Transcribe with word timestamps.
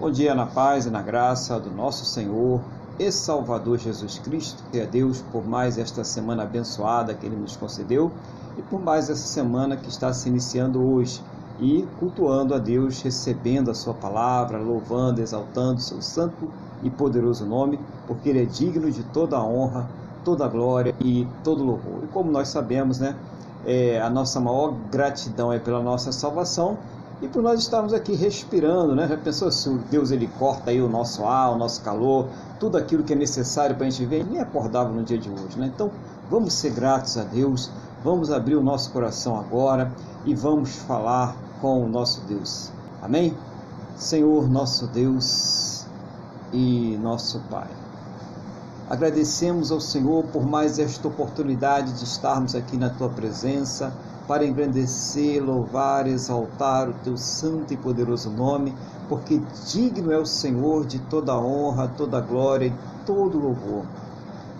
Bom 0.00 0.10
dia 0.10 0.34
na 0.34 0.46
paz 0.46 0.86
e 0.86 0.90
na 0.90 1.02
graça 1.02 1.60
do 1.60 1.70
nosso 1.70 2.06
Senhor 2.06 2.62
e 2.98 3.12
Salvador 3.12 3.76
Jesus 3.76 4.18
Cristo. 4.18 4.62
E 4.72 4.80
a 4.80 4.86
Deus 4.86 5.22
por 5.30 5.46
mais 5.46 5.76
esta 5.76 6.02
semana 6.04 6.44
abençoada 6.44 7.12
que 7.12 7.26
Ele 7.26 7.36
nos 7.36 7.54
concedeu 7.54 8.10
e 8.56 8.62
por 8.62 8.80
mais 8.80 9.10
essa 9.10 9.28
semana 9.28 9.76
que 9.76 9.90
está 9.90 10.10
se 10.14 10.26
iniciando 10.26 10.82
hoje 10.82 11.22
e 11.60 11.86
cultuando 11.98 12.54
a 12.54 12.58
Deus, 12.58 13.02
recebendo 13.02 13.70
a 13.70 13.74
Sua 13.74 13.92
palavra, 13.92 14.56
louvando, 14.56 15.20
exaltando 15.20 15.82
Seu 15.82 16.00
santo 16.00 16.48
e 16.82 16.88
poderoso 16.88 17.44
nome, 17.44 17.78
porque 18.06 18.30
Ele 18.30 18.42
é 18.42 18.46
digno 18.46 18.90
de 18.90 19.02
toda 19.02 19.36
a 19.36 19.44
honra, 19.44 19.86
toda 20.24 20.46
a 20.46 20.48
glória 20.48 20.94
e 20.98 21.28
todo 21.44 21.62
louvor. 21.62 22.04
E 22.04 22.06
como 22.06 22.32
nós 22.32 22.48
sabemos, 22.48 22.98
né, 22.98 23.14
é, 23.66 24.00
a 24.00 24.08
nossa 24.08 24.40
maior 24.40 24.72
gratidão 24.90 25.52
é 25.52 25.58
pela 25.58 25.82
nossa 25.82 26.10
salvação 26.10 26.78
e 27.22 27.28
por 27.28 27.42
nós 27.42 27.60
estarmos 27.60 27.92
aqui 27.92 28.14
respirando, 28.14 28.94
né? 28.94 29.06
Já 29.06 29.16
pensou 29.16 29.50
se 29.50 29.68
Deus 29.90 30.10
ele 30.10 30.26
corta 30.38 30.70
aí 30.70 30.80
o 30.80 30.88
nosso 30.88 31.24
ar, 31.26 31.52
o 31.52 31.58
nosso 31.58 31.82
calor, 31.82 32.28
tudo 32.58 32.78
aquilo 32.78 33.04
que 33.04 33.12
é 33.12 33.16
necessário 33.16 33.76
para 33.76 33.86
a 33.86 33.90
gente 33.90 34.00
viver, 34.00 34.24
nem 34.24 34.40
acordava 34.40 34.90
no 34.90 35.02
dia 35.02 35.18
de 35.18 35.28
hoje, 35.28 35.58
né? 35.58 35.70
Então, 35.74 35.90
vamos 36.30 36.54
ser 36.54 36.70
gratos 36.70 37.18
a 37.18 37.22
Deus, 37.22 37.70
vamos 38.02 38.30
abrir 38.30 38.56
o 38.56 38.62
nosso 38.62 38.90
coração 38.90 39.38
agora 39.38 39.92
e 40.24 40.34
vamos 40.34 40.70
falar 40.70 41.36
com 41.60 41.84
o 41.84 41.88
nosso 41.88 42.22
Deus. 42.22 42.70
Amém? 43.02 43.36
Senhor, 43.96 44.48
nosso 44.48 44.86
Deus 44.86 45.84
e 46.52 46.98
nosso 47.02 47.38
Pai. 47.50 47.68
Agradecemos 48.88 49.70
ao 49.70 49.80
Senhor 49.80 50.24
por 50.32 50.44
mais 50.44 50.78
esta 50.78 51.06
oportunidade 51.06 51.92
de 51.92 52.04
estarmos 52.04 52.54
aqui 52.54 52.76
na 52.76 52.88
tua 52.88 53.08
presença 53.10 53.92
para 54.30 54.46
engrandecer, 54.46 55.42
louvar, 55.42 56.06
exaltar 56.06 56.88
o 56.88 56.94
teu 57.02 57.16
santo 57.16 57.74
e 57.74 57.76
poderoso 57.76 58.30
nome, 58.30 58.72
porque 59.08 59.42
digno 59.66 60.12
é 60.12 60.18
o 60.18 60.24
Senhor 60.24 60.86
de 60.86 61.00
toda 61.00 61.36
honra, 61.36 61.88
toda 61.88 62.20
glória 62.20 62.66
e 62.66 63.04
todo 63.04 63.40
louvor. 63.40 63.84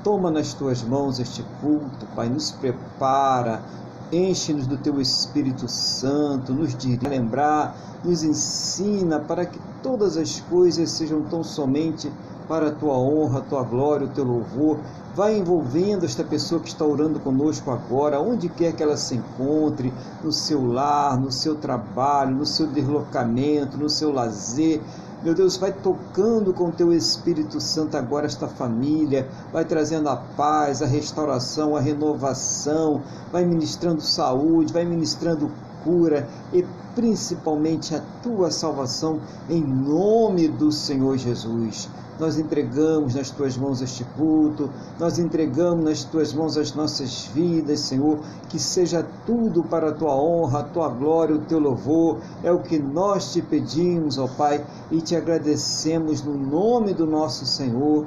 Toma 0.02 0.28
nas 0.28 0.52
tuas 0.54 0.82
mãos 0.82 1.20
este 1.20 1.44
culto, 1.60 2.04
Pai, 2.16 2.28
nos 2.28 2.50
prepara, 2.50 3.62
enche-nos 4.10 4.66
do 4.66 4.76
teu 4.76 5.00
Espírito 5.00 5.68
Santo, 5.68 6.52
nos 6.52 6.76
dirige, 6.76 7.06
lembrar, 7.06 7.76
nos 8.02 8.24
ensina 8.24 9.20
para 9.20 9.46
que 9.46 9.60
todas 9.84 10.16
as 10.16 10.40
coisas 10.40 10.90
sejam 10.90 11.22
tão 11.22 11.44
somente 11.44 12.12
para 12.48 12.70
a 12.70 12.72
tua 12.72 12.98
honra, 12.98 13.38
a 13.38 13.42
tua 13.42 13.62
glória, 13.62 14.08
o 14.08 14.10
teu 14.10 14.24
louvor. 14.24 14.80
Vai 15.14 15.36
envolvendo 15.36 16.04
esta 16.04 16.22
pessoa 16.22 16.60
que 16.60 16.68
está 16.68 16.84
orando 16.84 17.18
conosco 17.18 17.70
agora, 17.70 18.20
onde 18.20 18.48
quer 18.48 18.72
que 18.72 18.82
ela 18.82 18.96
se 18.96 19.16
encontre, 19.16 19.92
no 20.22 20.30
seu 20.30 20.64
lar, 20.64 21.20
no 21.20 21.32
seu 21.32 21.56
trabalho, 21.56 22.36
no 22.36 22.46
seu 22.46 22.68
deslocamento, 22.68 23.76
no 23.76 23.90
seu 23.90 24.12
lazer. 24.12 24.80
Meu 25.22 25.34
Deus, 25.34 25.56
vai 25.56 25.72
tocando 25.72 26.54
com 26.54 26.68
o 26.68 26.72
teu 26.72 26.92
Espírito 26.92 27.60
Santo 27.60 27.96
agora 27.96 28.26
esta 28.26 28.46
família, 28.46 29.28
vai 29.52 29.64
trazendo 29.64 30.08
a 30.08 30.16
paz, 30.16 30.80
a 30.80 30.86
restauração, 30.86 31.76
a 31.76 31.80
renovação, 31.80 33.02
vai 33.32 33.44
ministrando 33.44 34.00
saúde, 34.00 34.72
vai 34.72 34.84
ministrando 34.84 35.50
cura 35.84 36.28
e 36.52 36.64
principalmente 36.94 37.94
a 37.94 38.02
tua 38.22 38.50
salvação 38.50 39.20
em 39.48 39.62
nome 39.62 40.48
do 40.48 40.72
Senhor 40.72 41.16
Jesus 41.16 41.88
nós 42.20 42.38
entregamos 42.38 43.14
nas 43.14 43.30
tuas 43.30 43.56
mãos 43.56 43.80
este 43.80 44.04
culto, 44.04 44.70
nós 44.98 45.18
entregamos 45.18 45.82
nas 45.82 46.04
tuas 46.04 46.34
mãos 46.34 46.56
as 46.58 46.74
nossas 46.74 47.24
vidas, 47.24 47.80
Senhor, 47.80 48.18
que 48.50 48.58
seja 48.58 49.04
tudo 49.24 49.62
para 49.64 49.88
a 49.88 49.92
tua 49.92 50.14
honra, 50.14 50.60
a 50.60 50.64
tua 50.64 50.88
glória, 50.90 51.34
o 51.34 51.40
teu 51.40 51.58
louvor, 51.58 52.18
é 52.44 52.52
o 52.52 52.58
que 52.58 52.78
nós 52.78 53.32
te 53.32 53.40
pedimos, 53.40 54.18
ó 54.18 54.28
Pai, 54.28 54.64
e 54.90 55.00
te 55.00 55.16
agradecemos 55.16 56.22
no 56.22 56.36
nome 56.36 56.92
do 56.92 57.06
nosso 57.06 57.46
Senhor 57.46 58.04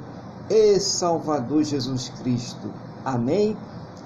e 0.48 0.78
Salvador 0.78 1.64
Jesus 1.64 2.10
Cristo. 2.20 2.70
Amém? 3.04 3.56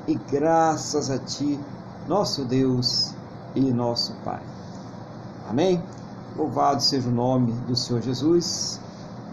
E 0.07 0.15
graças 0.15 1.11
a 1.11 1.19
ti, 1.19 1.61
nosso 2.09 2.47
Deus 2.47 3.18
e 3.55 3.61
nosso 3.73 4.15
Pai. 4.25 4.41
Amém? 5.49 5.83
Louvado 6.37 6.83
seja 6.83 7.09
o 7.09 7.13
nome 7.13 7.53
do 7.67 7.75
Senhor 7.75 8.03
Jesus. 8.03 8.81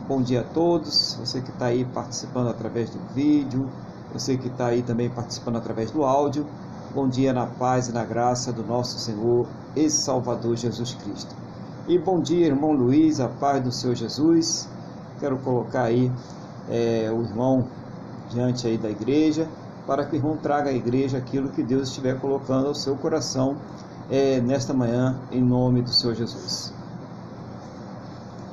Bom 0.08 0.22
dia 0.22 0.42
a 0.42 0.44
todos, 0.44 1.18
você 1.20 1.42
que 1.42 1.50
está 1.50 1.66
aí 1.66 1.84
participando 1.84 2.48
através 2.48 2.90
do 2.90 3.00
vídeo, 3.14 3.70
você 4.14 4.38
que 4.38 4.48
está 4.48 4.68
aí 4.68 4.81
também 4.81 5.09
participando 5.09 5.58
através 5.58 5.92
do 5.92 6.03
áudio. 6.03 6.46
Bom 6.94 7.09
dia 7.09 7.34
na 7.34 7.46
paz 7.46 7.90
e 7.90 7.92
na 7.92 8.06
graça 8.06 8.53
do 8.53 8.64
nosso 8.64 8.98
Senhor 8.98 9.48
e 9.76 9.90
Salvador 9.90 10.56
Jesus 10.56 10.94
Cristo. 10.94 11.36
E 11.88 12.00
bom 12.00 12.22
dia, 12.22 12.47
irmão 12.47 12.72
Luiz, 12.72 13.20
a 13.20 13.28
paz 13.28 13.64
do 13.64 13.72
Senhor 13.72 13.96
Jesus. 13.96 14.70
Quero 15.20 15.38
colocar 15.38 15.84
aí 15.84 16.12
é, 16.70 17.12
o 17.12 17.22
irmão 17.22 17.68
diante 18.30 18.66
aí 18.68 18.78
da 18.78 18.90
igreja, 18.90 19.47
para 19.86 20.06
que 20.06 20.16
o 20.16 20.18
irmão 20.18 20.38
traga 20.38 20.70
à 20.70 20.74
igreja 20.74 21.18
aquilo 21.18 21.50
que 21.50 21.62
Deus 21.62 21.90
estiver 21.90 22.20
colocando 22.20 22.68
ao 22.68 22.76
seu 22.76 22.96
coração 22.96 23.58
é, 24.09 24.39
nesta 24.41 24.73
manhã, 24.73 25.16
em 25.31 25.41
nome 25.41 25.81
do 25.81 25.89
Senhor 25.89 26.16
Jesus. 26.16 26.73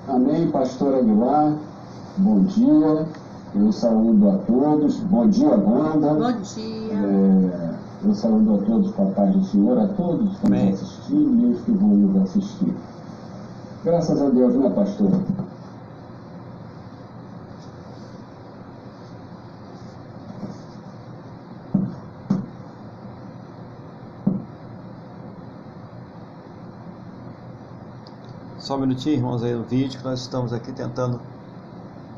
Amém, 0.09 0.51
pastor 0.51 0.95
Aguilar. 0.95 1.57
Bom 2.17 2.41
dia. 2.45 3.07
Eu 3.55 3.71
saúdo 3.71 4.31
a 4.31 4.39
todos. 4.39 4.97
Bom 5.01 5.29
dia, 5.29 5.51
Wanda. 5.51 6.15
Bom 6.15 6.41
dia. 6.41 6.95
É, 6.95 7.75
eu 8.05 8.15
saúdo 8.15 8.55
a 8.55 8.59
todos 8.59 8.91
com 8.93 9.09
a 9.09 9.11
paz 9.13 9.35
do 9.35 9.45
Senhor, 9.45 9.79
a 9.79 9.89
todos 9.89 10.37
que 10.39 10.47
estão 10.47 10.69
assistindo 10.71 11.47
e 11.47 11.55
os 11.55 11.61
que 11.63 11.73
vão 11.73 11.89
nos 11.89 12.23
assistir. 12.23 12.75
Graças 13.85 14.23
a 14.23 14.29
Deus, 14.29 14.55
né, 14.55 14.71
pastor? 14.71 15.11
Só 28.63 28.77
um 28.77 28.79
minutinho, 28.79 29.17
irmãos, 29.17 29.43
aí 29.43 29.53
no 29.53 29.65
vídeo, 29.65 29.99
que 29.99 30.05
nós 30.05 30.21
estamos 30.21 30.53
aqui 30.53 30.71
tentando 30.71 31.21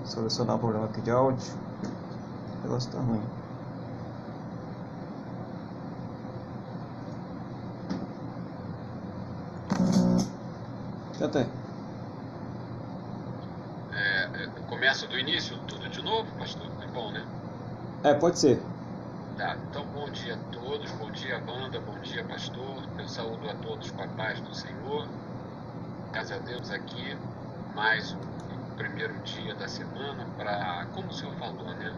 solucionar 0.05 0.57
o 0.57 0.59
problema 0.59 0.85
aqui 0.85 1.01
de 1.01 1.11
áudio. 1.11 1.43
O 2.61 2.63
negócio 2.65 2.89
está 2.91 3.01
ruim. 3.01 3.23
Tenta 11.19 11.39
aí. 11.39 11.47
É, 13.95 14.25
é, 14.25 14.47
começa 14.69 15.07
do 15.07 15.19
início, 15.19 15.57
tudo 15.67 15.89
de 15.89 16.03
novo, 16.03 16.31
pastor? 16.39 16.67
É 16.83 16.87
bom, 16.89 17.11
né? 17.11 17.25
É, 18.03 18.13
pode 18.13 18.39
ser. 18.39 18.61
Tá, 19.39 19.57
então 19.71 19.83
bom 19.95 20.11
dia 20.11 20.35
a 20.35 20.53
todos, 20.53 20.91
bom 20.93 21.11
dia 21.11 21.39
banda, 21.39 21.81
bom 21.81 21.99
dia 22.03 22.23
pastor. 22.23 22.83
Eu 22.99 23.09
saúdo 23.09 23.49
a 23.49 23.55
todos 23.55 23.91
com 23.91 24.03
a 24.03 24.09
paz 24.09 24.39
do 24.41 24.55
Senhor. 24.55 25.09
Graças 26.15 26.31
a 26.31 26.39
Deus 26.39 26.71
aqui, 26.71 27.19
mais 27.75 28.13
um 28.13 28.77
primeiro 28.77 29.19
dia 29.25 29.53
da 29.57 29.67
semana 29.67 30.25
para, 30.37 30.87
como 30.95 31.09
o 31.09 31.13
senhor 31.13 31.35
falou, 31.35 31.67
né? 31.75 31.93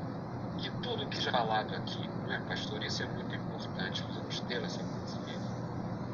Que 0.56 0.70
tudo 0.80 1.06
que 1.06 1.20
já 1.20 1.30
falado 1.30 1.74
aqui, 1.74 2.08
né, 2.26 2.42
pastor, 2.48 2.82
isso 2.82 3.02
é 3.02 3.06
muito 3.08 3.34
importante, 3.34 4.02
vamos 4.14 4.40
ter 4.40 4.62
essa 4.64 4.82
consciência. 4.82 5.52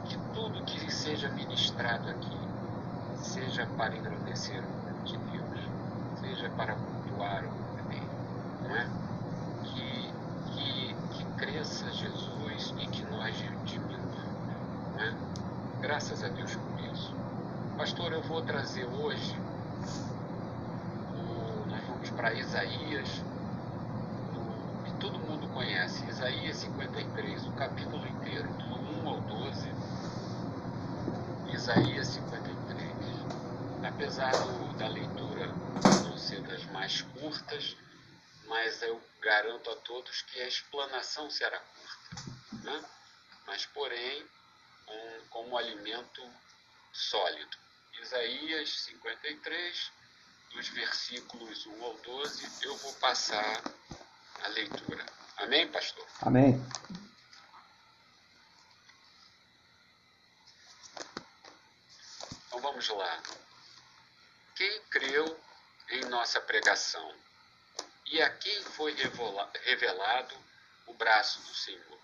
Que 0.04 0.18
tudo 0.34 0.64
que 0.64 0.92
seja 0.92 1.28
ministrado 1.28 2.10
aqui, 2.10 2.36
seja 3.18 3.68
para 3.78 3.96
engrandecer 3.96 4.60
o 4.64 4.90
nome 4.90 5.04
de 5.04 5.16
Deus, 5.16 5.60
seja 6.20 6.50
para 6.56 6.74
cultuar 6.74 7.44
o 7.44 7.54
nome 7.54 7.82
dele, 7.82 8.10
não 8.62 8.76
é? 8.78 8.90
Que, 9.62 10.12
que, 10.50 10.96
que 11.12 11.24
cresça 11.36 11.88
Jesus 11.92 12.74
e 12.78 12.86
que 12.88 13.04
nós 13.04 13.36
diminuamos, 13.64 14.26
não 14.96 15.04
é? 15.04 15.14
Graças 15.82 16.24
a 16.24 16.28
Deus 16.28 16.56
por 16.56 16.80
isso. 16.80 16.91
Pastor, 17.82 18.12
eu 18.12 18.22
vou 18.22 18.40
trazer 18.42 18.84
hoje, 18.84 19.34
nós 21.68 21.84
vamos 21.88 22.10
para 22.10 22.32
Isaías, 22.32 23.08
que 24.84 25.00
todo 25.00 25.18
mundo 25.18 25.48
conhece, 25.52 26.08
Isaías 26.08 26.58
53, 26.58 27.44
o 27.44 27.52
capítulo 27.56 28.06
inteiro, 28.06 28.48
do 28.56 29.02
1 29.02 29.08
ao 29.08 29.20
12, 29.22 29.68
Isaías 31.54 32.06
53. 32.06 32.86
Apesar 33.82 34.32
do, 34.32 34.78
da 34.78 34.86
leitura 34.86 35.52
não 36.04 36.16
ser 36.16 36.40
das 36.42 36.64
mais 36.66 37.02
curtas, 37.02 37.76
mas 38.46 38.80
eu 38.82 39.02
garanto 39.20 39.68
a 39.72 39.76
todos 39.78 40.22
que 40.22 40.40
a 40.40 40.46
explanação 40.46 41.28
será 41.28 41.58
curta, 41.58 42.22
né? 42.62 42.84
mas 43.44 43.66
porém 43.66 44.24
um, 44.86 45.26
como 45.30 45.58
alimento 45.58 46.22
sólido. 46.92 47.62
Isaías 48.02 48.80
53, 48.80 49.92
dos 50.50 50.68
versículos 50.70 51.66
1 51.66 51.84
ao 51.84 51.94
12, 51.98 52.66
eu 52.66 52.76
vou 52.78 52.92
passar 52.94 53.62
a 54.42 54.48
leitura. 54.48 55.06
Amém, 55.36 55.70
pastor? 55.70 56.04
Amém. 56.20 56.60
Então 62.48 62.60
vamos 62.60 62.88
lá. 62.88 63.22
quem 64.56 64.82
creu 64.90 65.40
em 65.90 66.04
nossa 66.06 66.40
pregação 66.40 67.14
e 68.06 68.20
a 68.20 68.30
quem 68.30 68.64
foi 68.64 68.94
revelado 69.64 70.34
o 70.86 70.94
braço 70.94 71.40
do 71.42 71.54
Senhor. 71.54 72.00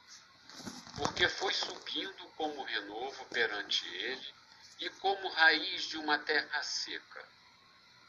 Porque 0.96 1.28
foi 1.28 1.52
subindo 1.52 2.24
como 2.36 2.62
renovo 2.62 3.24
perante 3.26 3.84
ele 3.88 4.37
e 4.80 4.88
como 4.90 5.28
raiz 5.28 5.82
de 5.84 5.98
uma 5.98 6.18
terra 6.18 6.62
seca. 6.62 7.28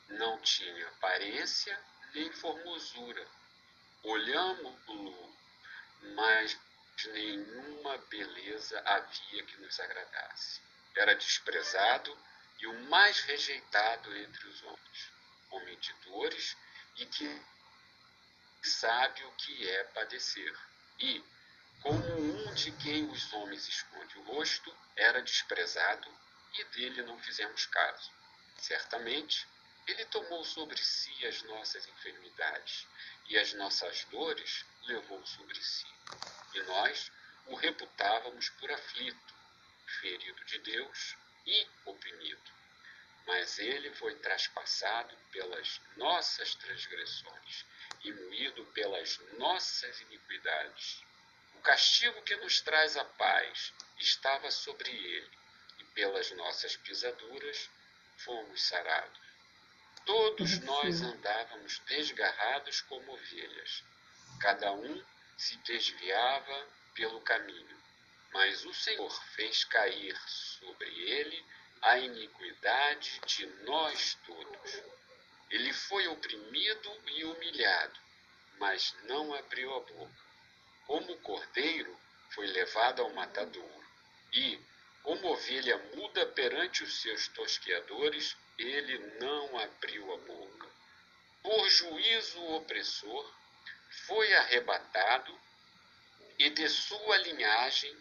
Não 0.10 0.39
tinha 0.42 0.88
aparência 0.88 1.80
nem 2.13 2.31
formosura. 2.31 3.27
Olhamos-lo, 4.04 5.36
mas 6.16 6.57
nenhuma 7.07 7.98
beleza 8.10 8.81
havia 8.86 9.44
que 9.44 9.57
nos 9.57 9.80
agradasse. 9.80 10.62
Era 10.95 11.16
desprezado 11.16 12.18
e 12.60 12.68
o 12.68 12.74
mais 12.89 13.19
rejeitado 13.22 14.15
entre 14.18 14.48
os 14.48 14.63
homens, 14.63 15.12
homem 15.51 15.77
de 15.80 15.94
dores 16.06 16.57
e 16.98 17.06
que 17.06 17.42
sabe 18.62 19.24
o 19.24 19.31
que 19.33 19.69
é 19.69 19.83
padecer. 19.86 20.56
E, 21.00 21.24
como 21.81 22.06
um 22.06 22.54
de 22.54 22.72
quem 22.74 23.10
os 23.10 23.31
homens 23.33 23.68
esconde 23.68 24.18
o 24.19 24.24
rosto, 24.24 24.75
era 24.95 25.22
desprezado 25.22 26.10
e 26.57 26.63
dele 26.66 27.04
não 27.04 27.19
fizemos 27.19 27.66
caso. 27.68 28.12
Certamente, 28.57 29.48
ele 29.88 30.06
tomou 30.06 30.44
sobre 30.44 30.78
si 30.78 31.25
as 31.25 31.42
nossas 31.44 31.88
enfermidades 31.88 32.88
e 33.28 33.38
as 33.38 33.54
nossas 33.54 34.04
dores 34.06 34.66
levou 34.84 35.25
sobre 35.25 35.60
si. 35.62 35.88
E 36.54 36.62
nós 36.63 37.12
o 37.48 37.56
reputávamos 37.56 38.50
por 38.50 38.72
aflito, 38.72 39.34
ferido 40.00 40.44
de 40.46 40.60
Deus 40.60 41.16
e 41.46 41.68
oprimido. 41.86 42.51
Mas 43.25 43.57
ele 43.57 43.92
foi 43.96 44.16
traspassado 44.16 45.16
pelas 45.31 45.81
nossas 45.98 46.54
transgressões 46.56 47.66
e 48.04 48.12
moído 48.12 48.66
pelas 48.68 49.18
nossas 49.38 50.00
iniquidades. 50.01 51.04
O 51.56 51.62
castigo 51.62 52.22
que 52.22 52.36
nos 52.38 52.62
traz 52.62 52.96
a 52.96 53.06
paz 53.06 53.74
estava 53.98 54.51
sobre 54.51 54.92
ele, 54.92 55.38
pelas 55.94 56.31
nossas 56.31 56.75
pisaduras 56.77 57.69
fomos 58.18 58.62
sarados. 58.63 59.19
Todos 60.06 60.59
nós 60.62 61.01
andávamos 61.01 61.80
desgarrados 61.80 62.81
como 62.81 63.13
ovelhas, 63.13 63.83
cada 64.39 64.71
um 64.71 65.03
se 65.38 65.56
desviava 65.57 66.68
pelo 66.94 67.21
caminho, 67.21 67.77
mas 68.33 68.65
o 68.65 68.74
Senhor 68.74 69.12
fez 69.36 69.63
cair 69.63 70.19
sobre 70.27 70.88
ele 70.88 71.45
a 71.81 71.97
iniquidade 71.97 73.21
de 73.25 73.45
nós 73.63 74.18
todos. 74.25 74.83
Ele 75.50 75.74
foi 75.74 76.07
oprimido 76.07 77.01
e 77.07 77.24
humilhado, 77.24 78.00
mas 78.59 78.95
não 79.03 79.33
abriu 79.33 79.74
a 79.75 79.80
boca. 79.80 80.30
Como 80.86 81.18
cordeiro, 81.19 81.97
foi 82.31 82.47
levado 82.47 83.01
ao 83.01 83.09
matadouro. 83.12 83.86
E, 84.33 84.59
como 85.09 85.31
ovelha 85.31 85.75
muda 85.95 86.23
perante 86.27 86.83
os 86.83 87.01
seus 87.01 87.27
tosqueadores, 87.29 88.38
ele 88.59 88.95
não 89.19 89.57
abriu 89.57 90.13
a 90.13 90.17
boca. 90.17 90.67
Por 91.41 91.67
juízo 91.67 92.39
opressor, 92.53 93.33
foi 94.06 94.31
arrebatado, 94.35 95.35
e 96.38 96.51
de 96.51 96.69
sua 96.69 97.17
linhagem, 97.17 97.97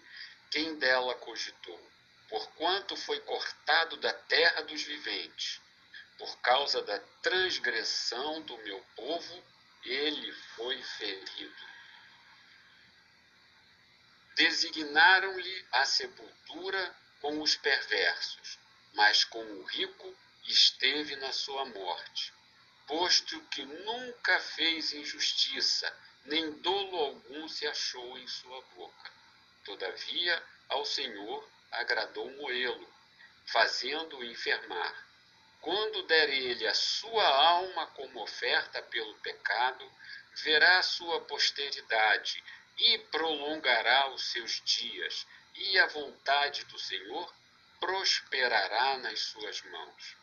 quem 0.50 0.78
dela 0.78 1.14
cogitou, 1.14 1.80
porquanto 2.28 2.94
foi 2.94 3.18
cortado 3.20 3.96
da 3.96 4.12
terra 4.12 4.60
dos 4.64 4.82
viventes 4.82 5.62
por 6.18 6.38
causa 6.40 6.82
da 6.82 6.98
transgressão 7.22 8.42
do 8.42 8.58
meu 8.58 8.84
povo, 8.94 9.44
ele 9.82 10.30
foi 10.56 10.82
ferido. 10.82 11.77
Designaram-lhe 14.38 15.66
a 15.72 15.84
sepultura 15.84 16.96
com 17.20 17.42
os 17.42 17.56
perversos, 17.56 18.56
mas 18.94 19.24
com 19.24 19.42
o 19.42 19.64
rico 19.64 20.16
esteve 20.46 21.16
na 21.16 21.32
sua 21.32 21.64
morte, 21.64 22.32
posto 22.86 23.40
que 23.50 23.64
nunca 23.64 24.38
fez 24.38 24.92
injustiça, 24.92 25.92
nem 26.24 26.52
dolo 26.52 26.96
algum 26.96 27.48
se 27.48 27.66
achou 27.66 28.16
em 28.16 28.28
sua 28.28 28.62
boca. 28.76 29.10
Todavia, 29.64 30.40
ao 30.68 30.84
Senhor 30.84 31.46
agradou 31.72 32.30
moê-lo, 32.30 32.88
fazendo-o 33.44 34.24
enfermar 34.24 35.08
quando 35.60 36.04
der 36.04 36.30
ele 36.30 36.66
a 36.66 36.74
sua 36.74 37.26
alma 37.26 37.86
como 37.88 38.22
oferta 38.22 38.80
pelo 38.82 39.14
pecado, 39.16 39.90
verá 40.36 40.80
sua 40.82 41.20
posteridade 41.22 42.42
e 42.78 42.98
prolongará 43.10 44.08
os 44.10 44.30
seus 44.30 44.62
dias, 44.64 45.26
e 45.54 45.78
a 45.78 45.86
vontade 45.86 46.64
do 46.66 46.78
Senhor 46.78 47.34
prosperará 47.80 48.96
nas 48.98 49.20
suas 49.20 49.62
mãos. 49.62 50.16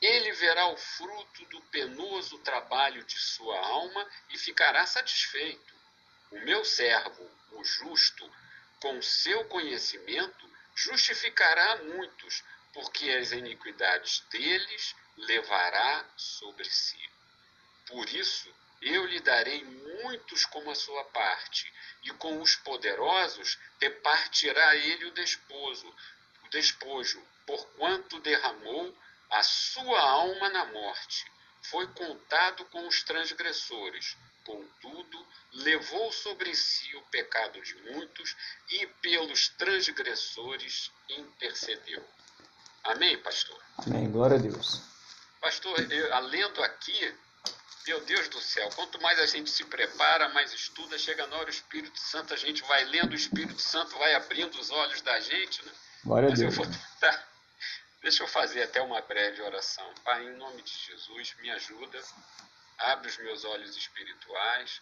Ele 0.00 0.32
verá 0.32 0.66
o 0.66 0.76
fruto 0.76 1.46
do 1.46 1.60
penoso 1.62 2.38
trabalho 2.40 3.02
de 3.04 3.18
sua 3.18 3.58
alma 3.58 4.06
e 4.30 4.38
ficará 4.38 4.84
satisfeito. 4.86 5.74
O 6.30 6.38
meu 6.40 6.64
servo, 6.64 7.30
o 7.52 7.64
justo, 7.64 8.30
com 8.80 9.00
seu 9.00 9.44
conhecimento, 9.46 10.50
justificará 10.74 11.76
muitos, 11.84 12.44
porque 12.72 13.08
as 13.10 13.32
iniquidades 13.32 14.20
deles 14.30 14.94
levará 15.16 16.04
sobre 16.16 16.68
si. 16.68 16.98
Por 17.86 18.08
isso, 18.10 18.54
eu 18.84 19.06
lhe 19.06 19.18
darei 19.20 19.64
muitos 19.64 20.44
como 20.46 20.70
a 20.70 20.74
sua 20.74 21.04
parte, 21.06 21.72
e 22.02 22.10
com 22.12 22.40
os 22.40 22.54
poderosos 22.56 23.58
repartirá 23.80 24.76
ele 24.76 25.06
o 25.06 25.12
desposo, 25.12 25.86
o 26.44 26.48
despojo, 26.50 27.22
porquanto 27.46 28.20
derramou 28.20 28.96
a 29.30 29.42
sua 29.42 30.00
alma 30.00 30.48
na 30.50 30.66
morte. 30.66 31.24
Foi 31.62 31.86
contado 31.88 32.64
com 32.66 32.86
os 32.86 33.02
transgressores, 33.02 34.16
contudo, 34.44 35.26
levou 35.52 36.12
sobre 36.12 36.54
si 36.54 36.94
o 36.96 37.02
pecado 37.02 37.60
de 37.62 37.74
muitos 37.90 38.36
e 38.68 38.86
pelos 39.00 39.48
transgressores 39.48 40.92
intercedeu. 41.08 42.06
Amém, 42.84 43.16
pastor? 43.22 43.58
Amém, 43.78 44.10
glória 44.10 44.36
a 44.36 44.40
Deus. 44.40 44.82
Pastor, 45.40 45.90
eu, 45.90 46.14
alendo 46.14 46.62
aqui, 46.62 47.14
meu 47.86 48.00
Deus 48.04 48.28
do 48.28 48.40
céu, 48.40 48.68
quanto 48.74 49.00
mais 49.00 49.18
a 49.18 49.26
gente 49.26 49.50
se 49.50 49.64
prepara, 49.64 50.28
mais 50.30 50.52
estuda, 50.52 50.98
chega 50.98 51.26
na 51.26 51.36
hora 51.36 51.46
o 51.46 51.50
Espírito 51.50 51.98
Santo, 51.98 52.32
a 52.32 52.36
gente 52.36 52.62
vai 52.62 52.84
lendo, 52.84 53.12
o 53.12 53.16
Espírito 53.16 53.60
Santo 53.60 53.96
vai 53.98 54.14
abrindo 54.14 54.58
os 54.58 54.70
olhos 54.70 55.00
da 55.02 55.20
gente, 55.20 55.64
né? 55.64 55.72
Glória 56.04 56.30
Mas 56.30 56.40
a 56.40 56.42
Deus. 56.42 56.56
Eu 56.56 56.64
vou 56.64 56.72
tentar. 56.72 57.28
Deixa 58.02 58.22
eu 58.22 58.28
fazer 58.28 58.62
até 58.62 58.82
uma 58.82 59.00
breve 59.00 59.40
oração. 59.42 59.92
Pai, 60.04 60.24
em 60.24 60.36
nome 60.36 60.62
de 60.62 60.72
Jesus, 60.72 61.34
me 61.40 61.50
ajuda, 61.50 62.00
abre 62.78 63.08
os 63.08 63.16
meus 63.18 63.44
olhos 63.44 63.76
espirituais, 63.76 64.80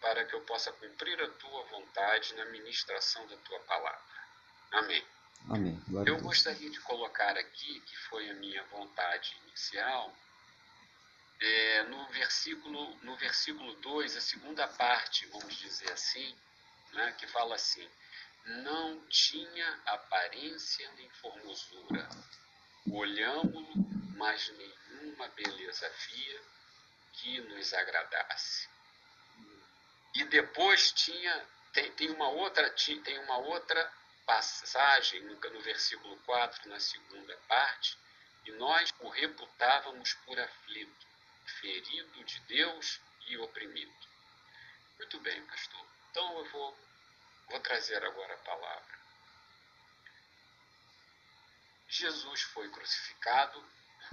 para 0.00 0.24
que 0.24 0.34
eu 0.34 0.40
possa 0.42 0.72
cumprir 0.72 1.20
a 1.22 1.28
tua 1.28 1.64
vontade 1.64 2.34
na 2.34 2.44
ministração 2.46 3.26
da 3.26 3.36
tua 3.38 3.60
palavra. 3.60 4.00
Amém. 4.72 5.04
Amém. 5.50 5.82
Glória 5.88 6.10
Eu 6.10 6.18
gostaria 6.20 6.70
de 6.70 6.80
colocar 6.80 7.36
aqui, 7.36 7.80
que 7.80 7.96
foi 8.08 8.28
a 8.30 8.34
minha 8.34 8.62
vontade 8.64 9.36
inicial, 9.46 10.14
é, 11.40 11.82
no, 11.84 12.06
versículo, 12.08 12.96
no 13.02 13.16
versículo 13.16 13.74
2, 13.74 14.16
a 14.16 14.20
segunda 14.20 14.66
parte, 14.66 15.26
vamos 15.26 15.54
dizer 15.56 15.90
assim, 15.92 16.34
né, 16.92 17.14
que 17.18 17.26
fala 17.26 17.54
assim: 17.54 17.88
Não 18.44 19.06
tinha 19.08 19.80
aparência 19.86 20.90
nem 20.92 21.08
formosura, 21.10 22.08
olhamos-lo, 22.90 23.74
mas 24.16 24.48
nenhuma 24.50 25.28
beleza 25.28 25.88
via 26.08 26.40
que 27.12 27.40
nos 27.42 27.72
agradasse. 27.74 28.68
E 30.14 30.24
depois 30.24 30.92
tinha, 30.92 31.46
tem, 31.72 31.92
tem 31.92 32.10
uma 32.10 32.28
outra, 32.28 32.70
tem 32.70 33.18
uma 33.18 33.36
outra 33.38 33.92
passagem 34.24 35.20
no 35.22 35.60
versículo 35.60 36.16
4, 36.24 36.68
na 36.70 36.80
segunda 36.80 37.36
parte, 37.46 37.98
e 38.46 38.52
nós 38.52 38.90
o 39.00 39.08
reputávamos 39.08 40.14
por 40.24 40.38
aflito, 40.38 41.06
ferido 41.46 42.24
de 42.24 42.40
Deus 42.40 43.00
e 43.26 43.36
oprimido. 43.38 43.92
Muito 44.98 45.20
bem, 45.20 45.44
pastor. 45.46 45.86
Então 46.10 46.38
eu 46.38 46.44
vou, 46.50 46.78
vou 47.48 47.60
trazer 47.60 48.02
agora 48.04 48.34
a 48.34 48.38
palavra. 48.38 48.96
Jesus 51.88 52.42
foi 52.42 52.68
crucificado, 52.70 53.64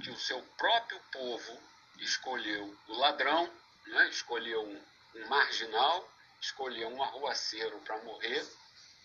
que 0.04 0.10
o 0.10 0.18
seu 0.18 0.42
próprio 0.58 1.00
povo 1.12 1.62
escolheu 2.00 2.78
o 2.88 2.94
ladrão, 2.94 3.52
né? 3.86 4.10
escolheu 4.10 4.64
um, 4.64 4.86
um 5.16 5.28
marginal, 5.28 6.12
escolheu 6.42 6.90
um 6.90 7.02
arruaceiro 7.02 7.80
para 7.82 7.98
morrer, 8.04 8.46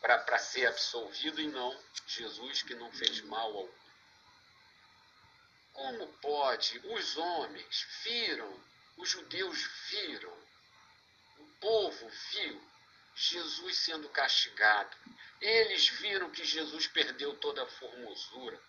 para 0.01 0.39
ser 0.39 0.67
absolvido 0.67 1.41
e 1.41 1.47
não 1.49 1.77
Jesus 2.07 2.63
que 2.63 2.75
não 2.75 2.91
fez 2.93 3.21
mal 3.23 3.57
algum. 3.57 3.88
Como 5.79 6.09
pode? 6.21 6.81
Os 6.85 7.17
homens 7.17 7.87
viram, 8.03 8.61
os 8.97 9.09
judeus 9.09 9.63
viram, 9.91 10.37
o 11.39 11.45
povo 11.61 12.11
viu 12.33 12.61
Jesus 13.15 13.79
sendo 13.79 14.09
castigado. 14.09 14.97
Eles 15.41 15.89
viram 15.89 16.31
que 16.31 16.45
Jesus 16.45 16.89
perdeu 16.89 17.37
toda 17.37 17.63
a 17.63 17.67
formosura. 17.67 18.61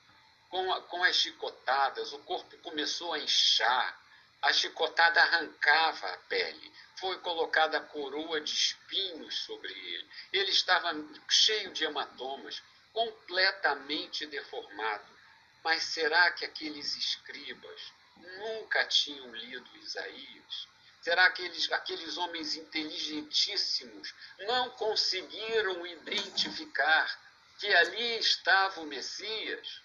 Com, 0.49 0.71
a, 0.71 0.81
com 0.83 1.03
as 1.03 1.15
chicotadas, 1.15 2.13
o 2.13 2.19
corpo 2.19 2.55
começou 2.59 3.13
a 3.13 3.19
inchar, 3.19 3.99
a 4.41 4.53
chicotada 4.53 5.19
arrancava 5.21 6.13
a 6.13 6.17
pele, 6.17 6.73
foi 6.95 7.17
colocada 7.19 7.77
a 7.77 7.81
coroa 7.81 8.39
de 8.39 8.53
espinhos 8.53 9.35
sobre 9.45 9.71
ele. 9.71 10.09
Ele 10.31 10.51
estava 10.51 10.93
cheio 11.27 11.71
de 11.71 11.83
hematomas, 11.83 12.61
completamente 12.93 14.25
deformado. 14.27 15.18
Mas 15.63 15.83
será 15.83 16.31
que 16.31 16.45
aqueles 16.45 16.95
escribas 16.95 17.93
nunca 18.17 18.85
tinham 18.85 19.33
lido 19.35 19.77
Isaías? 19.77 20.67
Será 21.01 21.29
que 21.31 21.43
eles, 21.43 21.71
aqueles 21.71 22.17
homens 22.17 22.55
inteligentíssimos 22.55 24.13
não 24.39 24.69
conseguiram 24.71 25.85
identificar 25.85 27.19
que 27.57 27.67
ali 27.75 28.19
estava 28.19 28.81
o 28.81 28.85
Messias? 28.85 29.81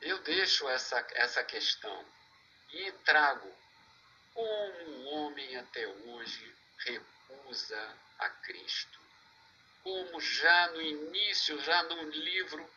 Eu 0.00 0.18
deixo 0.22 0.68
essa, 0.68 1.04
essa 1.12 1.42
questão 1.44 2.04
e 2.70 2.92
trago 3.04 3.52
como 4.32 4.90
o 4.90 5.04
homem 5.06 5.56
até 5.56 5.86
hoje 5.86 6.54
recusa 6.78 7.96
a 8.18 8.28
Cristo. 8.28 9.00
Como 9.82 10.20
já 10.20 10.68
no 10.68 10.80
início, 10.80 11.60
já 11.60 11.82
no 11.84 12.02
livro, 12.10 12.70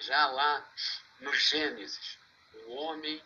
já 0.00 0.26
lá 0.26 0.72
no 1.20 1.32
Gênesis, 1.34 2.18
o 2.66 2.72
homem 2.74 3.22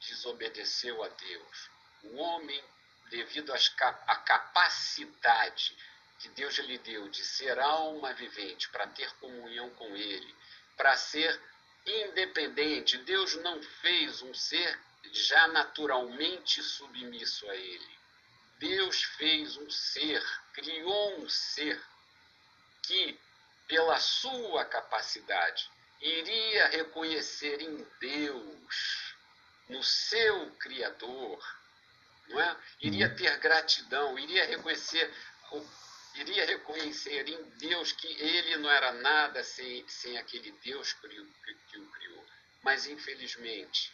desobedeceu 0.00 1.02
a 1.02 1.08
Deus. 1.08 1.70
O 2.04 2.16
homem, 2.16 2.62
devido 3.10 3.52
à 3.52 4.16
capacidade 4.16 5.76
que 6.18 6.28
Deus 6.30 6.56
lhe 6.58 6.78
deu 6.78 7.08
de 7.08 7.24
ser 7.24 7.58
alma 7.58 8.12
vivente, 8.14 8.68
para 8.68 8.86
ter 8.88 9.10
comunhão 9.14 9.70
com 9.70 9.96
Ele, 9.96 10.34
para 10.76 10.96
ser 10.96 11.40
independente, 11.86 12.98
Deus 12.98 13.34
não 13.36 13.62
fez 13.62 14.22
um 14.22 14.34
ser 14.34 14.78
já 15.12 15.48
naturalmente 15.48 16.62
submisso 16.62 17.48
a 17.48 17.56
Ele. 17.56 17.98
Deus 18.58 19.02
fez 19.02 19.56
um 19.56 19.70
ser, 19.70 20.22
criou 20.52 21.20
um 21.20 21.28
ser 21.28 21.82
que, 22.82 23.18
pela 23.66 23.98
sua 23.98 24.66
capacidade, 24.66 25.70
iria 26.00 26.68
reconhecer 26.68 27.60
em 27.60 27.86
Deus, 28.00 29.14
no 29.68 29.82
seu 29.82 30.50
Criador, 30.52 31.38
não 32.28 32.40
é? 32.40 32.56
Iria 32.80 33.08
uhum. 33.08 33.16
ter 33.16 33.38
gratidão, 33.38 34.18
iria 34.18 34.46
reconhecer, 34.46 35.12
iria 36.14 36.46
reconhecer 36.46 37.28
em 37.28 37.42
Deus 37.58 37.92
que 37.92 38.06
ele 38.06 38.56
não 38.56 38.70
era 38.70 38.92
nada 38.92 39.44
sem, 39.44 39.86
sem 39.88 40.16
aquele 40.18 40.52
Deus 40.64 40.92
que, 40.92 41.06
o 41.06 41.86
criou. 41.90 42.26
Mas 42.62 42.86
infelizmente, 42.86 43.92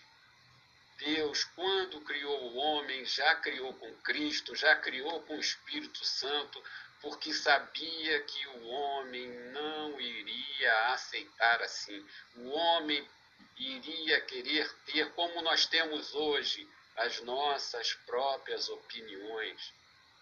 Deus, 0.98 1.44
quando 1.44 2.00
criou 2.02 2.52
o 2.52 2.56
homem, 2.56 3.04
já 3.04 3.34
criou 3.36 3.72
com 3.74 3.92
Cristo, 3.98 4.56
já 4.56 4.74
criou 4.76 5.22
com 5.22 5.36
o 5.36 5.40
Espírito 5.40 6.04
Santo, 6.04 6.62
porque 7.06 7.32
sabia 7.32 8.20
que 8.22 8.48
o 8.48 8.66
homem 8.66 9.28
não 9.52 10.00
iria 10.00 10.92
aceitar 10.92 11.62
assim. 11.62 12.04
O 12.34 12.48
homem 12.48 13.08
iria 13.56 14.20
querer 14.22 14.68
ter, 14.86 15.12
como 15.12 15.40
nós 15.40 15.66
temos 15.66 16.12
hoje, 16.16 16.68
as 16.96 17.20
nossas 17.20 17.94
próprias 18.06 18.68
opiniões. 18.68 19.72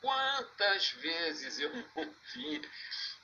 Quantas 0.03 0.91
vezes 0.91 1.59
eu 1.59 1.71
não 1.97 2.14
vi, 2.35 2.71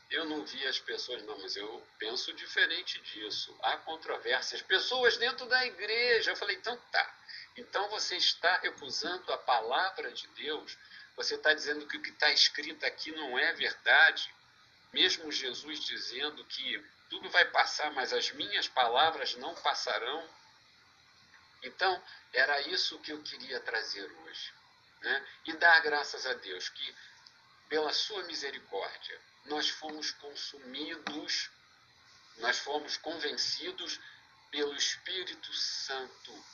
eu 0.08 0.24
não 0.24 0.42
vi 0.46 0.66
as 0.66 0.78
pessoas, 0.78 1.22
não, 1.24 1.38
mas 1.42 1.54
eu 1.54 1.86
penso 1.98 2.32
diferente 2.32 2.98
disso. 3.02 3.54
Há 3.60 3.76
controvérsias. 3.76 4.62
Pessoas 4.62 5.18
dentro 5.18 5.44
da 5.44 5.66
igreja. 5.66 6.30
Eu 6.30 6.36
falei, 6.36 6.56
então 6.56 6.78
tá. 6.90 7.14
Então 7.58 7.90
você 7.90 8.16
está 8.16 8.56
recusando 8.56 9.30
a 9.30 9.36
palavra 9.36 10.10
de 10.12 10.26
Deus 10.28 10.78
você 11.16 11.34
está 11.34 11.52
dizendo 11.52 11.86
que 11.86 11.96
o 11.96 12.02
que 12.02 12.10
está 12.10 12.30
escrito 12.30 12.84
aqui 12.86 13.12
não 13.12 13.38
é 13.38 13.52
verdade. 13.52 14.32
Mesmo 14.92 15.30
Jesus 15.30 15.80
dizendo 15.84 16.44
que 16.44 16.84
tudo 17.08 17.28
vai 17.30 17.44
passar, 17.46 17.92
mas 17.92 18.12
as 18.12 18.30
minhas 18.32 18.68
palavras 18.68 19.34
não 19.36 19.54
passarão. 19.56 20.28
Então, 21.62 22.02
era 22.32 22.60
isso 22.62 22.98
que 23.00 23.12
eu 23.12 23.22
queria 23.22 23.60
trazer 23.60 24.04
hoje. 24.04 24.52
Né? 25.02 25.26
E 25.46 25.52
dar 25.54 25.80
graças 25.80 26.26
a 26.26 26.34
Deus 26.34 26.68
que, 26.68 26.96
pela 27.68 27.92
sua 27.92 28.22
misericórdia, 28.24 29.20
nós 29.44 29.68
fomos 29.68 30.12
consumidos, 30.12 31.50
nós 32.38 32.58
fomos 32.58 32.96
convencidos 32.96 34.00
pelo 34.50 34.74
Espírito 34.74 35.52
Santo 35.52 36.44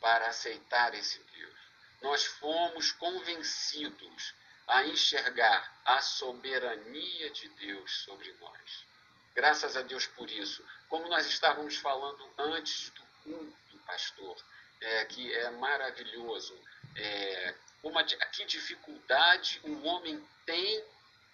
para 0.00 0.26
aceitar 0.26 0.94
esse 0.94 1.18
Deus 1.18 1.61
nós 2.02 2.24
fomos 2.24 2.92
convencidos 2.92 4.34
a 4.66 4.84
enxergar 4.86 5.80
a 5.84 6.00
soberania 6.00 7.30
de 7.30 7.48
Deus 7.50 8.02
sobre 8.04 8.32
nós. 8.40 8.86
Graças 9.34 9.76
a 9.76 9.82
Deus 9.82 10.06
por 10.06 10.30
isso. 10.30 10.64
Como 10.88 11.08
nós 11.08 11.26
estávamos 11.26 11.76
falando 11.76 12.28
antes 12.38 12.90
do 12.90 13.02
culto, 13.24 13.78
pastor, 13.86 14.36
é, 14.80 15.04
que 15.06 15.32
é 15.34 15.50
maravilhoso. 15.50 16.58
É, 16.96 17.54
uma, 17.82 18.04
que 18.04 18.44
dificuldade 18.44 19.60
o 19.64 19.84
homem 19.84 20.22
tem 20.44 20.84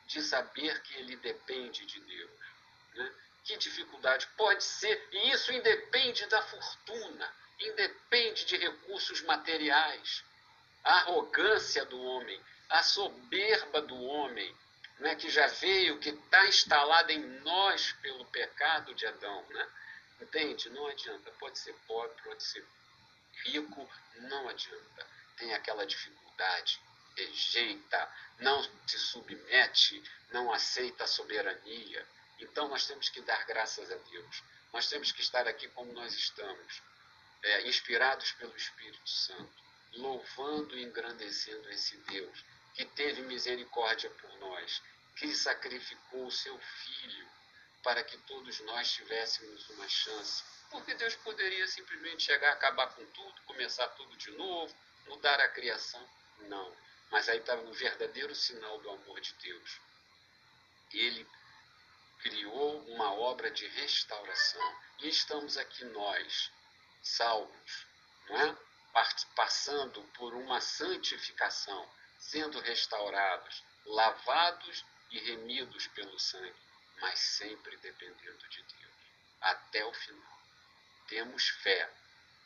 de 0.06 0.22
saber 0.22 0.80
que 0.82 0.94
ele 0.94 1.16
depende 1.16 1.84
de 1.84 2.00
Deus. 2.00 2.30
Né? 2.94 3.12
Que 3.44 3.56
dificuldade 3.56 4.26
pode 4.36 4.62
ser, 4.62 5.08
e 5.12 5.30
isso 5.30 5.52
independe 5.52 6.26
da 6.26 6.42
fortuna, 6.42 7.34
independe 7.58 8.44
de 8.44 8.56
recursos 8.56 9.22
materiais 9.22 10.24
a 10.88 11.00
arrogância 11.00 11.84
do 11.84 12.00
homem, 12.00 12.40
a 12.70 12.82
soberba 12.82 13.82
do 13.82 13.94
homem, 13.94 14.56
né, 14.98 15.14
que 15.16 15.28
já 15.28 15.46
veio, 15.46 15.98
que 15.98 16.08
está 16.08 16.46
instalada 16.46 17.12
em 17.12 17.20
nós 17.40 17.92
pelo 18.00 18.24
pecado 18.24 18.94
de 18.94 19.06
Adão. 19.06 19.46
Né? 19.50 19.68
Entende? 20.22 20.70
Não 20.70 20.86
adianta. 20.86 21.30
Pode 21.32 21.58
ser 21.58 21.74
pobre, 21.86 22.16
pode 22.22 22.42
ser 22.42 22.66
rico, 23.44 23.86
não 24.14 24.48
adianta. 24.48 25.06
Tem 25.36 25.52
aquela 25.52 25.86
dificuldade, 25.86 26.80
rejeita, 27.14 28.10
não 28.38 28.62
se 28.86 28.98
submete, 28.98 30.02
não 30.32 30.50
aceita 30.50 31.04
a 31.04 31.06
soberania. 31.06 32.06
Então 32.38 32.66
nós 32.66 32.86
temos 32.86 33.10
que 33.10 33.20
dar 33.20 33.44
graças 33.44 33.92
a 33.92 33.96
Deus. 33.96 34.42
Nós 34.72 34.88
temos 34.88 35.12
que 35.12 35.20
estar 35.20 35.46
aqui 35.46 35.68
como 35.68 35.92
nós 35.92 36.14
estamos, 36.14 36.82
é, 37.42 37.68
inspirados 37.68 38.32
pelo 38.32 38.56
Espírito 38.56 39.06
Santo 39.06 39.67
louvando 39.94 40.76
e 40.76 40.82
engrandecendo 40.82 41.68
esse 41.70 41.96
Deus 41.98 42.44
que 42.74 42.84
teve 42.84 43.22
misericórdia 43.22 44.10
por 44.10 44.38
nós, 44.38 44.82
que 45.16 45.34
sacrificou 45.34 46.26
o 46.26 46.30
seu 46.30 46.56
filho 46.58 47.28
para 47.82 48.04
que 48.04 48.16
todos 48.18 48.60
nós 48.60 48.92
tivéssemos 48.92 49.68
uma 49.70 49.88
chance. 49.88 50.44
Porque 50.70 50.94
Deus 50.94 51.14
poderia 51.16 51.66
simplesmente 51.66 52.22
chegar, 52.22 52.52
acabar 52.52 52.88
com 52.94 53.04
tudo, 53.06 53.42
começar 53.42 53.88
tudo 53.88 54.16
de 54.16 54.30
novo, 54.32 54.74
mudar 55.06 55.40
a 55.40 55.48
criação. 55.48 56.06
Não. 56.40 56.76
Mas 57.10 57.28
aí 57.28 57.38
estava 57.38 57.62
o 57.62 57.72
verdadeiro 57.72 58.34
sinal 58.34 58.78
do 58.80 58.90
amor 58.90 59.20
de 59.20 59.32
Deus. 59.34 59.80
Ele 60.92 61.26
criou 62.20 62.80
uma 62.88 63.12
obra 63.14 63.50
de 63.50 63.66
restauração. 63.66 64.76
E 65.00 65.08
estamos 65.08 65.56
aqui 65.56 65.84
nós, 65.86 66.52
salvos, 67.02 67.86
não 68.28 68.40
é? 68.40 68.67
Passando 69.34 70.02
por 70.14 70.34
uma 70.34 70.60
santificação, 70.60 71.88
sendo 72.18 72.60
restaurados, 72.60 73.62
lavados 73.84 74.84
e 75.10 75.18
remidos 75.18 75.86
pelo 75.88 76.18
sangue, 76.18 76.54
mas 77.00 77.18
sempre 77.18 77.76
dependendo 77.78 78.48
de 78.48 78.62
Deus, 78.62 78.94
até 79.40 79.84
o 79.84 79.92
final. 79.92 80.38
Temos 81.08 81.48
fé, 81.48 81.90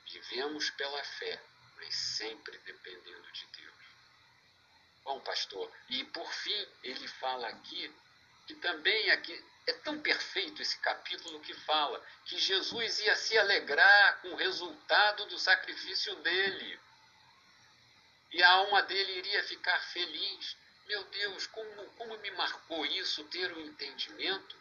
vivemos 0.06 0.70
pela 0.70 1.02
fé, 1.02 1.42
mas 1.76 1.94
sempre 1.94 2.56
dependendo 2.58 3.32
de 3.32 3.46
Deus. 3.46 3.74
Bom, 5.04 5.20
pastor, 5.20 5.72
e 5.88 6.04
por 6.04 6.32
fim 6.32 6.68
ele 6.84 7.08
fala 7.08 7.48
aqui 7.48 7.92
que 8.46 8.54
também 8.56 9.10
aqui 9.10 9.44
é 9.66 9.72
tão 9.74 10.00
perfeito 10.00 10.60
esse 10.60 10.76
capítulo 10.78 11.40
que 11.40 11.54
fala 11.54 12.04
que 12.24 12.38
Jesus 12.38 12.98
ia 13.00 13.14
se 13.16 13.38
alegrar 13.38 14.20
com 14.20 14.28
o 14.28 14.36
resultado 14.36 15.26
do 15.26 15.38
sacrifício 15.38 16.14
dele. 16.16 16.80
E 18.32 18.42
a 18.42 18.50
alma 18.50 18.82
dele 18.82 19.18
iria 19.18 19.44
ficar 19.44 19.78
feliz. 19.92 20.56
Meu 20.86 21.04
Deus, 21.04 21.46
como, 21.46 21.84
como 21.92 22.18
me 22.18 22.30
marcou 22.32 22.84
isso 22.86 23.24
ter 23.24 23.52
o 23.52 23.60
entendimento 23.60 24.56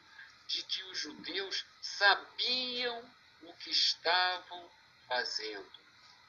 de 0.47 0.63
que 0.63 0.83
os 0.83 0.97
judeus 0.99 1.65
sabiam 1.81 3.15
o 3.43 3.53
que 3.55 3.71
estavam 3.71 4.69
fazendo. 5.07 5.71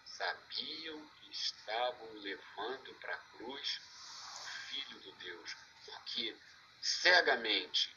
Sabiam 0.05 1.11
que 1.21 1.31
estavam 1.31 2.13
levando 2.15 2.95
para 3.01 3.15
a 3.15 3.19
cruz 3.19 3.81
o 3.81 4.71
Filho 4.71 5.01
do 5.01 5.13
Deus, 5.13 5.57
porque 5.85 6.37
cegamente, 6.81 7.95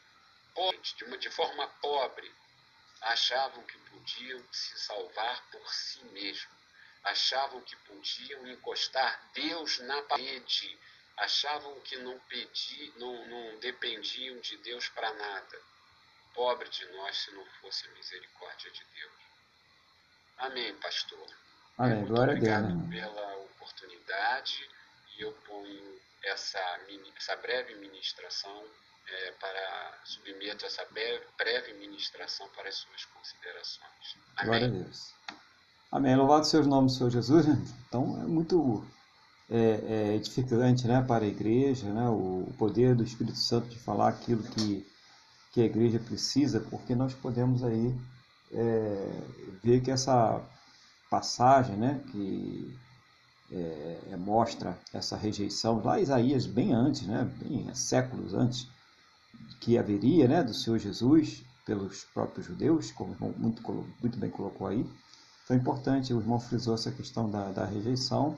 de 1.18 1.30
forma 1.30 1.66
pobre, 1.80 2.30
achavam 3.02 3.62
que 3.64 3.78
podiam 3.90 4.42
se 4.52 4.78
salvar 4.78 5.42
por 5.50 5.68
si 5.72 6.04
mesmos, 6.06 6.56
achavam 7.04 7.60
que 7.62 7.76
podiam 7.76 8.46
encostar 8.48 9.20
Deus 9.34 9.78
na 9.80 10.02
parede, 10.02 10.78
achavam 11.16 11.78
que 11.80 11.96
não, 11.98 12.18
pedi, 12.20 12.92
não, 12.96 13.26
não 13.26 13.58
dependiam 13.58 14.38
de 14.40 14.56
Deus 14.58 14.88
para 14.88 15.12
nada. 15.14 15.60
Pobre 16.34 16.68
de 16.68 16.84
nós 16.92 17.16
se 17.16 17.30
não 17.32 17.44
fosse 17.60 17.86
a 17.86 17.90
misericórdia 17.92 18.70
de 18.70 18.84
Deus. 18.94 19.12
Amém, 20.38 20.74
pastor. 20.76 21.26
Amém. 21.78 21.98
Muito 21.98 22.12
Glória 22.12 22.34
obrigado 22.34 22.64
a 22.64 22.68
Deus. 22.68 22.90
pela 22.90 23.36
oportunidade 23.36 24.68
e 25.16 25.22
eu 25.22 25.32
ponho 25.46 26.00
essa, 26.22 26.80
essa 27.16 27.36
breve 27.36 27.74
ministração 27.76 28.66
é, 29.08 29.32
para 29.32 30.00
submeto 30.04 30.66
essa 30.66 30.84
breve, 31.38 31.74
ministração 31.74 32.48
para 32.50 32.68
as 32.68 32.76
suas 32.76 33.04
considerações. 33.06 34.16
Amém. 34.36 34.46
Glória 34.46 34.66
a 34.66 34.70
Deus. 34.70 35.14
Amém. 35.90 36.16
Louvado 36.16 36.46
seja 36.46 36.64
o 36.64 36.70
nome 36.70 36.88
do 36.88 36.92
Senhor 36.92 37.10
Jesus. 37.10 37.46
Então 37.88 38.20
é 38.22 38.26
muito 38.26 38.84
é, 39.50 39.56
é 39.56 40.14
edificante 40.16 40.86
né, 40.86 41.02
para 41.02 41.24
a 41.24 41.28
igreja, 41.28 41.86
né, 41.92 42.08
o 42.08 42.52
poder 42.58 42.94
do 42.94 43.04
Espírito 43.04 43.38
Santo 43.38 43.68
de 43.68 43.78
falar 43.78 44.08
aquilo 44.08 44.42
que, 44.42 44.86
que 45.52 45.60
a 45.60 45.64
igreja 45.64 45.98
precisa, 45.98 46.60
porque 46.60 46.94
nós 46.94 47.14
podemos 47.14 47.62
aí 47.62 47.94
é, 48.52 49.08
ver 49.62 49.80
que 49.82 49.90
essa 49.90 50.40
passagem 51.08 51.76
né, 51.76 52.00
que 52.10 52.76
é, 53.52 53.98
é 54.12 54.16
mostra 54.16 54.76
essa 54.92 55.16
rejeição, 55.16 55.82
lá 55.82 56.00
Isaías 56.00 56.46
bem 56.46 56.72
antes, 56.72 57.02
né, 57.02 57.24
bem 57.40 57.72
séculos 57.74 58.34
antes, 58.34 58.68
que 59.60 59.78
haveria 59.78 60.28
né, 60.28 60.42
do 60.42 60.54
Senhor 60.54 60.78
Jesus 60.78 61.44
pelos 61.64 62.04
próprios 62.14 62.46
judeus, 62.46 62.92
como 62.92 63.10
o 63.10 63.14
irmão 63.14 63.34
muito, 63.36 63.62
muito 64.00 64.18
bem 64.18 64.30
colocou 64.30 64.68
aí. 64.68 64.86
Então 65.44 65.56
é 65.56 65.60
importante, 65.60 66.14
o 66.14 66.20
irmão 66.20 66.38
frisou 66.38 66.74
essa 66.74 66.90
questão 66.90 67.30
da, 67.30 67.50
da 67.50 67.64
rejeição, 67.64 68.36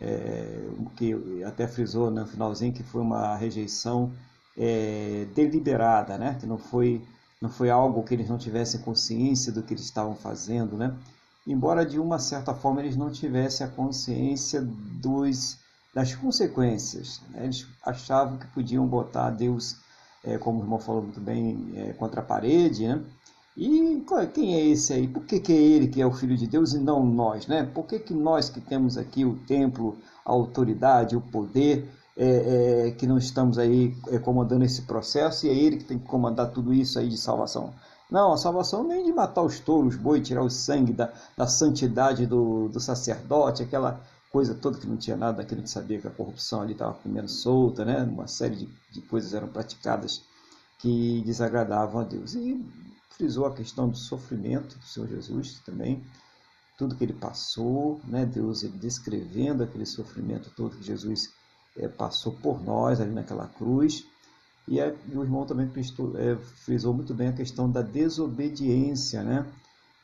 é, 0.00 0.68
que 0.96 1.44
até 1.44 1.66
frisou 1.68 2.10
no 2.10 2.26
finalzinho 2.26 2.72
que 2.72 2.82
foi 2.82 3.02
uma 3.02 3.36
rejeição 3.36 4.12
é, 4.56 5.26
deliberada, 5.34 6.16
né? 6.16 6.36
que 6.40 6.46
não 6.46 6.58
foi, 6.58 7.02
não 7.40 7.50
foi 7.50 7.70
algo 7.70 8.02
que 8.02 8.14
eles 8.14 8.28
não 8.28 8.38
tivessem 8.38 8.80
consciência 8.80 9.52
do 9.52 9.62
que 9.62 9.74
eles 9.74 9.84
estavam 9.84 10.14
fazendo, 10.14 10.76
né? 10.76 10.96
embora 11.46 11.84
de 11.84 11.98
uma 11.98 12.18
certa 12.18 12.54
forma 12.54 12.80
eles 12.80 12.96
não 12.96 13.10
tivessem 13.10 13.66
a 13.66 13.70
consciência 13.70 14.60
dos, 14.62 15.58
das 15.94 16.14
consequências. 16.14 17.20
Né? 17.30 17.44
Eles 17.44 17.66
achavam 17.84 18.38
que 18.38 18.46
podiam 18.48 18.86
botar 18.86 19.30
Deus 19.30 19.76
é, 20.24 20.38
como 20.38 20.60
o 20.60 20.62
irmão 20.62 20.78
falou 20.78 21.02
muito 21.02 21.20
bem, 21.20 21.72
é, 21.76 21.92
contra 21.92 22.20
a 22.20 22.24
parede, 22.24 22.86
né? 22.86 23.02
E 23.56 24.04
quem 24.32 24.54
é 24.54 24.64
esse 24.66 24.92
aí? 24.92 25.08
Por 25.08 25.24
que, 25.24 25.40
que 25.40 25.52
é 25.52 25.56
ele 25.56 25.88
que 25.88 26.00
é 26.00 26.06
o 26.06 26.12
Filho 26.12 26.36
de 26.36 26.46
Deus 26.46 26.72
e 26.72 26.78
não 26.78 27.04
nós, 27.04 27.46
né? 27.46 27.68
Por 27.74 27.84
que, 27.84 27.98
que 27.98 28.14
nós 28.14 28.48
que 28.48 28.60
temos 28.60 28.96
aqui 28.96 29.24
o 29.24 29.36
templo, 29.46 29.98
a 30.24 30.30
autoridade, 30.30 31.16
o 31.16 31.20
poder, 31.20 31.86
é, 32.16 32.86
é, 32.86 32.90
que 32.92 33.06
não 33.06 33.18
estamos 33.18 33.58
aí 33.58 33.94
é, 34.08 34.18
comandando 34.18 34.64
esse 34.64 34.82
processo 34.82 35.46
e 35.46 35.50
é 35.50 35.54
ele 35.54 35.78
que 35.78 35.84
tem 35.84 35.98
que 35.98 36.06
comandar 36.06 36.50
tudo 36.50 36.72
isso 36.72 36.98
aí 36.98 37.08
de 37.08 37.18
salvação? 37.18 37.72
Não, 38.10 38.32
a 38.32 38.36
salvação 38.36 38.82
nem 38.82 39.04
de 39.04 39.12
matar 39.12 39.42
os 39.42 39.60
touros, 39.60 39.94
boi, 39.94 40.20
tirar 40.20 40.42
o 40.42 40.50
sangue 40.50 40.92
da, 40.92 41.12
da 41.36 41.46
santidade 41.46 42.26
do, 42.26 42.68
do 42.68 42.80
sacerdote, 42.80 43.62
aquela 43.62 44.00
coisa 44.30 44.54
toda 44.54 44.78
que 44.78 44.86
não 44.86 44.96
tinha 44.96 45.16
nada, 45.16 45.44
que 45.44 45.54
gente 45.54 45.70
sabia 45.70 46.00
que 46.00 46.06
a 46.06 46.10
corrupção 46.10 46.62
ali 46.62 46.72
estava 46.72 46.94
comendo 46.94 47.28
solta, 47.28 47.84
né? 47.84 48.02
Uma 48.02 48.26
série 48.26 48.56
de, 48.56 48.68
de 48.90 49.00
coisas 49.02 49.34
eram 49.34 49.48
praticadas 49.48 50.22
que 50.78 51.22
desagradavam 51.26 52.00
a 52.00 52.04
Deus. 52.04 52.34
E 52.34 52.64
frisou 53.10 53.44
a 53.46 53.54
questão 53.54 53.88
do 53.88 53.96
sofrimento 53.96 54.78
do 54.78 54.86
Senhor 54.86 55.08
Jesus 55.08 55.60
também, 55.66 56.02
tudo 56.78 56.94
que 56.94 57.04
ele 57.04 57.12
passou, 57.12 58.00
né? 58.04 58.24
Deus 58.24 58.62
ele 58.62 58.78
descrevendo 58.78 59.62
aquele 59.62 59.84
sofrimento 59.84 60.50
todo 60.56 60.76
que 60.76 60.84
Jesus 60.84 61.30
é, 61.76 61.88
passou 61.88 62.32
por 62.32 62.62
nós 62.62 63.00
ali 63.00 63.12
naquela 63.12 63.46
cruz. 63.48 64.06
E, 64.66 64.78
é, 64.78 64.96
e 65.08 65.16
o 65.16 65.22
irmão 65.22 65.44
também 65.44 65.66
é, 65.66 66.36
frisou 66.64 66.94
muito 66.94 67.12
bem 67.12 67.28
a 67.28 67.32
questão 67.32 67.70
da 67.70 67.82
desobediência, 67.82 69.22
né? 69.22 69.44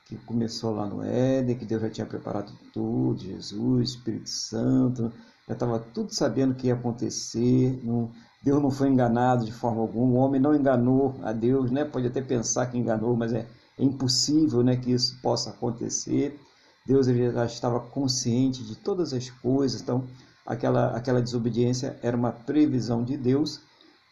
Que 0.07 0.16
começou 0.19 0.73
lá 0.75 0.87
no 0.87 1.03
Éden, 1.03 1.57
que 1.57 1.64
Deus 1.64 1.83
já 1.83 1.90
tinha 1.90 2.07
preparado 2.07 2.53
tudo, 2.73 3.21
Jesus, 3.21 3.90
Espírito 3.90 4.31
Santo, 4.31 5.12
já 5.47 5.55
estava 5.55 5.81
tudo 5.81 6.14
sabendo 6.14 6.53
o 6.53 6.55
que 6.55 6.69
ia 6.69 6.75
acontecer, 6.75 7.81
não, 7.83 8.11
Deus 8.42 8.62
não 8.62 8.71
foi 8.71 8.88
enganado 8.88 9.45
de 9.45 9.53
forma 9.53 9.81
alguma, 9.81 10.12
o 10.12 10.16
homem 10.16 10.40
não 10.40 10.55
enganou 10.55 11.16
a 11.23 11.33
Deus, 11.33 11.73
né? 11.73 11.85
pode 11.85 12.07
até 12.07 12.23
pensar 12.23 12.66
que 12.66 12.79
enganou, 12.79 13.16
mas 13.16 13.33
é, 13.33 13.47
é 13.77 13.85
impossível 13.85 14.62
né, 14.62 14.77
que 14.77 14.92
isso 14.92 15.21
possa 15.21 15.51
acontecer. 15.51 16.40
Deus 16.87 17.09
ele 17.09 17.33
já 17.33 17.45
estava 17.45 17.81
consciente 17.81 18.62
de 18.62 18.77
todas 18.77 19.12
as 19.12 19.29
coisas, 19.29 19.83
então 19.83 20.05
aquela, 20.47 20.97
aquela 20.97 21.21
desobediência 21.21 21.99
era 22.01 22.16
uma 22.16 22.31
previsão 22.31 23.03
de 23.03 23.16
Deus 23.16 23.61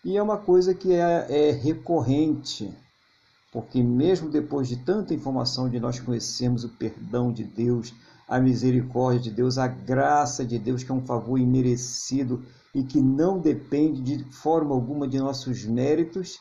e 0.05 0.17
é 0.17 0.23
uma 0.23 0.39
coisa 0.39 0.75
que 0.75 0.93
é, 0.93 1.27
é 1.29 1.51
recorrente 1.53 2.77
porque 3.55 3.81
mesmo 3.81 4.29
depois 4.29 4.67
de 4.67 4.79
tanta 4.79 5.15
informação 5.15 5.69
de 5.69 5.79
nós 5.79 6.01
conhecemos 6.01 6.65
o 6.65 6.71
perdão 6.71 7.33
de 7.33 7.45
Deus, 7.45 7.95
a 8.29 8.41
misericórdia 8.41 9.21
de 9.21 9.31
Deus, 9.31 9.59
a 9.59 9.69
graça 9.69 10.45
de 10.45 10.59
Deus, 10.59 10.83
que 10.83 10.91
é 10.91 10.95
um 10.95 11.07
favor 11.07 11.39
imerecido 11.39 12.45
e 12.75 12.83
que 12.83 13.01
não 13.01 13.39
depende 13.39 14.03
de 14.03 14.25
forma 14.25 14.75
alguma 14.75 15.07
de 15.07 15.21
nossos 15.21 15.65
méritos, 15.65 16.41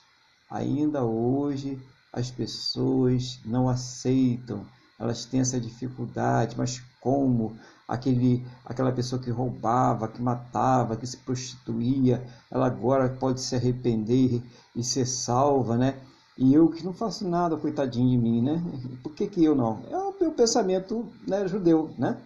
ainda 0.50 1.04
hoje 1.04 1.80
as 2.12 2.32
pessoas 2.32 3.40
não 3.46 3.70
aceitam, 3.70 4.66
elas 5.00 5.24
têm 5.24 5.42
essa 5.42 5.60
dificuldade, 5.60 6.56
mas 6.58 6.82
como 7.00 7.56
aquele, 7.88 8.44
aquela 8.66 8.92
pessoa 8.92 9.22
que 9.22 9.30
roubava, 9.30 10.08
que 10.08 10.20
matava, 10.20 10.96
que 10.96 11.06
se 11.06 11.18
prostituía, 11.18 12.26
ela 12.50 12.66
agora 12.66 13.08
pode 13.08 13.40
se 13.40 13.56
arrepender 13.56 14.42
e 14.76 14.84
ser 14.84 15.06
salva, 15.06 15.78
né? 15.78 16.00
E 16.38 16.54
eu 16.54 16.68
que 16.70 16.84
não 16.84 16.94
faço 16.94 17.28
nada, 17.28 17.56
coitadinho 17.58 18.10
de 18.10 18.18
mim, 18.18 18.42
né? 18.42 18.62
Por 19.04 19.14
que, 19.14 19.28
que 19.28 19.44
eu 19.44 19.54
não? 19.54 19.84
É 19.90 19.98
o 19.98 20.16
meu 20.20 20.32
pensamento 20.32 21.08
né, 21.28 21.48
judeu, 21.48 21.92
né? 21.98 22.18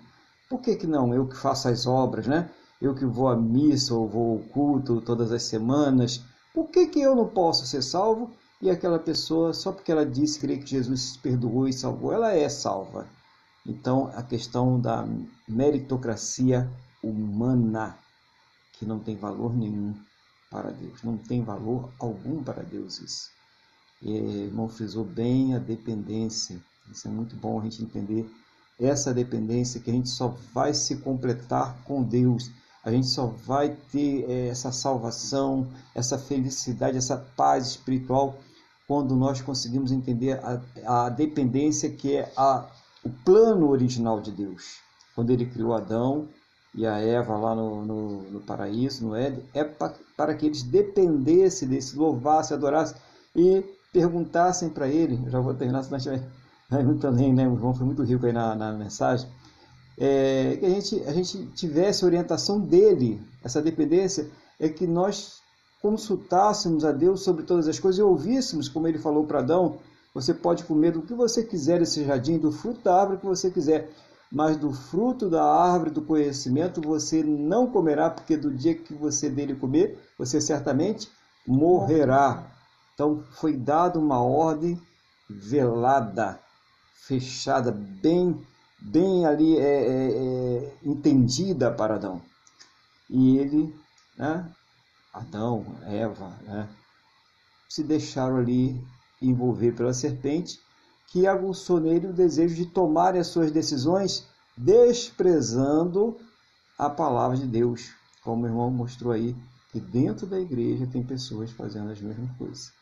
Por 0.49 0.61
que, 0.61 0.75
que 0.75 0.87
não? 0.87 1.13
Eu 1.13 1.27
que 1.27 1.35
faço 1.35 1.67
as 1.67 1.85
obras, 1.85 2.25
né? 2.25 2.49
Eu 2.81 2.95
que 2.95 3.05
vou 3.05 3.27
à 3.27 3.35
missa 3.35 3.93
ou 3.93 4.07
vou 4.07 4.33
ao 4.33 4.39
culto 4.49 5.01
todas 5.01 5.31
as 5.31 5.43
semanas. 5.43 6.23
Por 6.53 6.69
que, 6.69 6.87
que 6.87 7.01
eu 7.01 7.15
não 7.15 7.27
posso 7.27 7.65
ser 7.65 7.81
salvo? 7.81 8.31
E 8.61 8.69
aquela 8.69 8.97
pessoa, 8.97 9.53
só 9.53 9.71
porque 9.71 9.91
ela 9.91 10.05
disse 10.05 10.39
que 10.39 10.65
Jesus 10.65 11.17
perdoou 11.17 11.67
e 11.67 11.73
salvou, 11.73 12.13
ela 12.13 12.33
é 12.33 12.47
salva. 12.47 13.07
Então, 13.65 14.09
a 14.15 14.23
questão 14.23 14.79
da 14.79 15.05
meritocracia 15.47 16.69
humana, 17.03 17.97
que 18.73 18.85
não 18.85 18.99
tem 18.99 19.17
valor 19.17 19.53
nenhum 19.53 19.93
para 20.49 20.71
Deus, 20.71 21.03
não 21.03 21.17
tem 21.17 21.43
valor 21.43 21.89
algum 21.99 22.41
para 22.41 22.63
Deus 22.63 22.99
isso. 22.99 23.37
Frisou 24.69 25.03
bem 25.03 25.55
a 25.55 25.60
dependência. 25.60 26.62
Isso 26.91 27.07
é 27.07 27.12
muito 27.12 27.36
bom 27.36 27.60
a 27.60 27.63
gente 27.63 27.83
entender 27.83 28.29
essa 28.79 29.13
dependência 29.13 29.79
que 29.81 29.89
a 29.89 29.93
gente 29.93 30.10
só 30.10 30.36
vai 30.53 30.73
se 30.73 30.97
completar 30.97 31.75
com 31.83 32.03
Deus. 32.03 32.51
A 32.83 32.91
gente 32.91 33.07
só 33.07 33.25
vai 33.25 33.75
ter 33.91 34.29
é, 34.29 34.47
essa 34.47 34.71
salvação, 34.71 35.67
essa 35.95 36.17
felicidade, 36.17 36.97
essa 36.97 37.17
paz 37.17 37.67
espiritual 37.67 38.38
quando 38.88 39.15
nós 39.15 39.41
conseguimos 39.41 39.91
entender 39.91 40.39
a, 40.43 40.62
a 41.05 41.10
dependência 41.10 41.89
que 41.89 42.15
é 42.15 42.31
a, 42.38 42.65
o 43.03 43.10
plano 43.10 43.69
original 43.69 44.21
de 44.21 44.31
Deus. 44.31 44.77
Quando 45.13 45.31
ele 45.31 45.45
criou 45.45 45.73
Adão 45.73 46.29
e 46.73 46.86
a 46.86 46.99
Eva 46.99 47.36
lá 47.36 47.53
no, 47.53 47.83
no, 47.83 48.21
no 48.31 48.39
paraíso, 48.39 49.05
no 49.05 49.15
Éden, 49.15 49.43
é 49.53 49.63
pra, 49.63 49.93
para 50.15 50.36
que 50.36 50.45
eles 50.45 50.63
dependessem 50.63 51.67
desse, 51.67 51.97
louvassem, 51.97 52.55
adorassem 52.55 52.95
e 53.36 53.65
perguntassem 53.91 54.69
para 54.69 54.88
ele, 54.88 55.19
já 55.30 55.39
vou 55.39 55.54
terminar, 55.54 55.84
senão 55.84 56.21
vai 56.69 56.84
muito 56.84 57.08
além, 57.08 57.34
né? 57.34 57.47
O 57.47 57.58
João 57.58 57.73
foi 57.73 57.86
muito 57.86 58.04
rico 58.04 58.26
aí 58.26 58.34
na, 58.34 58.56
na 58.56 58.71
mensagem. 58.73 59.30
É, 59.97 60.58
que 60.58 60.65
a 60.65 60.69
gente, 60.69 61.04
a 61.08 61.13
gente 61.13 61.45
tivesse 61.47 62.06
orientação 62.06 62.60
dele, 62.60 63.19
essa 63.43 63.62
dependência, 63.62 64.30
é 64.60 64.69
que 64.69 64.86
nós 64.86 65.41
consultássemos 65.82 66.84
a 66.84 66.91
Deus 66.91 67.23
sobre 67.23 67.43
todas 67.43 67.67
as 67.67 67.80
coisas 67.80 68.00
e 68.00 68.04
ouvíssemos, 68.04 68.69
como 68.69 68.88
ele 68.88 69.00
falou 69.00 69.26
para 69.26 69.39
Adão: 69.39 69.78
você 70.13 70.34
pode 70.34 70.63
comer 70.65 70.91
do 70.91 71.02
que 71.02 71.13
você 71.13 71.43
quiser 71.43 71.80
desse 71.80 72.04
jardim, 72.06 72.38
do 72.38 72.52
fruto 72.52 72.82
da 72.84 73.00
árvore 73.00 73.19
que 73.19 73.26
você 73.26 73.50
quiser, 73.50 73.89
mas 74.32 74.58
do 74.58 74.71
fruto 74.71 75.30
da 75.30 75.43
árvore 75.43 75.91
do 75.91 76.02
conhecimento 76.02 76.82
você 76.82 77.23
não 77.23 77.67
comerá, 77.67 78.10
porque 78.10 78.36
do 78.36 78.54
dia 78.54 78.76
que 78.76 78.93
você 78.93 79.30
dele 79.30 79.56
comer, 79.56 79.97
você 80.17 80.41
certamente 80.41 81.08
morrerá. 81.47 82.56
Então 82.97 83.23
foi 83.29 83.55
dada 83.55 83.99
uma 83.99 84.19
ordem 84.19 84.81
velada, 85.29 86.39
fechada, 86.95 87.71
bem, 87.71 88.43
bem 88.79 89.23
ali 89.23 89.55
é, 89.55 89.62
é, 89.62 90.12
é, 90.12 90.73
entendida 90.83 91.71
para 91.71 91.93
Adão. 91.93 92.19
E 93.07 93.38
ele, 93.38 93.75
né, 94.17 94.51
Adão, 95.13 95.63
Eva, 95.86 96.29
né, 96.41 96.67
se 97.69 97.83
deixaram 97.83 98.38
ali 98.38 98.83
envolver 99.21 99.73
pela 99.73 99.93
serpente, 99.93 100.60
que 101.05 101.27
aguçou 101.27 101.79
nele 101.79 102.07
o 102.07 102.13
desejo 102.13 102.55
de 102.55 102.65
tomar 102.65 103.15
as 103.15 103.27
suas 103.27 103.51
decisões 103.51 104.25
desprezando 104.57 106.17
a 106.79 106.89
palavra 106.89 107.38
de 107.38 107.45
Deus, 107.45 107.91
como 108.23 108.43
o 108.43 108.47
irmão 108.47 108.71
mostrou 108.71 109.13
aí, 109.13 109.36
que 109.71 109.79
dentro 109.79 110.25
da 110.25 110.39
igreja 110.39 110.88
tem 110.88 111.03
pessoas 111.03 111.51
fazendo 111.51 111.91
as 111.91 112.01
mesmas 112.01 112.36
coisas, 112.38 112.73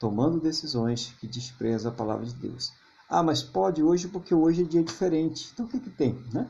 tomando 0.00 0.40
decisões 0.40 1.14
que 1.20 1.28
desprezam 1.28 1.92
a 1.92 1.94
palavra 1.94 2.24
de 2.24 2.34
Deus. 2.34 2.72
Ah, 3.08 3.22
mas 3.22 3.42
pode 3.42 3.82
hoje 3.82 4.08
porque 4.08 4.34
hoje 4.34 4.62
é 4.62 4.64
dia 4.64 4.82
diferente. 4.82 5.50
Então 5.52 5.66
o 5.66 5.68
que, 5.68 5.78
que 5.78 5.90
tem? 5.90 6.14
Né? 6.32 6.48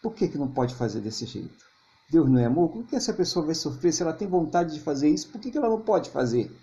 Por 0.00 0.14
que, 0.14 0.28
que 0.28 0.38
não 0.38 0.46
pode 0.46 0.74
fazer 0.74 1.00
desse 1.00 1.26
jeito? 1.26 1.64
Deus 2.08 2.30
não 2.30 2.38
é 2.38 2.44
amor? 2.44 2.70
Por 2.70 2.84
que 2.84 2.94
essa 2.94 3.12
pessoa 3.12 3.44
vai 3.44 3.54
sofrer? 3.54 3.92
Se 3.92 4.02
ela 4.02 4.12
tem 4.12 4.28
vontade 4.28 4.74
de 4.74 4.80
fazer 4.80 5.08
isso, 5.08 5.28
por 5.30 5.40
que, 5.40 5.50
que 5.50 5.58
ela 5.58 5.68
não 5.68 5.80
pode 5.80 6.10
fazer? 6.10 6.54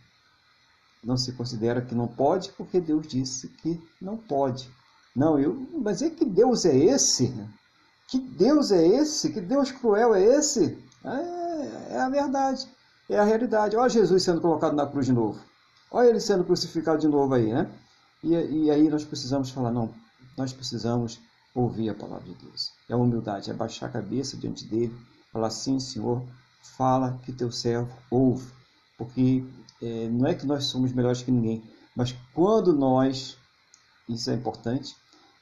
Não 1.03 1.17
se 1.17 1.33
considera 1.33 1.81
que 1.81 1.93
não 1.93 2.07
pode 2.07 2.51
porque 2.53 2.79
Deus 2.79 3.05
disse 3.05 3.47
que 3.47 3.81
não 4.01 4.15
pode. 4.15 4.69
Não, 5.15 5.37
eu, 5.37 5.67
mas 5.81 6.01
é 6.01 6.09
que 6.09 6.23
Deus 6.23 6.63
é 6.65 6.77
esse? 6.77 7.33
Que 8.07 8.17
Deus 8.17 8.71
é 8.71 8.85
esse? 8.87 9.31
Que 9.31 9.41
Deus 9.41 9.71
cruel 9.71 10.15
é 10.15 10.23
esse? 10.23 10.77
É, 11.03 11.95
é 11.95 11.99
a 11.99 12.09
verdade, 12.09 12.67
é 13.09 13.17
a 13.17 13.23
realidade. 13.23 13.75
Olha 13.75 13.89
Jesus 13.89 14.23
sendo 14.23 14.39
colocado 14.39 14.75
na 14.75 14.87
cruz 14.87 15.05
de 15.05 15.13
novo. 15.13 15.48
Olha 15.91 16.09
ele 16.09 16.19
sendo 16.19 16.43
crucificado 16.43 16.99
de 16.99 17.07
novo 17.07 17.33
aí, 17.33 17.51
né? 17.51 17.69
E, 18.23 18.33
e 18.33 18.71
aí 18.71 18.89
nós 18.89 19.03
precisamos 19.03 19.49
falar, 19.49 19.71
não, 19.71 19.93
nós 20.37 20.53
precisamos 20.53 21.19
ouvir 21.53 21.89
a 21.89 21.95
palavra 21.95 22.25
de 22.25 22.35
Deus. 22.35 22.71
É 22.87 22.93
a 22.93 22.97
humildade, 22.97 23.49
é 23.49 23.53
baixar 23.53 23.87
a 23.87 23.91
cabeça 23.91 24.37
diante 24.37 24.65
dele, 24.65 24.95
falar 25.31 25.49
sim, 25.49 25.79
Senhor, 25.79 26.23
fala 26.77 27.19
que 27.23 27.31
teu 27.31 27.51
servo 27.51 27.91
ouve. 28.09 28.51
Porque 28.97 29.43
é, 29.81 30.07
não 30.09 30.27
é 30.27 30.35
que 30.35 30.45
nós 30.45 30.65
somos 30.65 30.91
melhores 30.91 31.21
que 31.23 31.31
ninguém, 31.31 31.63
mas 31.95 32.15
quando 32.33 32.73
nós, 32.73 33.37
isso 34.07 34.29
é 34.29 34.33
importante 34.33 34.95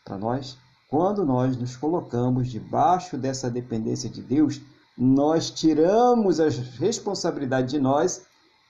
para 0.06 0.18
nós, 0.18 0.58
quando 0.90 1.26
nós 1.26 1.58
nos 1.58 1.76
colocamos 1.76 2.50
debaixo 2.50 3.18
dessa 3.18 3.50
dependência 3.50 4.10
de 4.10 4.22
Deus, 4.22 4.62
nós 4.98 5.52
tiramos 5.52 6.40
a 6.40 6.48
responsabilidade 6.80 7.72
de 7.72 7.80
nós 7.80 8.26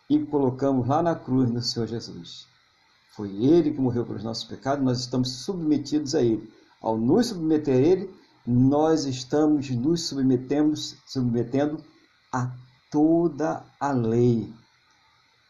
e 0.10 0.20
colocamos 0.26 0.88
lá 0.88 1.02
na 1.02 1.16
cruz 1.16 1.50
no 1.50 1.62
Senhor 1.62 1.88
Jesus. 1.88 2.48
Foi 3.16 3.30
Ele 3.44 3.72
que 3.72 3.82
morreu 3.82 4.06
pelos 4.06 4.24
nossos 4.24 4.44
pecados, 4.44 4.86
nós 4.86 5.00
estamos 5.00 5.44
submetidos 5.44 6.16
a 6.16 6.22
Ele. 6.22 6.52
Ao 6.82 6.98
nos 6.98 7.28
submeter 7.28 7.76
a 7.76 7.80
Ele, 7.80 8.14
nós 8.46 9.06
estamos 9.06 9.70
nos 9.70 10.08
submetemos, 10.08 10.96
submetendo 11.06 11.84
a 12.32 12.52
toda 12.92 13.66
a 13.80 13.92
lei. 13.92 14.54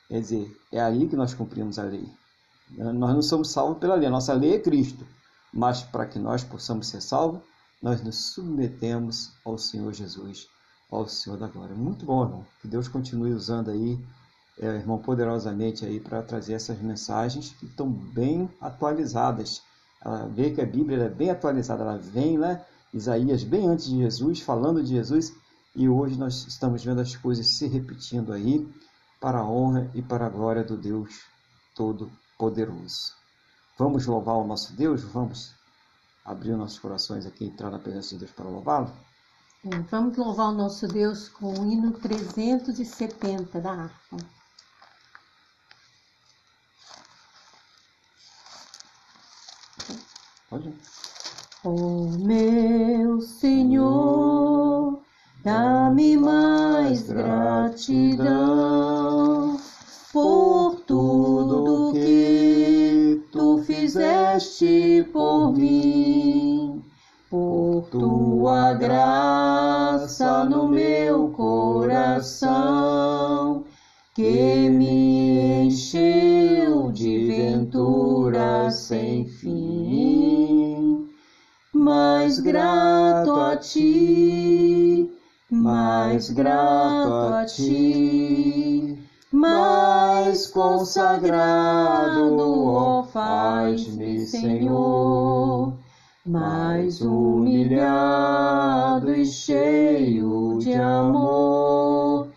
Quer 0.08 0.22
dizer, 0.22 0.58
é 0.72 0.80
aí 0.80 1.08
que 1.08 1.15
nós 1.15 1.34
cumprimos 1.34 1.78
a 1.78 1.84
lei. 1.84 2.10
Nós 2.72 3.13
não 3.13 3.22
somos 3.22 3.52
salvos 3.52 3.78
pela 3.78 3.96
lei, 3.96 4.08
a 4.08 4.12
nossa 4.12 4.34
lei 4.34 4.56
é 4.56 4.60
Cristo. 4.60 5.06
Mas 5.54 5.84
para 5.84 6.06
que 6.06 6.20
nós 6.20 6.43
possamos 6.43 6.88
ser 6.88 7.02
salvos, 7.02 7.41
nós 7.82 8.02
nos 8.02 8.34
submetemos 8.34 9.32
ao 9.46 9.58
Senhor 9.58 9.93
Jesus, 9.93 10.48
ao 10.89 11.08
Senhor 11.08 11.38
da 11.38 11.48
glória. 11.48 11.76
Muito 11.76 12.06
bom, 12.06 12.24
irmão. 12.24 12.46
Que 12.62 12.67
Deus 12.67 12.88
continue 12.88 13.34
usando 13.34 13.72
aí 13.72 14.00
é, 14.60 14.65
irmão, 14.65 14.98
poderosamente 14.98 15.86
aí 15.86 16.00
para 16.00 16.22
trazer 16.24 16.54
essas 16.54 16.80
mensagens 16.80 17.52
que 17.60 17.65
estão 17.65 17.89
bem 17.89 18.50
atualizadas. 18.60 19.62
Ela 20.04 20.28
vê 20.28 20.52
que 20.52 20.62
a 20.62 20.65
Bíblia 20.65 21.04
é 21.04 21.10
bem 21.10 21.30
atualizada, 21.30 21.84
ela 21.84 21.98
vem, 21.98 22.38
né? 22.38 22.65
Isaías 22.93 23.43
bem 23.43 23.67
antes 23.67 23.86
de 23.86 23.98
Jesus, 23.98 24.41
falando 24.41 24.82
de 24.82 24.89
Jesus, 24.89 25.34
e 25.76 25.88
hoje 25.88 26.17
nós 26.17 26.48
estamos 26.48 26.84
vendo 26.84 27.02
as 27.02 27.15
coisas 27.15 27.58
se 27.58 27.67
repetindo 27.67 28.34
aí 28.34 28.67
para 29.20 29.39
a 29.39 29.46
honra 29.46 29.91
e 29.93 30.02
para 30.02 30.26
a 30.26 30.30
glória 30.30 30.63
do 30.63 30.78
Deus 30.78 31.22
Todo-Poderoso. 31.76 33.13
Vamos 33.78 34.06
louvar 34.08 34.38
o 34.38 34.48
nosso 34.48 34.74
Deus? 34.74 35.04
Vamos 35.04 35.54
abrir 36.26 36.56
nossos 36.56 36.80
corações 36.80 37.26
aqui 37.26 37.46
entrar 37.46 37.70
na 37.70 37.78
presença 37.78 38.10
de 38.10 38.20
Deus 38.20 38.32
para 38.32 38.50
louvá-lo? 38.50 38.91
Vamos 39.91 40.17
louvar 40.17 40.50
o 40.50 40.54
nosso 40.54 40.88
Deus 40.88 41.30
com 41.30 41.54
o 41.54 41.65
hino 41.65 41.91
370 41.91 43.60
da 43.60 43.72
harpa. 43.72 44.37
Pode. 50.49 50.73
Oh 51.65 52.05
meu 52.19 53.19
Senhor, 53.19 55.01
dá-me 55.43 56.15
mais 56.15 57.01
gratidão 57.03 58.38
por 60.13 60.83
tudo 60.88 61.91
que 61.91 63.21
tu 63.29 63.62
fizeste 63.63 65.05
por 65.12 65.51
mim, 65.51 66.81
por 67.29 67.89
tua 67.91 68.73
graça 68.73 70.45
no 70.45 70.69
meu 70.69 71.27
coração, 71.31 72.45
que 74.15 74.69
me 74.69 75.65
encheu 75.65 76.89
de 76.93 77.27
ventura 77.27 78.71
sem 78.71 79.27
fim 79.27 79.66
mais 82.38 82.39
grato 82.39 83.32
a 83.32 83.58
ti, 83.58 85.10
mais 85.50 86.30
grato 86.30 87.34
a 87.34 87.45
ti, 87.45 88.97
mais 89.32 90.45
consagrado, 90.47 92.36
ó 92.67 93.04
faz-me, 93.04 94.19
Senhor, 94.28 95.73
mais 96.26 97.02
humilhado 97.02 97.95
e 99.15 99.26
cheio 99.26 100.60
de 100.60 100.73
amor, 100.73 102.28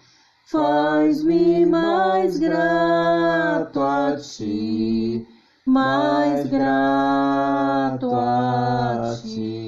faz-me 0.46 1.66
mais 1.66 2.38
grato 2.38 3.82
a 3.82 4.16
ti 4.16 5.26
mais 5.70 6.48
grato 6.48 8.10
a 8.12 9.14
ti. 9.22 9.59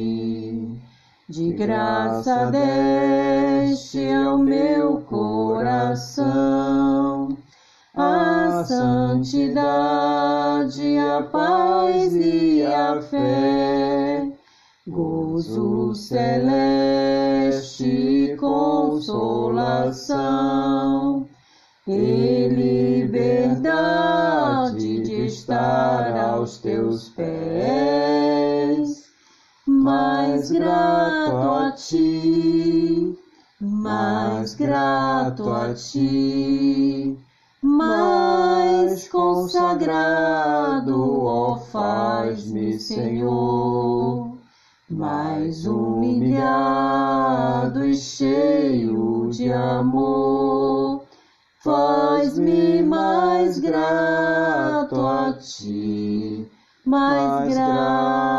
De 1.32 1.48
graça 1.54 2.50
deste 2.50 4.06
ao 4.06 4.36
meu 4.36 5.00
coração 5.08 6.48
a 7.94 8.62
santidade, 8.66 9.38
a 10.98 11.22
paz 11.22 12.14
e 12.14 12.62
a 12.66 13.00
fé, 13.00 14.30
gozo 14.86 15.94
celeste, 15.94 17.16
consolação. 18.38 20.06
E 21.88 22.48
liberdade 22.48 23.72
estar 25.24 26.14
aos 26.14 26.58
teus 26.58 27.08
pés, 27.08 27.91
mais 30.32 30.50
grato 30.50 31.50
a 31.50 31.72
ti, 31.72 33.18
mais 33.60 34.54
grato 34.54 35.52
a 35.52 35.74
ti, 35.74 37.18
mais 37.62 39.08
consagrado, 39.08 39.66
ó 41.26 41.58
faz-me, 41.58 42.80
Senhor, 42.80 44.38
mais 44.88 45.66
humilhado 45.66 46.24
e 47.84 47.94
cheio 47.94 49.28
de 49.30 49.52
amor 49.52 51.02
faz-me 51.62 52.82
mais 52.82 53.58
grato 53.58 54.96
a 55.06 55.34
ti, 55.34 56.48
mais 56.86 57.54
grato 57.54 58.31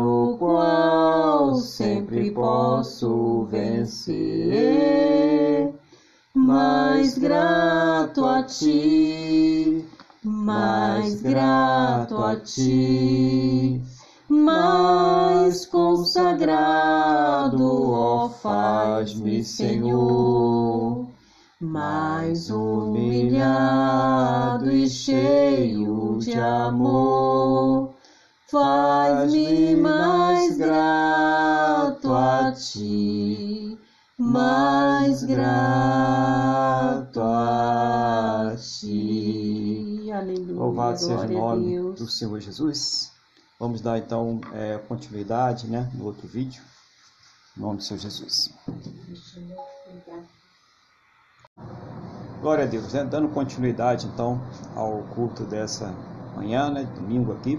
posso 2.37 3.49
ser 3.87 5.72
mais 6.35 7.16
grato 7.16 8.27
a 8.27 8.42
ti, 8.42 9.83
mais 10.22 11.22
grato 11.22 12.22
a 12.22 12.37
ti, 12.37 13.81
mais 14.29 15.64
consagrado, 15.64 17.62
ó, 17.90 18.29
faz-me, 18.29 19.42
Senhor, 19.42 21.07
mais 21.59 22.51
humilhado 22.51 23.40
e 24.70 24.87
cheio 24.87 26.18
de 26.18 26.35
amor. 26.35 27.94
Faz-me 28.49 29.75
mais 29.75 30.59
grato 30.59 31.25
a 32.16 32.52
ti, 32.52 33.79
mais 34.18 35.22
grato 35.24 37.20
a 37.20 38.57
ti. 38.57 40.11
Aleluia. 40.12 40.55
Louvado 40.55 40.98
seja 40.98 41.26
o 41.26 41.29
nome 41.29 41.92
do 41.92 42.09
Senhor 42.09 42.40
Jesus. 42.40 43.12
Vamos 43.59 43.81
dar 43.81 43.98
então 43.98 44.40
é, 44.52 44.79
continuidade 44.79 45.66
né, 45.66 45.90
no 45.94 46.05
outro 46.05 46.26
vídeo. 46.26 46.62
Em 47.57 47.61
nome 47.61 47.79
do 47.79 47.83
Senhor 47.83 48.00
Jesus. 48.00 48.52
Glória 52.40 52.64
a 52.64 52.66
Deus, 52.66 52.92
né? 52.92 53.05
dando 53.05 53.29
continuidade 53.29 54.07
então 54.07 54.40
ao 54.74 55.02
culto 55.14 55.44
dessa 55.44 55.94
manhã, 56.35 56.70
né, 56.70 56.85
domingo 56.94 57.33
aqui. 57.33 57.59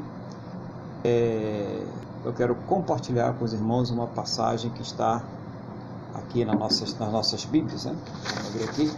É, 1.04 1.84
eu 2.26 2.34
quero 2.34 2.56
compartilhar 2.68 3.34
com 3.34 3.46
os 3.46 3.54
irmãos 3.54 3.90
uma 3.90 4.08
passagem 4.08 4.72
que 4.72 4.82
está 4.82 5.24
aqui 6.14 6.44
nas 6.44 6.58
nossas, 6.58 6.98
nas 6.98 7.12
nossas 7.12 7.46
Bíblias, 7.46 7.86
né? 7.86 7.96
Vamos 8.24 8.50
abrir 8.50 8.64
aqui 8.64 8.92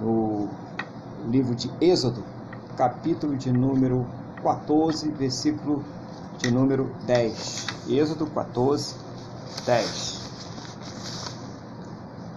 no 0.00 0.48
livro 1.28 1.54
de 1.54 1.70
Êxodo, 1.80 2.22
capítulo 2.76 3.36
de 3.36 3.52
número 3.52 4.06
14, 4.42 5.10
versículo 5.10 5.84
de 6.38 6.50
número 6.50 6.90
10. 7.06 7.66
Êxodo 7.88 8.26
14, 8.26 8.94
10. 9.66 10.20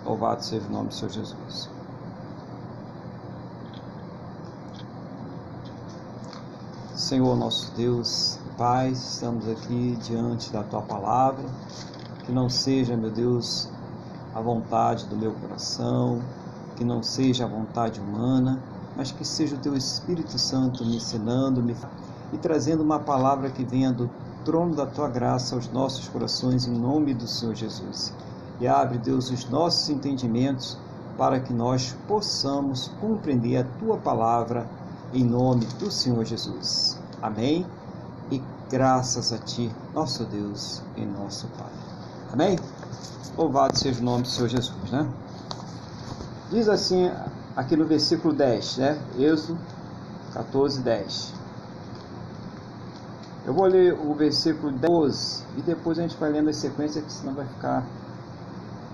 Louvado 0.05 0.43
seja 0.43 0.65
o 0.67 0.71
nome 0.71 0.89
do 0.89 0.93
Senhor 0.93 1.11
Jesus. 1.11 1.69
Senhor 6.95 7.35
nosso 7.37 7.71
Deus, 7.75 8.39
Pai, 8.57 8.89
estamos 8.89 9.49
aqui 9.49 9.97
diante 10.03 10.53
da 10.53 10.61
Tua 10.61 10.83
palavra, 10.83 11.43
que 12.23 12.31
não 12.31 12.47
seja, 12.47 12.95
meu 12.95 13.09
Deus, 13.09 13.67
a 14.35 14.39
vontade 14.41 15.07
do 15.07 15.15
meu 15.15 15.31
coração, 15.31 16.21
que 16.75 16.83
não 16.83 17.01
seja 17.01 17.45
a 17.45 17.47
vontade 17.47 17.99
humana, 17.99 18.61
mas 18.95 19.11
que 19.11 19.25
seja 19.25 19.55
o 19.55 19.57
Teu 19.59 19.75
Espírito 19.75 20.37
Santo 20.37 20.85
me 20.85 20.97
ensinando 20.97 21.63
me, 21.63 21.75
e 22.31 22.37
trazendo 22.37 22.83
uma 22.83 22.99
palavra 22.99 23.49
que 23.49 23.63
venha 23.63 23.91
do 23.91 24.07
trono 24.45 24.75
da 24.75 24.85
Tua 24.85 25.09
graça 25.09 25.55
aos 25.55 25.67
nossos 25.71 26.07
corações, 26.07 26.67
em 26.67 26.77
nome 26.77 27.15
do 27.15 27.25
Senhor 27.25 27.55
Jesus. 27.55 28.13
E 28.59 28.67
abre, 28.67 28.99
Deus, 28.99 29.31
os 29.31 29.49
nossos 29.49 29.89
entendimentos 29.89 30.77
para 31.17 31.39
que 31.39 31.51
nós 31.51 31.95
possamos 32.07 32.91
compreender 33.01 33.57
a 33.57 33.63
Tua 33.79 33.97
palavra 33.97 34.67
em 35.11 35.23
nome 35.23 35.65
do 35.79 35.89
Senhor 35.89 36.23
Jesus. 36.23 36.99
Amém? 37.19 37.65
Graças 38.69 39.31
a 39.31 39.37
Ti, 39.37 39.71
nosso 39.93 40.25
Deus 40.25 40.81
e 40.95 41.05
nosso 41.05 41.47
Pai. 41.49 41.71
Amém? 42.31 42.57
Louvado 43.37 43.77
seja 43.77 43.99
o 44.01 44.03
nome 44.03 44.23
do 44.23 44.27
Senhor 44.27 44.47
Jesus, 44.47 44.91
né? 44.91 45.07
Diz 46.49 46.67
assim 46.67 47.11
aqui 47.55 47.75
no 47.75 47.85
versículo 47.85 48.33
10, 48.33 48.77
né? 48.77 48.99
Êxodo 49.19 49.59
14, 50.33 50.81
10. 50.81 51.33
Eu 53.45 53.53
vou 53.53 53.65
ler 53.65 53.93
o 53.93 54.13
versículo 54.15 54.71
12 54.71 55.43
e 55.57 55.61
depois 55.61 55.99
a 55.99 56.03
gente 56.03 56.17
vai 56.17 56.31
lendo 56.31 56.49
a 56.49 56.53
sequência, 56.53 57.01
que 57.01 57.11
senão 57.11 57.33
vai 57.33 57.45
ficar 57.45 57.83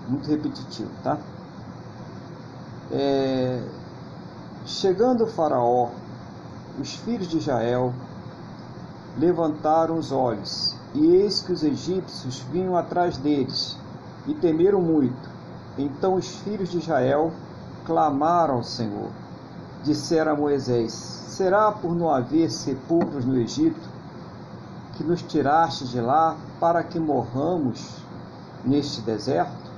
muito 0.08 0.28
repetitivo, 0.28 0.90
tá? 1.02 1.16
É... 2.90 3.62
Chegando 4.66 5.24
o 5.24 5.26
Faraó, 5.26 5.90
os 6.78 6.94
filhos 6.96 7.28
de 7.28 7.38
Israel 7.38 7.94
levantaram 9.18 9.96
os 9.96 10.12
olhos, 10.12 10.76
e 10.94 11.06
eis 11.16 11.40
que 11.40 11.52
os 11.52 11.62
egípcios 11.62 12.40
vinham 12.50 12.76
atrás 12.76 13.16
deles, 13.16 13.76
e 14.26 14.34
temeram 14.34 14.80
muito. 14.80 15.28
Então 15.78 16.14
os 16.14 16.28
filhos 16.36 16.70
de 16.70 16.78
Israel 16.78 17.32
clamaram 17.84 18.56
ao 18.56 18.62
Senhor. 18.62 19.10
Disseram 19.82 20.32
a 20.32 20.36
Moisés: 20.36 20.92
Será 20.92 21.72
por 21.72 21.94
não 21.94 22.10
haver 22.10 22.50
sepulcros 22.50 23.24
no 23.24 23.38
Egito 23.38 23.88
que 24.96 25.04
nos 25.04 25.22
tiraste 25.22 25.86
de 25.86 26.00
lá 26.00 26.36
para 26.60 26.82
que 26.82 27.00
morramos 27.00 27.96
neste 28.64 29.00
deserto? 29.00 29.70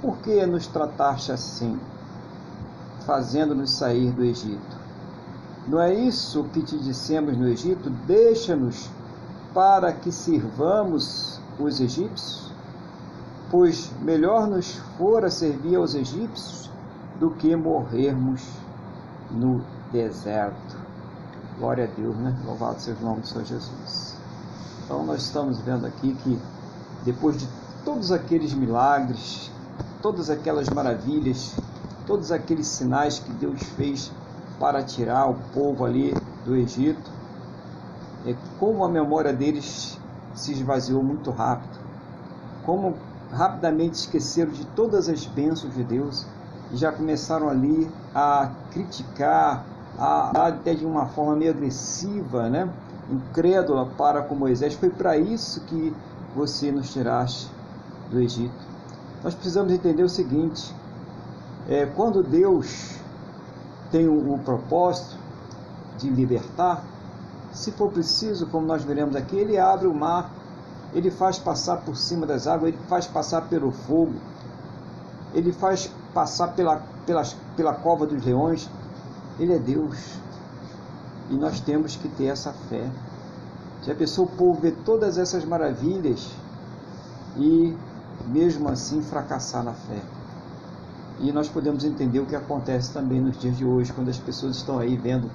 Por 0.00 0.16
que 0.18 0.44
nos 0.44 0.66
trataste 0.66 1.30
assim, 1.30 1.78
fazendo-nos 3.06 3.76
sair 3.76 4.10
do 4.10 4.24
Egito? 4.24 4.81
Não 5.66 5.80
é 5.80 5.94
isso 5.94 6.44
que 6.52 6.60
te 6.62 6.76
dissemos 6.78 7.36
no 7.36 7.46
Egito? 7.48 7.88
Deixa-nos 8.06 8.90
para 9.54 9.92
que 9.92 10.10
sirvamos 10.10 11.40
os 11.58 11.80
egípcios? 11.80 12.50
Pois 13.50 13.92
melhor 14.02 14.48
nos 14.48 14.74
fora 14.98 15.30
servir 15.30 15.76
aos 15.76 15.94
egípcios 15.94 16.70
do 17.20 17.30
que 17.30 17.54
morrermos 17.54 18.42
no 19.30 19.62
deserto. 19.92 20.76
Glória 21.58 21.84
a 21.84 22.00
Deus, 22.00 22.16
né? 22.16 22.36
Louvado 22.44 22.80
seja 22.80 22.98
o 23.00 23.04
nome 23.04 23.20
do 23.20 23.28
Senhor 23.28 23.44
Jesus. 23.44 24.16
Então, 24.84 25.04
nós 25.06 25.22
estamos 25.22 25.60
vendo 25.60 25.86
aqui 25.86 26.14
que 26.24 26.38
depois 27.04 27.38
de 27.38 27.48
todos 27.84 28.10
aqueles 28.10 28.52
milagres, 28.52 29.50
todas 30.00 30.28
aquelas 30.28 30.68
maravilhas, 30.70 31.54
todos 32.06 32.32
aqueles 32.32 32.66
sinais 32.66 33.20
que 33.20 33.30
Deus 33.32 33.62
fez 33.76 34.10
para 34.62 34.80
tirar 34.84 35.28
o 35.28 35.34
povo 35.52 35.84
ali 35.84 36.14
do 36.44 36.54
Egito, 36.54 37.10
é 38.24 38.32
como 38.60 38.84
a 38.84 38.88
memória 38.88 39.32
deles 39.32 39.98
se 40.36 40.52
esvaziou 40.52 41.02
muito 41.02 41.32
rápido, 41.32 41.80
como 42.64 42.94
rapidamente 43.32 43.94
esqueceram 43.94 44.52
de 44.52 44.64
todas 44.66 45.08
as 45.08 45.26
bênçãos 45.26 45.74
de 45.74 45.82
Deus 45.82 46.24
e 46.72 46.76
já 46.76 46.92
começaram 46.92 47.48
ali 47.48 47.90
a 48.14 48.52
criticar, 48.70 49.64
a, 49.98 50.46
até 50.46 50.74
de 50.74 50.86
uma 50.86 51.06
forma 51.06 51.34
meio 51.34 51.50
agressiva, 51.50 52.48
né? 52.48 52.72
incrédula 53.10 53.86
para 53.98 54.22
com 54.22 54.36
Moisés. 54.36 54.74
Foi 54.74 54.90
para 54.90 55.18
isso 55.18 55.60
que 55.62 55.92
você 56.36 56.70
nos 56.70 56.92
tiraste 56.92 57.50
do 58.12 58.20
Egito. 58.20 58.54
Nós 59.24 59.34
precisamos 59.34 59.72
entender 59.72 60.04
o 60.04 60.08
seguinte: 60.08 60.72
é, 61.68 61.84
quando 61.84 62.22
Deus 62.22 63.01
tem 63.92 64.08
o, 64.08 64.34
o 64.34 64.38
propósito 64.40 65.16
de 65.98 66.08
libertar, 66.10 66.82
se 67.52 67.70
for 67.70 67.92
preciso, 67.92 68.46
como 68.46 68.66
nós 68.66 68.82
veremos 68.82 69.14
aqui, 69.14 69.36
ele 69.36 69.58
abre 69.58 69.86
o 69.86 69.94
mar, 69.94 70.30
ele 70.94 71.10
faz 71.10 71.38
passar 71.38 71.76
por 71.82 71.96
cima 71.96 72.26
das 72.26 72.46
águas, 72.46 72.72
ele 72.72 72.82
faz 72.88 73.06
passar 73.06 73.42
pelo 73.42 73.70
fogo, 73.70 74.14
ele 75.34 75.52
faz 75.52 75.90
passar 76.12 76.48
pela, 76.48 76.82
pela, 77.06 77.22
pela 77.56 77.74
cova 77.74 78.06
dos 78.06 78.24
leões. 78.24 78.68
Ele 79.38 79.54
é 79.54 79.58
Deus. 79.58 80.18
E 81.30 81.34
nós 81.34 81.60
temos 81.60 81.96
que 81.96 82.08
ter 82.08 82.26
essa 82.26 82.52
fé. 82.68 82.90
Já 83.82 83.94
pensou 83.94 84.26
o 84.26 84.28
povo 84.28 84.60
ver 84.60 84.76
todas 84.84 85.18
essas 85.18 85.44
maravilhas 85.44 86.30
e 87.36 87.76
mesmo 88.26 88.68
assim 88.68 89.02
fracassar 89.02 89.64
na 89.64 89.72
fé? 89.72 90.00
E 91.22 91.30
nós 91.30 91.48
podemos 91.48 91.84
entender 91.84 92.18
o 92.18 92.26
que 92.26 92.34
acontece 92.34 92.92
também 92.92 93.20
nos 93.20 93.38
dias 93.38 93.56
de 93.56 93.64
hoje, 93.64 93.92
quando 93.92 94.08
as 94.08 94.18
pessoas 94.18 94.56
estão 94.56 94.80
aí 94.80 94.96
vendo 94.96 95.30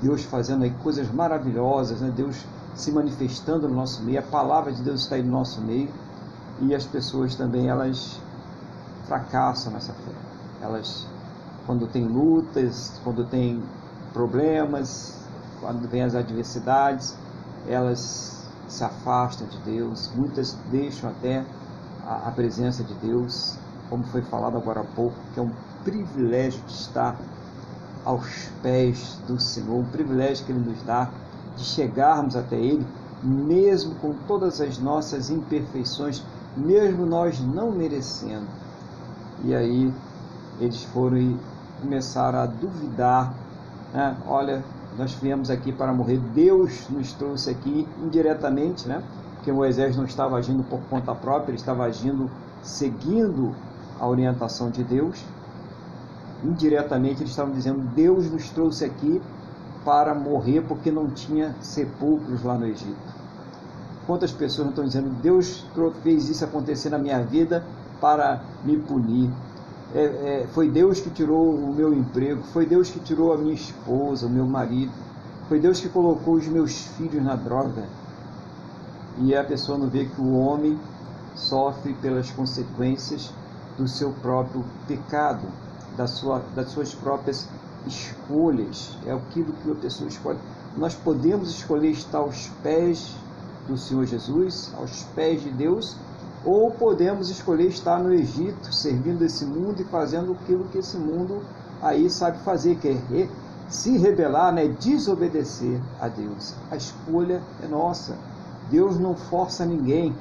Deus 0.00 0.24
fazendo 0.24 0.64
aí 0.64 0.70
coisas 0.82 1.12
maravilhosas, 1.12 2.00
né? 2.00 2.10
Deus 2.14 2.42
se 2.74 2.90
manifestando 2.90 3.68
no 3.68 3.74
nosso 3.74 4.02
meio, 4.02 4.18
a 4.18 4.22
palavra 4.22 4.72
de 4.72 4.82
Deus 4.82 5.02
está 5.02 5.16
aí 5.16 5.22
no 5.22 5.30
nosso 5.30 5.60
meio, 5.60 5.90
e 6.62 6.74
as 6.74 6.86
pessoas 6.86 7.34
também 7.34 7.68
elas 7.68 8.18
fracassam 9.06 9.74
nessa 9.74 9.92
fé. 9.92 10.12
Elas, 10.62 11.06
quando 11.66 11.86
tem 11.86 12.06
lutas, 12.06 12.98
quando 13.04 13.22
tem 13.24 13.62
problemas, 14.14 15.14
quando 15.60 15.86
vem 15.86 16.02
as 16.02 16.14
adversidades, 16.14 17.14
elas 17.68 18.42
se 18.68 18.82
afastam 18.82 19.46
de 19.46 19.58
Deus, 19.58 20.10
muitas 20.16 20.56
deixam 20.70 21.10
até 21.10 21.44
a, 22.06 22.28
a 22.28 22.30
presença 22.30 22.82
de 22.82 22.94
Deus, 22.94 23.58
como 23.88 24.04
foi 24.04 24.22
falado 24.22 24.56
agora 24.56 24.80
há 24.80 24.84
pouco, 24.84 25.16
que 25.32 25.40
é 25.40 25.42
um 25.42 25.50
privilégio 25.84 26.60
de 26.66 26.72
estar 26.72 27.16
aos 28.04 28.48
pés 28.62 29.18
do 29.26 29.40
Senhor, 29.40 29.78
um 29.78 29.84
privilégio 29.84 30.44
que 30.44 30.52
Ele 30.52 30.60
nos 30.60 30.82
dá 30.82 31.10
de 31.56 31.64
chegarmos 31.64 32.36
até 32.36 32.56
Ele, 32.56 32.86
mesmo 33.22 33.94
com 33.96 34.14
todas 34.26 34.60
as 34.60 34.78
nossas 34.78 35.30
imperfeições, 35.30 36.22
mesmo 36.56 37.04
nós 37.06 37.40
não 37.40 37.70
merecendo. 37.70 38.46
E 39.44 39.54
aí 39.54 39.92
eles 40.60 40.82
foram 40.84 41.18
e 41.18 41.36
começaram 41.80 42.38
a 42.38 42.46
duvidar. 42.46 43.34
Né? 43.92 44.16
Olha, 44.26 44.64
nós 44.96 45.12
viemos 45.12 45.50
aqui 45.50 45.72
para 45.72 45.92
morrer. 45.92 46.18
Deus 46.34 46.88
nos 46.88 47.12
trouxe 47.12 47.50
aqui 47.50 47.86
indiretamente, 48.02 48.88
né? 48.88 49.02
Porque 49.34 49.52
Moisés 49.52 49.96
não 49.96 50.04
estava 50.04 50.36
agindo 50.36 50.64
por 50.64 50.80
conta 50.88 51.14
própria, 51.14 51.50
ele 51.50 51.58
estava 51.58 51.84
agindo 51.84 52.30
seguindo 52.62 53.54
a 53.98 54.06
orientação 54.06 54.70
de 54.70 54.82
Deus. 54.84 55.22
Indiretamente 56.44 57.22
eles 57.22 57.30
estavam 57.30 57.52
dizendo: 57.52 57.80
Deus 57.94 58.30
nos 58.30 58.50
trouxe 58.50 58.84
aqui 58.84 59.20
para 59.84 60.14
morrer 60.14 60.62
porque 60.62 60.90
não 60.90 61.08
tinha 61.08 61.54
sepulcros 61.60 62.42
lá 62.42 62.54
no 62.56 62.66
Egito. 62.66 63.16
Quantas 64.06 64.32
pessoas 64.32 64.68
estão 64.68 64.84
dizendo: 64.84 65.10
Deus 65.22 65.64
fez 66.02 66.28
isso 66.28 66.44
acontecer 66.44 66.90
na 66.90 66.98
minha 66.98 67.22
vida 67.22 67.64
para 68.00 68.42
me 68.64 68.76
punir? 68.76 69.30
É, 69.94 70.00
é, 70.00 70.46
foi 70.52 70.68
Deus 70.68 71.00
que 71.00 71.10
tirou 71.10 71.54
o 71.54 71.72
meu 71.74 71.94
emprego, 71.94 72.42
foi 72.52 72.66
Deus 72.66 72.90
que 72.90 73.00
tirou 73.00 73.32
a 73.32 73.38
minha 73.38 73.54
esposa, 73.54 74.26
o 74.26 74.30
meu 74.30 74.44
marido, 74.44 74.92
foi 75.48 75.58
Deus 75.60 75.80
que 75.80 75.88
colocou 75.88 76.34
os 76.34 76.46
meus 76.46 76.86
filhos 76.96 77.22
na 77.22 77.36
droga. 77.36 77.84
E 79.18 79.34
a 79.34 79.42
pessoa 79.42 79.78
não 79.78 79.88
vê 79.88 80.04
que 80.04 80.20
o 80.20 80.36
homem 80.36 80.78
sofre 81.34 81.94
pelas 81.94 82.30
consequências 82.30 83.32
do 83.76 83.86
seu 83.86 84.12
próprio 84.22 84.64
pecado, 84.86 85.46
da 85.96 86.06
sua, 86.06 86.42
das 86.54 86.68
suas 86.70 86.94
próprias 86.94 87.48
escolhas. 87.86 88.96
É 89.06 89.12
aquilo 89.12 89.52
que 89.52 89.70
a 89.70 89.74
pessoa 89.74 90.08
escolhe. 90.08 90.38
Nós 90.76 90.94
podemos 90.94 91.50
escolher 91.50 91.90
estar 91.90 92.18
aos 92.18 92.48
pés 92.62 93.14
do 93.66 93.76
Senhor 93.76 94.06
Jesus, 94.06 94.72
aos 94.76 95.02
pés 95.14 95.42
de 95.42 95.50
Deus, 95.50 95.96
ou 96.44 96.70
podemos 96.70 97.28
escolher 97.28 97.68
estar 97.68 97.98
no 97.98 98.12
Egito, 98.12 98.72
servindo 98.72 99.22
esse 99.24 99.44
mundo 99.44 99.80
e 99.80 99.84
fazendo 99.84 100.32
aquilo 100.32 100.64
que 100.68 100.78
esse 100.78 100.96
mundo 100.96 101.42
aí 101.82 102.08
sabe 102.08 102.38
fazer, 102.38 102.76
que 102.76 102.88
é 102.88 103.28
se 103.68 103.98
rebelar, 103.98 104.52
né, 104.52 104.68
desobedecer 104.68 105.80
a 106.00 106.08
Deus. 106.08 106.54
A 106.70 106.76
escolha 106.76 107.42
é 107.62 107.66
nossa. 107.66 108.16
Deus 108.70 108.98
não 108.98 109.16
força 109.16 109.64
ninguém. 109.64 110.14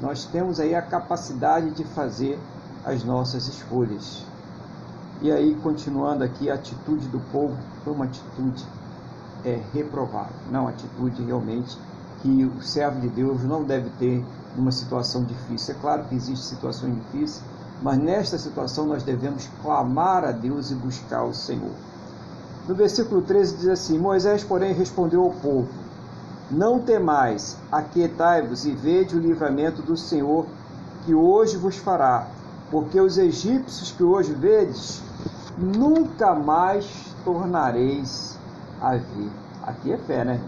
Nós 0.00 0.24
temos 0.24 0.58
aí 0.58 0.74
a 0.74 0.82
capacidade 0.82 1.70
de 1.70 1.84
fazer 1.84 2.38
as 2.86 3.02
nossas 3.02 3.48
escolhas. 3.48 4.24
E 5.20 5.32
aí, 5.32 5.56
continuando 5.56 6.22
aqui, 6.22 6.48
a 6.48 6.54
atitude 6.54 7.08
do 7.08 7.18
povo 7.32 7.56
foi 7.82 7.92
uma 7.92 8.04
atitude 8.04 8.64
é, 9.44 9.60
reprovável, 9.74 10.36
não 10.50 10.68
atitude 10.68 11.22
realmente 11.24 11.76
que 12.22 12.44
o 12.44 12.62
servo 12.62 13.00
de 13.00 13.08
Deus 13.08 13.42
não 13.42 13.64
deve 13.64 13.90
ter 13.98 14.24
numa 14.56 14.72
situação 14.72 15.24
difícil. 15.24 15.74
É 15.74 15.78
claro 15.78 16.04
que 16.04 16.14
existem 16.14 16.56
situações 16.56 16.94
difíceis, 16.94 17.42
mas 17.82 17.98
nesta 17.98 18.38
situação 18.38 18.86
nós 18.86 19.02
devemos 19.02 19.48
clamar 19.62 20.24
a 20.24 20.32
Deus 20.32 20.70
e 20.70 20.74
buscar 20.74 21.24
o 21.24 21.34
Senhor. 21.34 21.72
No 22.68 22.74
versículo 22.74 23.20
13 23.20 23.56
diz 23.56 23.68
assim: 23.68 23.98
Moisés, 23.98 24.42
porém, 24.44 24.72
respondeu 24.72 25.22
ao 25.22 25.30
povo: 25.30 25.68
Não 26.50 26.78
temais, 26.78 27.56
aquietai-vos 27.70 28.64
e 28.64 28.72
vede 28.72 29.16
o 29.16 29.20
livramento 29.20 29.82
do 29.82 29.96
Senhor 29.96 30.46
que 31.04 31.14
hoje 31.14 31.56
vos 31.56 31.76
fará, 31.76 32.26
porque 32.76 33.00
os 33.00 33.16
egípcios 33.16 33.90
que 33.92 34.04
hoje 34.04 34.34
vedes, 34.34 35.02
nunca 35.56 36.34
mais 36.34 36.86
tornareis 37.24 38.38
a 38.82 38.90
ver. 38.96 39.30
Aqui 39.62 39.94
é 39.94 39.96
fé, 39.96 40.26
né? 40.26 40.38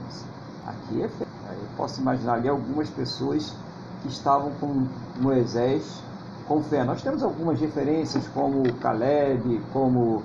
Aqui 0.66 1.04
é 1.04 1.08
fé. 1.08 1.24
Eu 1.50 1.68
posso 1.74 2.02
imaginar 2.02 2.34
ali 2.34 2.46
algumas 2.46 2.90
pessoas 2.90 3.56
que 4.02 4.08
estavam 4.08 4.50
com 4.60 4.86
Moisés 5.18 6.02
com 6.46 6.62
fé. 6.62 6.84
Nós 6.84 7.00
temos 7.00 7.22
algumas 7.22 7.58
referências, 7.58 8.28
como 8.34 8.74
Caleb, 8.74 9.62
como 9.72 10.22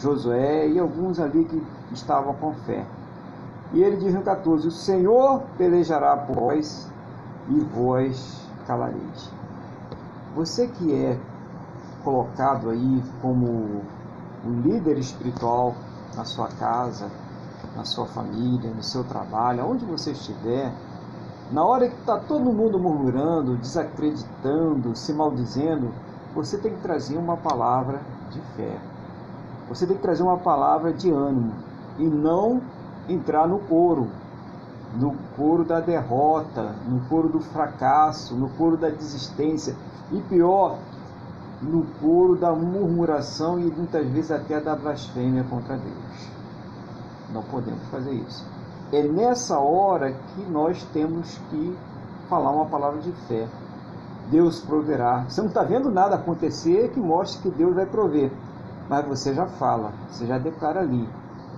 Josué 0.00 0.68
e 0.68 0.78
alguns 0.78 1.18
ali 1.18 1.44
que 1.46 1.60
estavam 1.92 2.32
com 2.34 2.54
fé. 2.64 2.86
E 3.72 3.82
ele 3.82 3.96
diz 3.96 4.14
no 4.14 4.22
14: 4.22 4.68
O 4.68 4.70
Senhor 4.70 5.42
pelejará 5.58 6.16
por 6.16 6.36
vós 6.36 6.88
e 7.48 7.58
vós 7.58 8.40
calareis. 8.68 9.32
Você 10.36 10.68
que 10.68 10.94
é 10.94 11.18
colocado 12.04 12.70
aí 12.70 13.02
como 13.20 13.82
um 14.44 14.60
líder 14.62 14.98
espiritual 14.98 15.74
na 16.16 16.24
sua 16.24 16.48
casa, 16.48 17.10
na 17.76 17.84
sua 17.84 18.06
família, 18.06 18.70
no 18.70 18.82
seu 18.82 19.04
trabalho, 19.04 19.62
aonde 19.62 19.84
você 19.84 20.12
estiver, 20.12 20.72
na 21.52 21.64
hora 21.64 21.88
que 21.88 21.96
está 21.96 22.18
todo 22.18 22.52
mundo 22.52 22.78
murmurando, 22.78 23.56
desacreditando, 23.56 24.94
se 24.94 25.12
maldizendo, 25.12 25.90
você 26.34 26.56
tem 26.58 26.74
que 26.74 26.80
trazer 26.80 27.18
uma 27.18 27.36
palavra 27.36 28.00
de 28.30 28.40
fé. 28.56 28.78
Você 29.68 29.86
tem 29.86 29.96
que 29.96 30.02
trazer 30.02 30.22
uma 30.22 30.38
palavra 30.38 30.92
de 30.92 31.10
ânimo 31.10 31.52
e 31.98 32.04
não 32.04 32.60
entrar 33.08 33.48
no 33.48 33.58
coro, 33.60 34.08
no 34.94 35.14
coro 35.36 35.64
da 35.64 35.80
derrota, 35.80 36.74
no 36.88 37.00
coro 37.08 37.28
do 37.28 37.40
fracasso, 37.40 38.34
no 38.34 38.48
coro 38.50 38.76
da 38.76 38.88
desistência 38.88 39.74
e 40.12 40.20
pior, 40.22 40.78
no 41.62 41.84
coro 42.00 42.36
da 42.36 42.52
murmuração 42.52 43.58
e 43.58 43.64
muitas 43.64 44.06
vezes 44.08 44.30
até 44.30 44.60
da 44.60 44.74
blasfêmia 44.74 45.44
contra 45.44 45.76
Deus. 45.76 46.30
Não 47.32 47.42
podemos 47.42 47.82
fazer 47.90 48.12
isso. 48.12 48.46
É 48.92 49.02
nessa 49.02 49.58
hora 49.58 50.12
que 50.12 50.42
nós 50.50 50.82
temos 50.92 51.38
que 51.50 51.76
falar 52.28 52.50
uma 52.50 52.66
palavra 52.66 53.00
de 53.00 53.12
fé. 53.28 53.46
Deus 54.30 54.60
proverá. 54.60 55.24
Você 55.28 55.40
não 55.40 55.48
está 55.48 55.62
vendo 55.62 55.90
nada 55.90 56.14
acontecer 56.14 56.90
que 56.90 57.00
mostre 57.00 57.42
que 57.42 57.56
Deus 57.56 57.74
vai 57.74 57.86
prover. 57.86 58.30
Mas 58.88 59.06
você 59.06 59.34
já 59.34 59.46
fala, 59.46 59.92
você 60.10 60.26
já 60.26 60.38
declara 60.38 60.80
ali. 60.80 61.08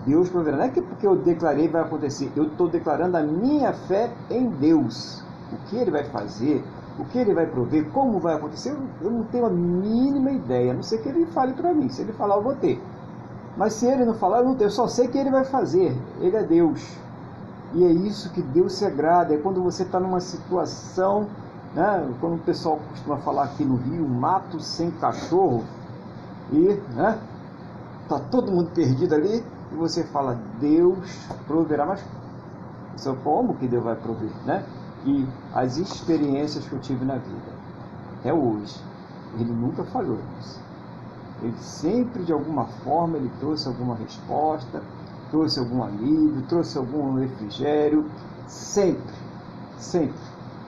Deus 0.07 0.29
proverá. 0.29 0.57
Não 0.57 0.65
é 0.65 0.69
que 0.69 0.83
porque 0.83 1.07
eu 1.07 1.17
declarei 1.17 1.69
vai 1.69 1.83
acontecer. 1.83 2.31
Eu 2.35 2.45
estou 2.45 2.69
declarando 2.69 3.17
a 3.17 3.23
minha 3.23 3.73
fé 3.73 4.11
em 4.31 4.49
Deus. 4.49 5.23
O 5.53 5.57
que 5.69 5.77
Ele 5.77 5.91
vai 5.91 6.05
fazer, 6.05 6.65
o 6.99 7.05
que 7.05 7.19
Ele 7.19 7.35
vai 7.35 7.47
prover, 7.47 7.89
como 7.91 8.19
vai 8.19 8.35
acontecer, 8.35 8.77
eu 9.01 9.11
não 9.11 9.25
tenho 9.25 9.47
a 9.47 9.51
mínima 9.51 10.31
ideia. 10.31 10.73
A 10.73 10.75
não 10.75 10.83
ser 10.83 10.99
que 10.99 11.09
Ele 11.09 11.27
fale 11.27 11.55
para 11.55 11.73
mim. 11.73 11.89
Se 11.89 12.03
Ele 12.03 12.13
falar, 12.13 12.37
eu 12.37 12.43
vou 12.43 12.55
ter. 12.55 12.83
Mas 13.57 13.75
se 13.75 13.87
Ele 13.87 14.05
não 14.05 14.15
falar, 14.15 14.39
eu 14.39 14.45
não 14.45 14.55
tenho. 14.55 14.69
Eu 14.69 14.73
só 14.73 14.87
sei 14.87 15.09
que 15.09 15.19
Ele 15.19 15.31
vai 15.31 15.45
fazer. 15.45 15.97
Ele 16.21 16.37
é 16.37 16.43
Deus. 16.43 16.97
E 17.75 17.85
é 17.85 17.91
isso 17.91 18.31
que 18.31 18.43
Deus 18.43 18.75
se 18.75 18.85
agrada, 18.85 19.35
é 19.35 19.39
quando 19.39 19.63
você 19.63 19.83
está 19.83 19.99
numa 19.99 20.21
situação, 20.21 21.27
né, 21.75 22.07
como 22.21 22.35
o 22.35 22.39
pessoal 22.39 22.79
costuma 22.91 23.17
falar 23.19 23.45
aqui 23.45 23.65
no 23.65 23.77
Rio, 23.77 24.07
mato 24.07 24.61
sem 24.61 24.91
cachorro, 24.91 25.65
e 26.53 26.79
né, 26.95 27.19
tá 28.11 28.21
todo 28.31 28.53
mundo 28.53 28.71
perdido 28.75 29.15
ali, 29.15 29.43
e 29.73 29.75
você 29.75 30.05
fala, 30.05 30.39
Deus 30.61 31.27
proverá, 31.47 31.87
mas 31.87 32.05
só 32.99 33.15
como 33.15 33.55
que 33.55 33.67
Deus 33.67 33.83
vai 33.83 33.97
prover, 33.97 34.31
né? 34.45 34.63
E 35.05 35.27
as 35.53 35.77
experiências 35.79 36.67
que 36.67 36.73
eu 36.73 36.81
tive 36.81 37.05
na 37.05 37.17
vida, 37.17 37.53
até 38.19 38.33
hoje, 38.33 38.81
ele 39.39 39.53
nunca 39.53 39.85
falhou 39.85 40.19
nisso. 40.37 40.61
Ele 41.43 41.57
sempre, 41.59 42.23
de 42.23 42.33
alguma 42.33 42.67
forma, 42.85 43.17
ele 43.17 43.31
trouxe 43.41 43.67
alguma 43.67 43.97
resposta, 43.97 44.81
trouxe 45.33 45.59
algum 45.59 45.83
alívio, 45.83 46.43
trouxe 46.47 46.79
algum 46.79 47.15
refrigério, 47.15 48.05
sempre, 48.47 49.15
sempre, 49.79 50.15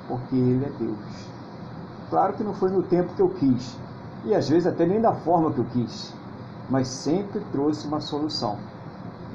porque 0.08 0.34
Ele 0.34 0.64
é 0.64 0.70
Deus. 0.78 1.28
Claro 2.08 2.32
que 2.32 2.42
não 2.42 2.54
foi 2.54 2.70
no 2.70 2.82
tempo 2.82 3.14
que 3.14 3.20
eu 3.20 3.28
quis, 3.28 3.76
e 4.24 4.34
às 4.34 4.48
vezes 4.48 4.66
até 4.66 4.86
nem 4.86 5.00
da 5.00 5.12
forma 5.12 5.52
que 5.52 5.58
eu 5.58 5.66
quis, 5.66 6.14
mas 6.70 6.88
sempre 6.88 7.40
trouxe 7.52 7.86
uma 7.86 8.00
solução. 8.00 8.58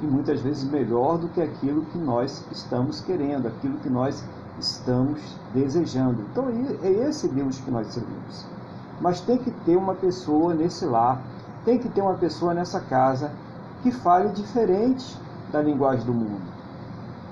E 0.02 0.06
muitas 0.06 0.40
vezes 0.40 0.64
melhor 0.64 1.18
do 1.18 1.28
que 1.28 1.40
aquilo 1.40 1.82
que 1.86 1.98
nós 1.98 2.44
estamos 2.50 3.00
querendo, 3.00 3.46
aquilo 3.46 3.78
que 3.78 3.88
nós 3.88 4.24
estamos 4.60 5.20
desejando. 5.54 6.22
Então 6.30 6.48
é 6.82 6.90
esse 6.90 7.28
Deus 7.28 7.58
que 7.58 7.70
nós 7.70 7.88
servimos. 7.88 8.46
Mas 9.00 9.20
tem 9.20 9.38
que 9.38 9.50
ter 9.50 9.76
uma 9.76 9.94
pessoa 9.94 10.54
nesse 10.54 10.84
lar, 10.84 11.20
tem 11.64 11.78
que 11.78 11.88
ter 11.88 12.02
uma 12.02 12.14
pessoa 12.14 12.54
nessa 12.54 12.80
casa 12.80 13.32
que 13.82 13.90
fale 13.90 14.28
diferente 14.30 15.16
da 15.50 15.60
linguagem 15.62 16.04
do 16.04 16.12
mundo, 16.12 16.42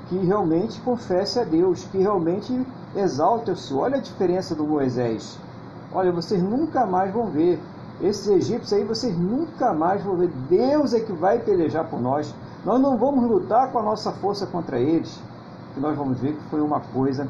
que 0.09 0.17
realmente 0.19 0.81
confesse 0.81 1.39
a 1.39 1.45
Deus, 1.45 1.85
que 1.85 1.99
realmente 1.99 2.67
exalte 2.97 3.51
o 3.51 3.57
Senhor. 3.57 3.83
Olha 3.83 3.99
a 3.99 4.01
diferença 4.01 4.55
do 4.55 4.65
Moisés. 4.65 5.39
Olha, 5.93 6.11
vocês 6.11 6.43
nunca 6.43 6.87
mais 6.87 7.13
vão 7.13 7.27
ver. 7.27 7.61
Esses 8.01 8.29
egípcios 8.29 8.73
aí 8.73 8.85
vocês 8.85 9.17
nunca 9.19 9.73
mais 9.73 10.03
vão 10.03 10.17
ver. 10.17 10.31
Deus 10.49 10.95
é 10.95 11.01
que 11.01 11.13
vai 11.13 11.39
pelejar 11.39 11.85
por 11.85 12.01
nós. 12.01 12.35
Nós 12.65 12.81
não 12.81 12.97
vamos 12.97 13.29
lutar 13.29 13.71
com 13.73 13.79
a 13.79 13.83
nossa 13.83 14.13
força 14.13 14.47
contra 14.47 14.79
eles. 14.79 15.21
E 15.79 15.81
nós 15.81 15.97
vamos 15.97 16.19
ver 16.19 16.35
que 16.35 16.43
foi 16.51 16.61
uma 16.61 16.81
coisa 16.81 17.29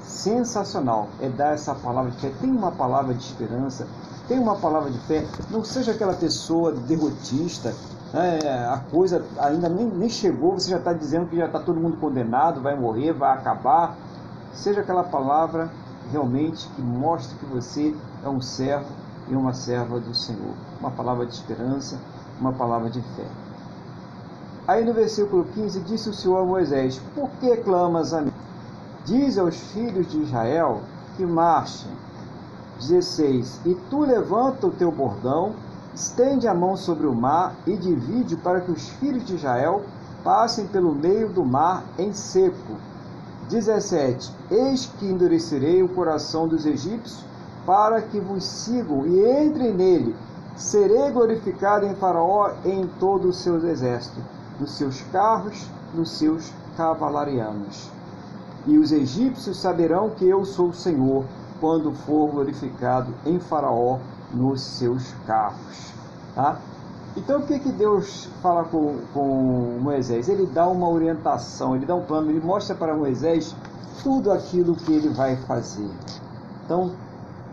sensacional. 0.00 1.08
É 1.20 1.28
dar 1.28 1.54
essa 1.54 1.74
palavra 1.74 2.10
de 2.10 2.18
fé. 2.18 2.32
Tem 2.40 2.50
uma 2.50 2.70
palavra 2.70 3.14
de 3.14 3.22
esperança, 3.22 3.88
tem 4.28 4.38
uma 4.38 4.56
palavra 4.56 4.90
de 4.90 4.98
fé. 5.00 5.26
Não 5.50 5.64
seja 5.64 5.92
aquela 5.92 6.14
pessoa 6.14 6.72
derrotista 6.72 7.74
é, 8.14 8.64
a 8.64 8.78
coisa 8.90 9.22
ainda 9.38 9.68
nem, 9.68 9.86
nem 9.86 10.08
chegou, 10.08 10.52
você 10.52 10.70
já 10.70 10.78
está 10.78 10.94
dizendo 10.94 11.26
que 11.26 11.36
já 11.36 11.44
está 11.44 11.58
todo 11.58 11.78
mundo 11.78 11.98
condenado, 11.98 12.62
vai 12.62 12.74
morrer, 12.74 13.12
vai 13.12 13.36
acabar. 13.36 13.96
Seja 14.52 14.80
aquela 14.80 15.04
palavra 15.04 15.70
realmente 16.10 16.66
que 16.74 16.80
mostre 16.80 17.36
que 17.36 17.44
você 17.44 17.94
é 18.24 18.28
um 18.28 18.40
servo 18.40 18.88
e 19.28 19.36
uma 19.36 19.52
serva 19.52 20.00
do 20.00 20.14
Senhor. 20.14 20.54
Uma 20.80 20.90
palavra 20.90 21.26
de 21.26 21.34
esperança, 21.34 21.98
uma 22.40 22.52
palavra 22.52 22.88
de 22.88 23.02
fé. 23.14 23.26
Aí 24.68 24.84
no 24.84 24.92
versículo 24.92 25.46
15 25.46 25.80
disse 25.80 26.10
o 26.10 26.12
Senhor 26.12 26.36
a 26.36 26.44
Moisés: 26.44 27.00
Por 27.14 27.30
que 27.40 27.56
clamas 27.56 28.12
a 28.12 28.20
mim? 28.20 28.32
Diz 29.06 29.38
aos 29.38 29.56
filhos 29.56 30.10
de 30.10 30.20
Israel 30.20 30.82
que 31.16 31.24
marchem. 31.24 31.90
16: 32.78 33.62
E 33.64 33.74
tu 33.88 34.00
levanta 34.00 34.66
o 34.66 34.70
teu 34.70 34.92
bordão, 34.92 35.54
estende 35.94 36.46
a 36.46 36.52
mão 36.52 36.76
sobre 36.76 37.06
o 37.06 37.14
mar 37.14 37.54
e 37.66 37.78
divide 37.78 38.36
para 38.36 38.60
que 38.60 38.70
os 38.70 38.90
filhos 38.90 39.24
de 39.24 39.36
Israel 39.36 39.84
passem 40.22 40.66
pelo 40.66 40.94
meio 40.94 41.30
do 41.30 41.46
mar 41.46 41.82
em 41.98 42.12
seco. 42.12 42.76
17: 43.48 44.30
Eis 44.50 44.84
que 44.98 45.06
endurecerei 45.06 45.82
o 45.82 45.88
coração 45.88 46.46
dos 46.46 46.66
egípcios 46.66 47.24
para 47.64 48.02
que 48.02 48.20
vos 48.20 48.44
sigam 48.44 49.06
e 49.06 49.46
entrem 49.46 49.72
nele. 49.72 50.14
Serei 50.54 51.10
glorificado 51.10 51.86
em 51.86 51.94
Faraó 51.94 52.50
e 52.66 52.70
em 52.70 52.86
todo 52.98 53.28
o 53.28 53.32
seu 53.32 53.56
exército, 53.66 54.20
nos 54.58 54.72
seus 54.72 55.02
carros, 55.12 55.66
nos 55.94 56.10
seus 56.10 56.52
cavalarianos. 56.76 57.90
E 58.66 58.76
os 58.76 58.92
egípcios 58.92 59.56
saberão 59.56 60.10
que 60.10 60.26
eu 60.26 60.44
sou 60.44 60.68
o 60.68 60.74
Senhor, 60.74 61.24
quando 61.60 61.92
for 61.92 62.30
glorificado 62.30 63.12
em 63.24 63.38
Faraó 63.38 63.98
nos 64.32 64.60
seus 64.60 65.12
carros. 65.26 65.92
Tá? 66.34 66.58
Então 67.16 67.40
o 67.40 67.46
que, 67.46 67.58
que 67.58 67.72
Deus 67.72 68.28
fala 68.42 68.64
com, 68.64 68.98
com 69.12 69.78
Moisés? 69.80 70.28
Ele 70.28 70.46
dá 70.46 70.68
uma 70.68 70.88
orientação, 70.88 71.74
ele 71.74 71.86
dá 71.86 71.94
um 71.94 72.04
plano, 72.04 72.30
ele 72.30 72.40
mostra 72.40 72.76
para 72.76 72.94
Moisés 72.94 73.56
tudo 74.02 74.30
aquilo 74.30 74.76
que 74.76 74.92
ele 74.92 75.08
vai 75.08 75.36
fazer. 75.36 75.90
Então, 76.64 76.92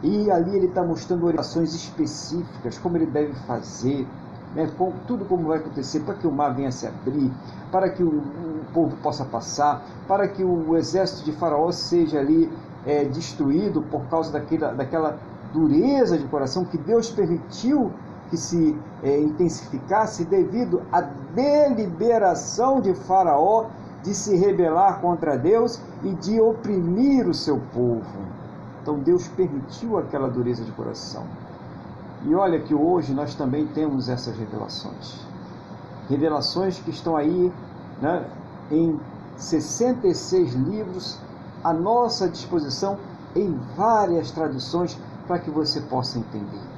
e 0.03 0.29
ali 0.29 0.55
ele 0.55 0.67
está 0.67 0.83
mostrando 0.83 1.25
orientações 1.25 1.73
específicas, 1.73 2.77
como 2.77 2.97
ele 2.97 3.07
deve 3.07 3.33
fazer, 3.47 4.07
né, 4.55 4.71
com, 4.77 4.91
tudo 5.05 5.25
como 5.25 5.49
vai 5.49 5.59
acontecer, 5.59 5.99
para 5.99 6.15
que 6.15 6.25
o 6.25 6.31
mar 6.31 6.55
venha 6.55 6.71
se 6.71 6.87
abrir, 6.87 7.31
para 7.71 7.89
que 7.89 8.01
o, 8.01 8.07
o 8.07 8.65
povo 8.73 8.95
possa 8.97 9.25
passar, 9.25 9.83
para 10.07 10.27
que 10.27 10.43
o 10.43 10.75
exército 10.77 11.25
de 11.25 11.33
Faraó 11.33 11.71
seja 11.71 12.19
ali 12.19 12.51
é, 12.85 13.03
destruído 13.03 13.81
por 13.83 14.05
causa 14.05 14.31
daquela, 14.31 14.73
daquela 14.73 15.19
dureza 15.53 16.17
de 16.17 16.25
coração 16.27 16.65
que 16.65 16.77
Deus 16.77 17.09
permitiu 17.09 17.91
que 18.29 18.37
se 18.37 18.77
é, 19.03 19.19
intensificasse 19.19 20.25
devido 20.25 20.81
à 20.91 21.01
deliberação 21.01 22.81
de 22.81 22.93
Faraó 22.93 23.67
de 24.01 24.13
se 24.13 24.35
rebelar 24.35 25.01
contra 25.01 25.37
Deus 25.37 25.81
e 26.03 26.13
de 26.13 26.39
oprimir 26.39 27.27
o 27.27 27.33
seu 27.33 27.59
povo. 27.73 28.05
Então 28.81 28.99
Deus 28.99 29.27
permitiu 29.27 29.97
aquela 29.97 30.29
dureza 30.29 30.63
de 30.63 30.71
coração. 30.71 31.23
E 32.25 32.35
olha 32.35 32.59
que 32.59 32.73
hoje 32.73 33.13
nós 33.13 33.35
também 33.35 33.67
temos 33.67 34.09
essas 34.09 34.37
revelações. 34.37 35.19
Revelações 36.09 36.79
que 36.79 36.89
estão 36.89 37.15
aí 37.15 37.51
né, 38.01 38.27
em 38.71 38.99
66 39.37 40.53
livros 40.53 41.19
à 41.63 41.71
nossa 41.73 42.27
disposição 42.27 42.97
em 43.35 43.57
várias 43.75 44.31
traduções 44.31 44.97
para 45.27 45.39
que 45.39 45.49
você 45.49 45.81
possa 45.81 46.17
entender 46.19 46.75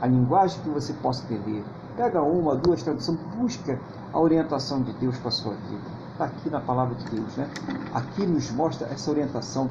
a 0.00 0.06
linguagem 0.06 0.60
que 0.62 0.70
você 0.70 0.92
possa 0.94 1.22
entender. 1.24 1.62
Pega 1.96 2.22
uma, 2.22 2.56
duas 2.56 2.82
traduções, 2.82 3.18
busca 3.36 3.78
a 4.12 4.18
orientação 4.18 4.82
de 4.82 4.92
Deus 4.94 5.16
para 5.18 5.28
a 5.28 5.32
sua 5.32 5.52
vida. 5.52 6.00
Está 6.12 6.24
aqui 6.24 6.48
na 6.48 6.60
palavra 6.60 6.94
de 6.94 7.04
Deus, 7.10 7.36
né? 7.36 7.48
Aqui 7.92 8.26
nos 8.26 8.50
mostra 8.50 8.88
essa 8.88 9.10
orientação. 9.10 9.68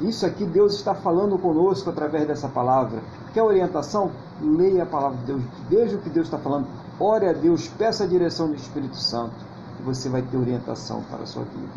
Isso 0.00 0.24
aqui 0.24 0.44
Deus 0.44 0.74
está 0.74 0.94
falando 0.94 1.38
conosco 1.38 1.90
através 1.90 2.26
dessa 2.26 2.48
palavra. 2.48 3.02
Quer 3.34 3.42
orientação? 3.42 4.10
Leia 4.40 4.84
a 4.84 4.86
palavra 4.86 5.18
de 5.18 5.24
Deus, 5.24 5.42
veja 5.68 5.96
o 5.96 6.00
que 6.00 6.08
Deus 6.08 6.26
está 6.26 6.38
falando. 6.38 6.66
Ore 6.98 7.28
a 7.28 7.32
Deus, 7.32 7.68
peça 7.68 8.04
a 8.04 8.06
direção 8.06 8.48
do 8.48 8.54
Espírito 8.54 8.96
Santo 8.96 9.34
e 9.78 9.82
você 9.82 10.08
vai 10.08 10.22
ter 10.22 10.36
orientação 10.36 11.02
para 11.10 11.22
a 11.22 11.26
sua 11.26 11.44
vida. 11.44 11.72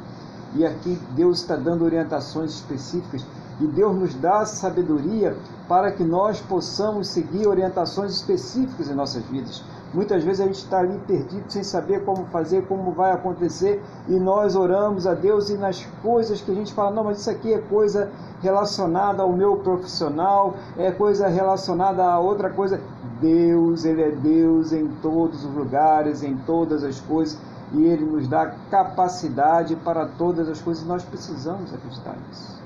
E 0.55 0.65
aqui 0.65 0.97
Deus 1.15 1.39
está 1.39 1.55
dando 1.55 1.83
orientações 1.83 2.51
específicas 2.51 3.25
e 3.59 3.67
Deus 3.67 3.95
nos 3.95 4.13
dá 4.15 4.45
sabedoria 4.45 5.35
para 5.67 5.91
que 5.91 6.03
nós 6.03 6.39
possamos 6.39 7.07
seguir 7.07 7.47
orientações 7.47 8.13
específicas 8.13 8.89
em 8.89 8.93
nossas 8.93 9.23
vidas. 9.25 9.63
Muitas 9.93 10.23
vezes 10.23 10.41
a 10.41 10.45
gente 10.45 10.55
está 10.55 10.79
ali 10.79 10.97
perdido, 11.05 11.43
sem 11.47 11.61
saber 11.61 12.03
como 12.03 12.25
fazer, 12.25 12.65
como 12.65 12.91
vai 12.91 13.11
acontecer, 13.11 13.83
e 14.07 14.13
nós 14.13 14.55
oramos 14.55 15.05
a 15.05 15.13
Deus 15.13 15.51
e 15.51 15.57
nas 15.57 15.85
coisas 16.01 16.41
que 16.41 16.51
a 16.51 16.55
gente 16.55 16.73
fala, 16.73 16.89
não, 16.89 17.03
mas 17.03 17.19
isso 17.19 17.29
aqui 17.29 17.53
é 17.53 17.59
coisa 17.59 18.09
relacionada 18.41 19.21
ao 19.21 19.31
meu 19.31 19.57
profissional, 19.57 20.55
é 20.77 20.91
coisa 20.91 21.27
relacionada 21.27 22.03
a 22.03 22.19
outra 22.19 22.49
coisa. 22.49 22.81
Deus, 23.21 23.85
Ele 23.85 24.01
é 24.01 24.11
Deus 24.11 24.73
em 24.73 24.87
todos 25.01 25.45
os 25.45 25.53
lugares, 25.53 26.23
em 26.23 26.35
todas 26.37 26.83
as 26.83 26.99
coisas, 26.99 27.37
e 27.71 27.83
Ele 27.83 28.03
nos 28.03 28.27
dá 28.27 28.47
capacidade 28.71 29.75
para 29.75 30.07
todas 30.07 30.49
as 30.49 30.59
coisas, 30.59 30.83
e 30.83 30.87
nós 30.87 31.03
precisamos 31.03 31.71
acreditar 31.71 32.15
nisso. 32.27 32.61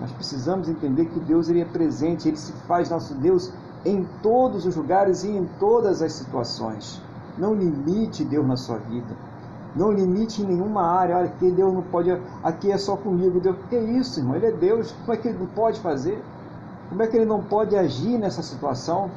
Nós 0.00 0.10
precisamos 0.10 0.68
entender 0.68 1.06
que 1.06 1.20
Deus 1.20 1.48
ele 1.48 1.60
é 1.60 1.64
presente, 1.64 2.28
ele 2.28 2.36
se 2.36 2.52
faz 2.66 2.90
nosso 2.90 3.14
Deus 3.14 3.52
em 3.84 4.06
todos 4.22 4.66
os 4.66 4.76
lugares 4.76 5.24
e 5.24 5.30
em 5.30 5.44
todas 5.58 6.02
as 6.02 6.12
situações. 6.12 7.00
Não 7.36 7.54
limite 7.54 8.24
Deus 8.24 8.46
na 8.46 8.56
sua 8.56 8.78
vida. 8.78 9.14
Não 9.74 9.90
limite 9.90 10.42
em 10.42 10.46
nenhuma 10.46 10.82
área. 10.82 11.16
Olha, 11.16 11.26
aqui 11.26 11.50
Deus 11.50 11.74
não 11.74 11.82
pode, 11.82 12.10
aqui 12.42 12.70
é 12.70 12.78
só 12.78 12.96
comigo. 12.96 13.40
Deus, 13.40 13.56
que 13.68 13.76
isso, 13.76 14.20
irmão? 14.20 14.36
Ele 14.36 14.46
é 14.46 14.52
Deus. 14.52 14.92
Como 14.92 15.12
é 15.12 15.16
que 15.16 15.28
ele 15.28 15.38
não 15.38 15.46
pode 15.46 15.80
fazer? 15.80 16.22
Como 16.88 17.02
é 17.02 17.06
que 17.06 17.16
ele 17.16 17.26
não 17.26 17.42
pode 17.42 17.76
agir 17.76 18.18
nessa 18.18 18.42
situação? 18.42 19.10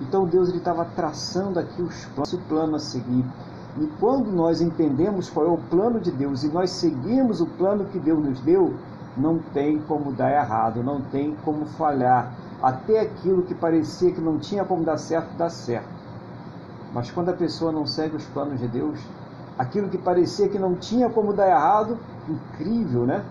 Então 0.00 0.26
Deus 0.26 0.48
ele 0.48 0.58
estava 0.58 0.84
traçando 0.84 1.58
aqui 1.58 1.82
os 1.82 2.04
planos, 2.06 2.32
o 2.32 2.38
plano 2.38 2.76
a 2.76 2.78
seguir. 2.78 3.24
E 3.80 3.86
quando 3.98 4.30
nós 4.30 4.60
entendemos 4.60 5.28
qual 5.28 5.46
é 5.46 5.50
o 5.50 5.58
plano 5.58 5.98
de 5.98 6.12
Deus 6.12 6.44
e 6.44 6.48
nós 6.48 6.70
seguimos 6.70 7.40
o 7.40 7.46
plano 7.46 7.84
que 7.86 7.98
Deus 7.98 8.24
nos 8.24 8.40
deu, 8.40 8.74
não 9.16 9.38
tem 9.38 9.78
como 9.78 10.12
dar 10.12 10.30
errado, 10.30 10.82
não 10.82 11.00
tem 11.00 11.36
como 11.44 11.66
falhar. 11.66 12.32
Até 12.64 13.00
aquilo 13.00 13.42
que 13.42 13.54
parecia 13.54 14.10
que 14.10 14.22
não 14.22 14.38
tinha 14.38 14.64
como 14.64 14.84
dar 14.84 14.96
certo, 14.96 15.36
dá 15.36 15.50
certo. 15.50 15.86
Mas 16.94 17.10
quando 17.10 17.28
a 17.28 17.34
pessoa 17.34 17.70
não 17.70 17.86
segue 17.86 18.16
os 18.16 18.24
planos 18.28 18.58
de 18.58 18.66
Deus, 18.66 18.98
aquilo 19.58 19.90
que 19.90 19.98
parecia 19.98 20.48
que 20.48 20.58
não 20.58 20.74
tinha 20.74 21.10
como 21.10 21.34
dar 21.34 21.46
errado, 21.46 21.98
incrível, 22.26 23.04
né? 23.04 23.22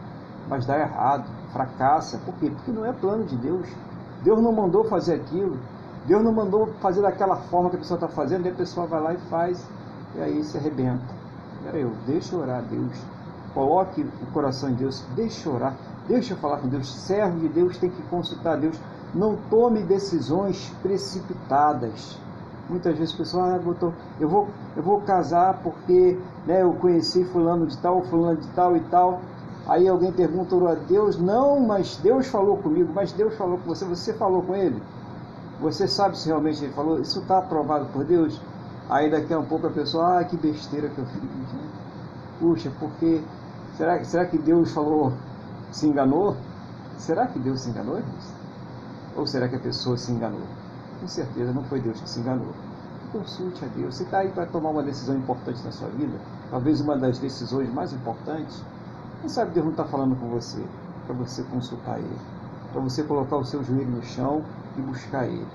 Mas 0.47 0.67
dá 0.67 0.77
errado, 0.77 1.25
fracassa. 1.51 2.19
Por 2.19 2.36
quê? 2.36 2.51
Porque 2.51 2.71
não 2.71 2.86
é 2.86 2.93
plano 2.93 3.23
de 3.23 3.36
Deus. 3.38 3.67
Deus 4.21 4.39
não 4.39 4.51
mandou 4.51 4.84
fazer 4.84 5.15
aquilo. 5.15 5.57
Deus 6.05 6.23
não 6.23 6.31
mandou 6.31 6.67
fazer 6.79 7.01
daquela 7.01 7.38
forma 7.38 7.71
que 7.71 7.77
a 7.77 7.79
pessoa 7.79 7.97
está 7.97 8.07
fazendo, 8.07 8.45
e 8.45 8.49
a 8.49 8.53
pessoa 8.53 8.86
vai 8.86 9.01
lá 9.01 9.13
e 9.15 9.17
faz, 9.31 9.67
e 10.15 10.21
aí 10.21 10.43
se 10.43 10.57
arrebenta. 10.57 11.01
Era 11.65 11.77
eu, 11.79 11.91
deixa 12.05 12.36
eu 12.36 12.41
orar 12.41 12.59
a 12.59 12.61
Deus 12.61 13.01
Coloque 13.53 14.01
o 14.01 14.25
coração 14.34 14.69
em 14.69 14.73
Deus, 14.73 15.05
deixe 15.15 15.47
orar, 15.47 15.75
deixe 16.07 16.34
falar 16.36 16.57
com 16.57 16.67
Deus. 16.67 16.91
Servo 16.91 17.39
de 17.39 17.47
Deus 17.47 17.77
tem 17.77 17.89
que 17.89 18.01
consultar 18.03 18.57
Deus. 18.57 18.75
Não 19.14 19.38
tome 19.49 19.84
decisões 19.84 20.74
precipitadas. 20.82 22.18
Muitas 22.70 22.97
vezes 22.97 23.14
o 23.14 23.18
pessoal, 23.18 23.45
ah, 23.45 23.59
eu, 24.20 24.30
vou, 24.30 24.47
eu 24.76 24.82
vou 24.82 25.01
casar 25.01 25.59
porque 25.61 26.18
né, 26.47 26.64
eu 26.64 26.74
conheci 26.74 27.24
fulano 27.26 27.68
de 27.68 27.78
tal, 27.78 28.01
fulano 28.03 28.38
de 28.38 28.47
tal 28.49 28.76
e 28.76 28.80
tal. 28.82 29.20
Aí 29.68 29.88
alguém 29.88 30.11
pergunta 30.11 30.55
a 30.70 30.76
Deus, 30.76 31.18
não, 31.18 31.59
mas 31.59 31.97
Deus 31.97 32.28
falou 32.28 32.57
comigo, 32.57 32.91
mas 32.93 33.11
Deus 33.11 33.36
falou 33.36 33.57
com 33.57 33.66
você, 33.66 33.86
você 33.86 34.14
falou 34.14 34.41
com 34.41 34.55
ele? 34.55 34.82
Você 35.61 35.88
sabe 35.88 36.18
se 36.18 36.28
realmente 36.28 36.64
ele 36.64 36.74
falou? 36.74 36.99
Isso 36.99 37.20
está 37.20 37.38
aprovado 37.38 37.86
por 37.93 38.03
Deus? 38.03 38.41
Aí 38.89 39.09
daqui 39.09 39.34
a 39.34 39.39
um 39.39 39.45
pouco 39.45 39.68
a 39.68 39.70
pessoa, 39.70 40.20
ah, 40.20 40.24
que 40.24 40.36
besteira 40.36 40.89
que 40.89 40.99
eu 40.99 41.05
fiz. 41.05 41.22
Puxa, 42.39 42.72
porque 42.80 43.22
Será, 43.78 44.03
será 44.03 44.26
que 44.26 44.38
Deus 44.38 44.72
falou, 44.72 45.14
se 45.72 45.88
enganou? 45.88 46.38
Será 46.97 47.26
que 47.26 47.39
Deus 47.39 47.61
se 47.61 47.70
enganou? 47.72 47.99
Ou 49.16 49.28
será 49.28 49.47
que 49.47 49.55
a 49.55 49.59
pessoa 49.59 49.97
se 49.97 50.11
enganou? 50.11 50.41
Com 50.99 51.07
certeza 51.07 51.51
não 51.53 51.64
foi 51.64 51.80
Deus 51.80 51.99
que 51.99 52.09
se 52.09 52.20
enganou. 52.20 52.53
Consulte 53.11 53.64
a 53.64 53.68
Deus. 53.68 53.95
Você 53.95 54.03
está 54.03 54.20
aí 54.20 54.30
para 54.30 54.45
tomar 54.45 54.70
uma 54.70 54.84
decisão 54.84 55.16
importante 55.16 55.64
na 55.64 55.72
sua 55.72 55.88
vida, 55.89 56.18
talvez 56.49 56.82
uma 56.82 56.97
das 56.97 57.20
decisões 57.20 57.72
mais 57.74 57.93
importantes. 57.93 58.64
Quem 59.22 59.30
sabe 59.30 59.51
Deus 59.51 59.66
não 59.66 59.72
está 59.72 59.86
falando 59.86 60.16
com 60.16 60.28
você 60.30 60.64
para 61.05 61.16
você 61.16 61.43
consultar 61.43 61.99
Ele, 61.99 62.18
para 62.72 62.82
você 62.82 63.03
colocar 63.03 63.38
o 63.38 63.45
seu 63.45 63.64
joelho 63.64 63.91
no 63.91 64.03
chão 64.03 64.43
e 64.78 64.82
buscar 64.82 65.26
Ele, 65.26 65.47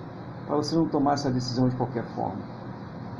para 0.46 0.56
você 0.56 0.76
não 0.76 0.86
tomar 0.86 1.14
essa 1.14 1.30
decisão 1.30 1.68
de 1.68 1.76
qualquer 1.76 2.04
forma. 2.14 2.58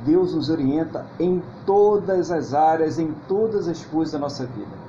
Deus 0.05 0.35
nos 0.35 0.49
orienta 0.49 1.05
em 1.19 1.43
todas 1.67 2.31
as 2.31 2.55
áreas, 2.55 2.99
em 2.99 3.13
todas 3.27 3.67
as 3.67 3.85
coisas 3.85 4.13
da 4.13 4.19
nossa 4.19 4.47
vida 4.47 4.89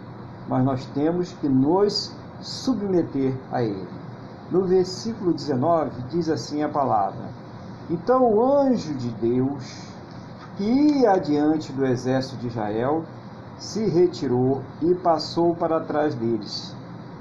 mas 0.50 0.66
nós 0.66 0.86
temos 0.96 1.32
que 1.34 1.48
nos 1.48 2.12
submeter 2.42 3.36
a 3.52 3.62
Ele. 3.62 3.88
No 4.52 4.64
versículo 4.64 5.32
19 5.32 5.92
diz 6.10 6.28
assim 6.28 6.64
a 6.64 6.70
palavra: 6.70 7.30
Então 7.88 8.24
o 8.24 8.44
anjo 8.44 8.96
de 8.96 9.10
Deus, 9.12 9.84
que 10.58 10.64
ia 10.64 11.12
adiante 11.12 11.72
do 11.72 11.86
exército 11.86 12.36
de 12.38 12.48
Israel, 12.48 13.04
se 13.60 13.86
retirou 13.86 14.64
e 14.82 14.96
passou 14.96 15.54
para 15.54 15.82
trás 15.82 16.16
deles. 16.16 16.76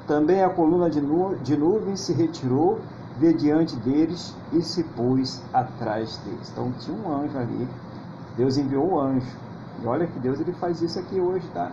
Também 0.06 0.42
a 0.42 0.48
coluna 0.48 0.88
de, 0.88 1.02
nu 1.02 1.36
de 1.42 1.54
nuvem 1.54 1.96
se 1.96 2.14
retirou 2.14 2.78
de 3.18 3.34
diante 3.34 3.76
deles 3.76 4.34
e 4.54 4.62
se 4.62 4.82
pôs 4.82 5.42
atrás 5.52 6.16
deles. 6.24 6.50
Então 6.50 6.72
tinha 6.78 6.96
um 6.96 7.14
anjo 7.14 7.36
ali. 7.36 7.68
Deus 8.38 8.56
enviou 8.56 8.92
o 8.92 9.00
anjo. 9.00 9.36
E 9.82 9.86
olha 9.86 10.06
que 10.06 10.18
Deus 10.18 10.40
ele 10.40 10.52
faz 10.52 10.80
isso 10.80 10.98
aqui 10.98 11.20
hoje, 11.20 11.46
tá? 11.52 11.72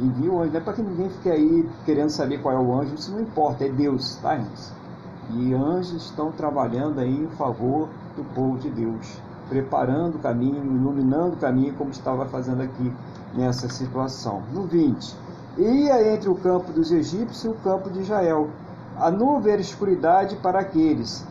Envia 0.00 0.32
o 0.32 0.40
anjo. 0.40 0.52
Não 0.52 0.60
é 0.60 0.62
para 0.62 0.72
que 0.72 0.82
ninguém 0.82 1.10
fique 1.10 1.30
aí 1.30 1.68
querendo 1.84 2.08
saber 2.08 2.40
qual 2.40 2.54
é 2.54 2.58
o 2.58 2.80
anjo. 2.80 2.94
Isso 2.94 3.12
não 3.12 3.20
importa, 3.20 3.64
é 3.64 3.68
Deus, 3.68 4.16
tá, 4.22 4.34
irmãos? 4.34 4.83
E 5.30 5.54
anjos 5.54 6.04
estão 6.04 6.30
trabalhando 6.30 7.00
aí 7.00 7.24
em 7.24 7.28
favor 7.28 7.88
do 8.16 8.24
povo 8.34 8.58
de 8.58 8.70
Deus, 8.70 9.18
preparando 9.48 10.16
o 10.16 10.18
caminho, 10.18 10.64
iluminando 10.64 11.34
o 11.34 11.38
caminho, 11.38 11.74
como 11.74 11.90
estava 11.90 12.26
fazendo 12.26 12.62
aqui 12.62 12.92
nessa 13.34 13.68
situação. 13.68 14.42
No 14.52 14.64
20. 14.64 15.16
Ia 15.56 16.14
entre 16.14 16.28
o 16.28 16.34
campo 16.34 16.72
dos 16.72 16.90
egípcios 16.90 17.44
e 17.44 17.48
o 17.48 17.54
campo 17.54 17.90
de 17.90 18.00
Israel. 18.00 18.50
A 18.96 19.10
nuvem 19.10 19.52
era 19.52 19.60
escuridade 19.60 20.36
para 20.36 20.60
aqueles, 20.60 21.26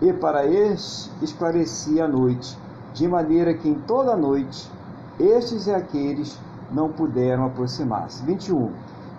e 0.00 0.12
para 0.12 0.46
estes 0.46 1.10
esclarecia 1.22 2.04
a 2.04 2.08
noite, 2.08 2.58
de 2.92 3.08
maneira 3.08 3.54
que 3.54 3.68
em 3.68 3.74
toda 3.74 4.12
a 4.12 4.16
noite 4.16 4.70
estes 5.18 5.66
e 5.66 5.72
aqueles 5.72 6.38
não 6.70 6.90
puderam 6.90 7.46
aproximar-se. 7.46 8.22
21. 8.24 8.70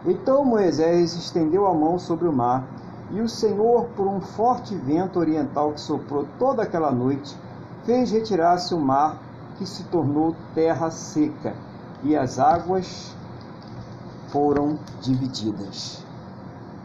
Então 0.05 0.45
Moisés 0.45 1.15
estendeu 1.15 1.65
a 1.65 1.73
mão 1.73 1.97
sobre 1.97 2.27
o 2.27 2.33
mar, 2.33 2.63
e 3.11 3.21
o 3.21 3.29
Senhor, 3.29 3.85
por 3.95 4.05
um 4.05 4.19
forte 4.19 4.75
vento 4.75 5.17
oriental 5.19 5.71
que 5.71 5.79
soprou 5.79 6.27
toda 6.37 6.63
aquela 6.63 6.91
noite, 6.91 7.37
fez 7.85 8.11
retirar-se 8.11 8.73
o 8.75 8.79
mar, 8.79 9.17
que 9.57 9.65
se 9.65 9.83
tornou 9.85 10.35
terra 10.53 10.91
seca, 10.91 11.55
e 12.03 12.15
as 12.15 12.37
águas 12.37 13.15
foram 14.27 14.77
divididas. 15.01 16.03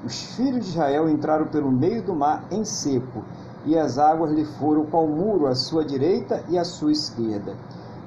Os 0.04 0.22
filhos 0.36 0.64
de 0.64 0.70
Israel 0.70 1.08
entraram 1.08 1.46
pelo 1.46 1.70
meio 1.70 2.02
do 2.02 2.14
mar 2.14 2.44
em 2.50 2.64
seco, 2.64 3.22
e 3.64 3.76
as 3.76 3.98
águas 3.98 4.32
lhe 4.32 4.44
foram 4.44 4.86
qual 4.86 5.06
muro 5.06 5.46
à 5.46 5.54
sua 5.54 5.84
direita 5.84 6.42
e 6.48 6.58
à 6.58 6.64
sua 6.64 6.92
esquerda. 6.92 7.54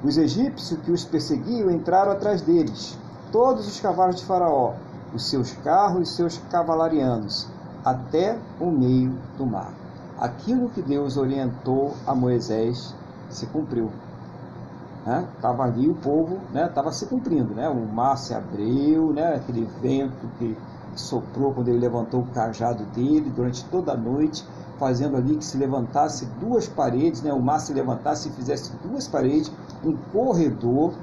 Os 0.04 0.18
egípcios 0.18 0.80
que 0.82 0.92
os 0.92 1.04
perseguiam 1.04 1.70
entraram 1.70 2.12
atrás 2.12 2.42
deles, 2.42 2.98
todos 3.32 3.68
os 3.68 3.80
cavalos 3.80 4.18
de 4.18 4.26
Faraó, 4.26 4.74
os 5.14 5.30
seus 5.30 5.54
carros 5.54 6.10
e 6.10 6.14
seus 6.14 6.38
cavalarianos, 6.50 7.48
até 7.86 8.38
o 8.60 8.72
meio 8.72 9.14
do 9.38 9.46
mar. 9.46 9.72
Aquilo 10.20 10.70
que 10.70 10.82
Deus 10.82 11.16
orientou 11.16 11.94
a 12.08 12.16
Moisés 12.16 12.94
se 13.30 13.46
cumpriu 13.46 13.92
estava 15.36 15.68
né? 15.68 15.74
ali 15.74 15.90
o 15.90 15.94
povo, 15.94 16.40
estava 16.54 16.88
né? 16.88 16.94
se 16.94 17.06
cumprindo, 17.06 17.54
né? 17.54 17.70
o 17.70 17.86
mar 17.86 18.18
se 18.18 18.34
abriu, 18.34 19.14
né? 19.14 19.36
aquele 19.36 19.70
vento 19.82 20.28
que 20.40 20.58
soprou 20.96 21.54
quando 21.54 21.68
ele 21.68 21.80
levantou 21.80 22.22
o 22.22 22.28
cajado 22.28 22.84
dele 22.86 23.32
durante 23.36 23.64
toda 23.66 23.92
a 23.92 23.98
noite, 23.98 24.44
fazendo 24.80 25.16
ali 25.16 25.38
que 25.38 25.46
se 25.46 25.58
levantasse 25.58 26.26
duas 26.40 26.68
paredes, 26.68 27.22
né? 27.22 27.32
o 27.32 27.42
mar 27.42 27.60
se 27.60 27.72
levantasse 27.72 28.30
e 28.30 28.32
fizesse 28.32 28.72
duas 28.84 29.08
paredes, 29.08 29.52
um 29.84 29.96
corredor, 30.12 30.94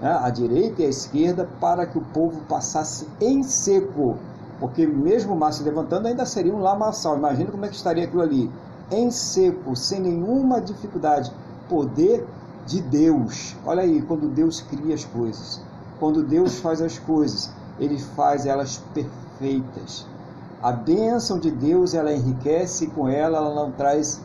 né? 0.00 0.18
à 0.20 0.28
direita 0.28 0.82
e 0.82 0.86
à 0.86 0.88
esquerda, 0.88 1.48
para 1.58 1.86
que 1.86 1.96
o 1.96 2.02
povo 2.02 2.42
passasse 2.42 3.08
em 3.18 3.42
seco, 3.42 4.16
porque 4.60 4.86
mesmo 4.86 5.34
o 5.34 5.38
mar 5.38 5.52
se 5.52 5.62
levantando 5.62 6.08
ainda 6.08 6.26
seria 6.26 6.54
um 6.54 6.60
lamaçal, 6.60 7.16
imagina 7.16 7.50
como 7.50 7.64
é 7.64 7.68
que 7.68 7.76
estaria 7.76 8.04
aquilo 8.04 8.22
ali, 8.22 8.50
em 8.90 9.10
seco, 9.10 9.76
sem 9.76 10.00
nenhuma 10.00 10.60
dificuldade, 10.60 11.32
poder 11.68 12.26
de 12.66 12.80
Deus. 12.80 13.56
Olha 13.64 13.82
aí, 13.82 14.02
quando 14.02 14.28
Deus 14.28 14.60
cria 14.60 14.94
as 14.94 15.04
coisas, 15.04 15.60
quando 15.98 16.22
Deus 16.22 16.58
faz 16.60 16.80
as 16.80 16.98
coisas, 16.98 17.50
ele 17.78 17.98
faz 17.98 18.46
elas 18.46 18.82
perfeitas. 18.92 20.06
A 20.62 20.72
bênção 20.72 21.38
de 21.38 21.50
Deus, 21.50 21.94
ela 21.94 22.12
enriquece 22.12 22.84
e 22.84 22.88
com 22.88 23.08
ela 23.08 23.38
ela 23.38 23.54
não 23.54 23.70
traz 23.70 24.20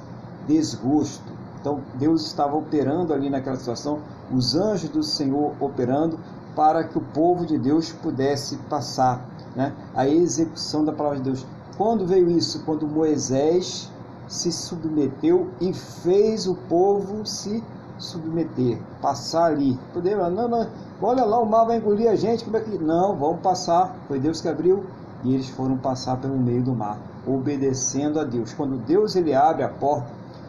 desgosto. 0.48 1.32
Então, 1.62 1.80
Deus 1.96 2.26
estava 2.26 2.58
operando 2.58 3.14
ali 3.14 3.30
naquela 3.30 3.56
situação, 3.56 4.00
os 4.32 4.56
anjos 4.56 4.90
do 4.90 5.04
Senhor 5.04 5.54
operando 5.60 6.20
para 6.56 6.84
que 6.84 6.98
o 6.98 7.02
povo 7.02 7.46
de 7.46 7.58
Deus 7.58 7.92
pudesse 7.92 8.58
passar 8.70 9.22
né, 9.56 9.74
a 9.95 10.08
execução 10.08 10.84
da 10.84 10.91
palavra 10.91 11.20
de 11.20 11.26
Deus. 11.26 11.45
Quando 11.78 12.06
veio 12.06 12.30
isso? 12.30 12.64
Quando 12.66 12.88
Moisés 12.88 13.91
se 14.28 14.51
submeteu 14.51 15.49
e 15.60 15.74
fez 15.74 16.47
o 16.47 16.56
povo 16.56 17.26
se 17.26 17.64
submeter, 17.97 18.80
passar 19.01 19.45
ali. 19.45 19.80
Poder, 19.93 20.18
não, 20.18 20.47
não, 20.47 20.68
olha 21.01 21.24
lá, 21.24 21.39
o 21.39 21.45
mar 21.45 21.66
vai 21.66 21.78
engolir 21.78 22.10
a 22.10 22.16
gente, 22.16 22.43
como 22.43 22.58
é 22.58 22.60
que. 22.60 22.78
Não, 22.78 23.16
vamos 23.16 23.41
passar. 23.41 23.95
Foi 24.08 24.20
Deus 24.20 24.41
que 24.41 24.47
abriu 24.47 24.84
e 25.24 25.34
eles 25.34 25.49
foram 25.49 25.78
passar 25.78 26.18
pelo 26.18 26.38
meio 26.38 26.62
do 26.62 26.74
mar, 26.74 26.97
obedecendo 27.26 28.20
a 28.20 28.24
Deus. 28.24 28.54
Quando 28.54 28.78
Deus 28.78 29.16
ele 29.16 29.34
abre 29.34 29.64
a 29.64 29.70
porta, 29.70 30.08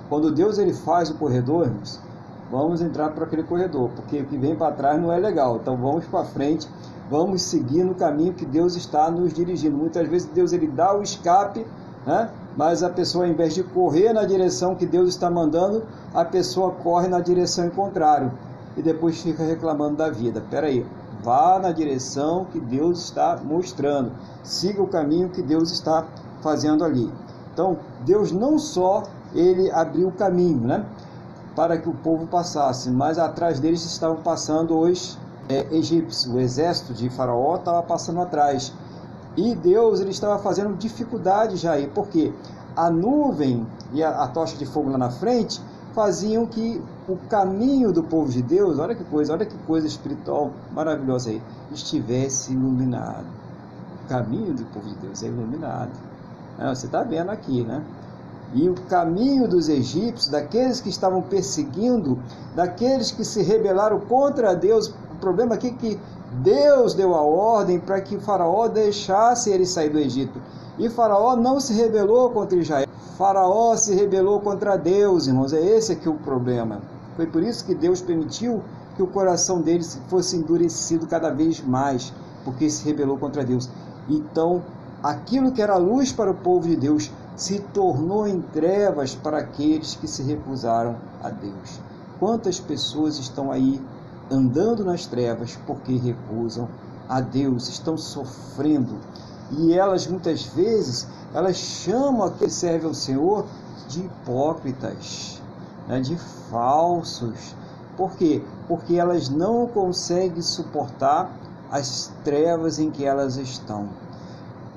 quando 0.08 0.32
Deus 0.32 0.58
ele 0.58 0.74
faz 0.74 1.10
o 1.10 1.14
corredor, 1.14 1.70
vamos 2.50 2.82
entrar 2.82 3.10
para 3.10 3.24
aquele 3.24 3.44
corredor, 3.44 3.90
porque 3.94 4.20
o 4.20 4.26
que 4.26 4.36
vem 4.36 4.56
para 4.56 4.72
trás 4.72 5.00
não 5.00 5.12
é 5.12 5.18
legal. 5.18 5.56
Então 5.56 5.76
vamos 5.76 6.04
para 6.06 6.24
frente, 6.24 6.68
vamos 7.10 7.42
seguir 7.42 7.84
no 7.84 7.94
caminho 7.94 8.32
que 8.32 8.44
Deus 8.44 8.76
está 8.76 9.10
nos 9.10 9.32
dirigindo. 9.32 9.76
Muitas 9.76 10.08
vezes 10.08 10.28
Deus 10.32 10.52
ele 10.52 10.66
dá 10.66 10.96
o 10.96 11.02
escape, 11.02 11.66
né? 12.06 12.30
mas 12.56 12.82
a 12.82 12.90
pessoa, 12.90 13.24
ao 13.24 13.30
invés 13.30 13.54
de 13.54 13.62
correr 13.62 14.12
na 14.12 14.24
direção 14.24 14.74
que 14.74 14.86
Deus 14.86 15.10
está 15.10 15.30
mandando, 15.30 15.84
a 16.14 16.24
pessoa 16.24 16.70
corre 16.70 17.08
na 17.08 17.20
direção 17.20 17.68
contrária 17.70 18.32
e 18.76 18.82
depois 18.82 19.20
fica 19.20 19.42
reclamando 19.42 19.96
da 19.96 20.10
vida. 20.10 20.40
Espera 20.40 20.66
aí, 20.66 20.86
vá 21.22 21.58
na 21.58 21.72
direção 21.72 22.46
que 22.52 22.60
Deus 22.60 23.04
está 23.04 23.38
mostrando, 23.42 24.12
siga 24.42 24.82
o 24.82 24.86
caminho 24.86 25.30
que 25.30 25.42
Deus 25.42 25.70
está 25.70 26.06
fazendo 26.42 26.84
ali. 26.84 27.10
Então, 27.52 27.78
Deus 28.04 28.32
não 28.32 28.58
só 28.58 29.04
ele 29.34 29.70
abriu 29.70 30.08
o 30.08 30.12
caminho, 30.12 30.60
né, 30.60 30.84
para 31.56 31.78
que 31.78 31.88
o 31.88 31.94
povo 31.94 32.26
passasse, 32.26 32.90
mas 32.90 33.18
atrás 33.18 33.60
deles 33.60 33.84
estavam 33.84 34.16
passando 34.16 34.76
os 34.78 35.18
é, 35.48 35.66
egípcios, 35.74 36.32
o 36.32 36.38
exército 36.38 36.92
de 36.94 37.08
Faraó 37.10 37.56
estava 37.56 37.82
passando 37.82 38.20
atrás 38.20 38.72
e 39.36 39.54
Deus 39.54 40.00
ele 40.00 40.10
estava 40.10 40.38
fazendo 40.38 40.76
dificuldade 40.76 41.56
já 41.56 41.72
aí, 41.72 41.88
porque 41.88 42.32
a 42.76 42.90
nuvem 42.90 43.66
e 43.92 44.02
a, 44.02 44.24
a 44.24 44.28
tocha 44.28 44.56
de 44.56 44.66
fogo 44.66 44.90
lá 44.90 44.98
na 44.98 45.10
frente 45.10 45.60
faziam 45.94 46.46
que 46.46 46.82
o 47.08 47.16
caminho 47.28 47.92
do 47.92 48.02
povo 48.02 48.30
de 48.30 48.42
Deus, 48.42 48.78
olha 48.78 48.94
que 48.94 49.04
coisa, 49.04 49.32
olha 49.32 49.46
que 49.46 49.56
coisa 49.58 49.86
espiritual 49.86 50.50
maravilhosa 50.72 51.30
aí, 51.30 51.42
estivesse 51.72 52.52
iluminado. 52.52 53.26
O 54.04 54.08
caminho 54.08 54.54
do 54.54 54.64
povo 54.66 54.88
de 54.88 54.96
Deus 54.96 55.22
é 55.22 55.26
iluminado. 55.26 55.92
você 56.58 56.86
está 56.86 57.02
vendo 57.02 57.30
aqui, 57.30 57.62
né? 57.62 57.82
E 58.54 58.68
o 58.68 58.74
caminho 58.88 59.48
dos 59.48 59.68
egípcios, 59.68 60.28
daqueles 60.28 60.80
que 60.80 60.88
estavam 60.88 61.22
perseguindo, 61.22 62.18
daqueles 62.54 63.10
que 63.10 63.24
se 63.24 63.42
rebelaram 63.42 63.98
contra 64.00 64.54
Deus. 64.54 64.94
O 65.14 65.20
problema 65.20 65.54
aqui 65.54 65.68
é 65.68 65.72
que 65.72 66.00
Deus 66.42 66.92
deu 66.94 67.14
a 67.14 67.22
ordem 67.22 67.78
para 67.78 68.00
que 68.00 68.18
Faraó 68.18 68.66
deixasse 68.66 69.50
ele 69.50 69.64
sair 69.64 69.88
do 69.88 69.98
Egito. 69.98 70.40
E 70.76 70.88
Faraó 70.88 71.36
não 71.36 71.60
se 71.60 71.72
rebelou 71.72 72.30
contra 72.30 72.58
Israel. 72.58 72.88
Faraó 73.16 73.76
se 73.76 73.94
rebelou 73.94 74.40
contra 74.40 74.76
Deus, 74.76 75.28
irmãos. 75.28 75.52
É 75.52 75.60
esse 75.60 75.92
aqui 75.92 76.08
o 76.08 76.14
problema. 76.14 76.80
Foi 77.14 77.26
por 77.26 77.42
isso 77.42 77.64
que 77.64 77.74
Deus 77.74 78.00
permitiu 78.02 78.60
que 78.96 79.02
o 79.02 79.06
coração 79.06 79.60
deles 79.60 80.00
fosse 80.08 80.36
endurecido 80.36 81.06
cada 81.06 81.30
vez 81.30 81.60
mais, 81.60 82.12
porque 82.44 82.68
se 82.68 82.84
rebelou 82.84 83.16
contra 83.16 83.44
Deus. 83.44 83.70
Então, 84.08 84.62
aquilo 85.00 85.52
que 85.52 85.62
era 85.62 85.76
luz 85.76 86.12
para 86.12 86.32
o 86.32 86.34
povo 86.34 86.68
de 86.68 86.76
Deus 86.76 87.10
se 87.36 87.60
tornou 87.72 88.26
em 88.26 88.40
trevas 88.40 89.14
para 89.14 89.38
aqueles 89.38 89.94
que 89.94 90.08
se 90.08 90.22
recusaram 90.24 90.96
a 91.22 91.30
Deus. 91.30 91.80
Quantas 92.18 92.58
pessoas 92.58 93.18
estão 93.18 93.52
aí 93.52 93.80
andando 94.30 94.84
nas 94.84 95.06
trevas 95.06 95.58
porque 95.66 95.96
recusam 95.96 96.68
a 97.08 97.20
Deus, 97.20 97.68
estão 97.68 97.96
sofrendo. 97.96 98.98
E 99.50 99.74
elas 99.74 100.06
muitas 100.06 100.44
vezes, 100.44 101.06
elas 101.34 101.56
chamam 101.56 102.24
aquele 102.24 102.50
que 102.50 102.54
serve 102.54 102.86
ao 102.86 102.94
Senhor 102.94 103.46
de 103.88 104.00
hipócritas, 104.00 105.40
né, 105.86 106.00
de 106.00 106.16
falsos. 106.50 107.54
Por 107.96 108.12
quê? 108.16 108.42
Porque 108.66 108.94
elas 108.96 109.28
não 109.28 109.66
conseguem 109.66 110.42
suportar 110.42 111.30
as 111.70 112.12
trevas 112.24 112.78
em 112.78 112.90
que 112.90 113.04
elas 113.04 113.36
estão. 113.36 113.88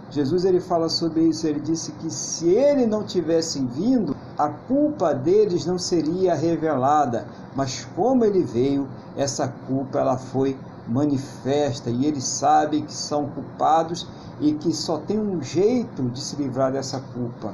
Jesus 0.09 0.45
ele 0.45 0.59
fala 0.59 0.87
sobre 0.87 1.21
isso, 1.21 1.45
ele 1.45 1.59
disse 1.59 1.91
que 1.93 2.09
se 2.09 2.47
ele 2.49 2.85
não 2.85 3.03
tivesse 3.03 3.59
vindo, 3.59 4.15
a 4.37 4.49
culpa 4.49 5.13
deles 5.13 5.65
não 5.65 5.77
seria 5.77 6.33
revelada, 6.33 7.27
mas 7.55 7.85
como 7.95 8.23
ele 8.23 8.41
veio, 8.41 8.87
essa 9.17 9.47
culpa 9.67 9.99
ela 9.99 10.17
foi 10.17 10.57
manifesta. 10.87 11.89
E 11.89 12.05
eles 12.05 12.23
sabem 12.23 12.85
que 12.85 12.93
são 12.93 13.27
culpados 13.27 14.07
e 14.39 14.53
que 14.53 14.71
só 14.71 14.97
tem 14.97 15.19
um 15.19 15.41
jeito 15.41 16.03
de 16.03 16.21
se 16.21 16.35
livrar 16.35 16.71
dessa 16.71 17.01
culpa, 17.13 17.53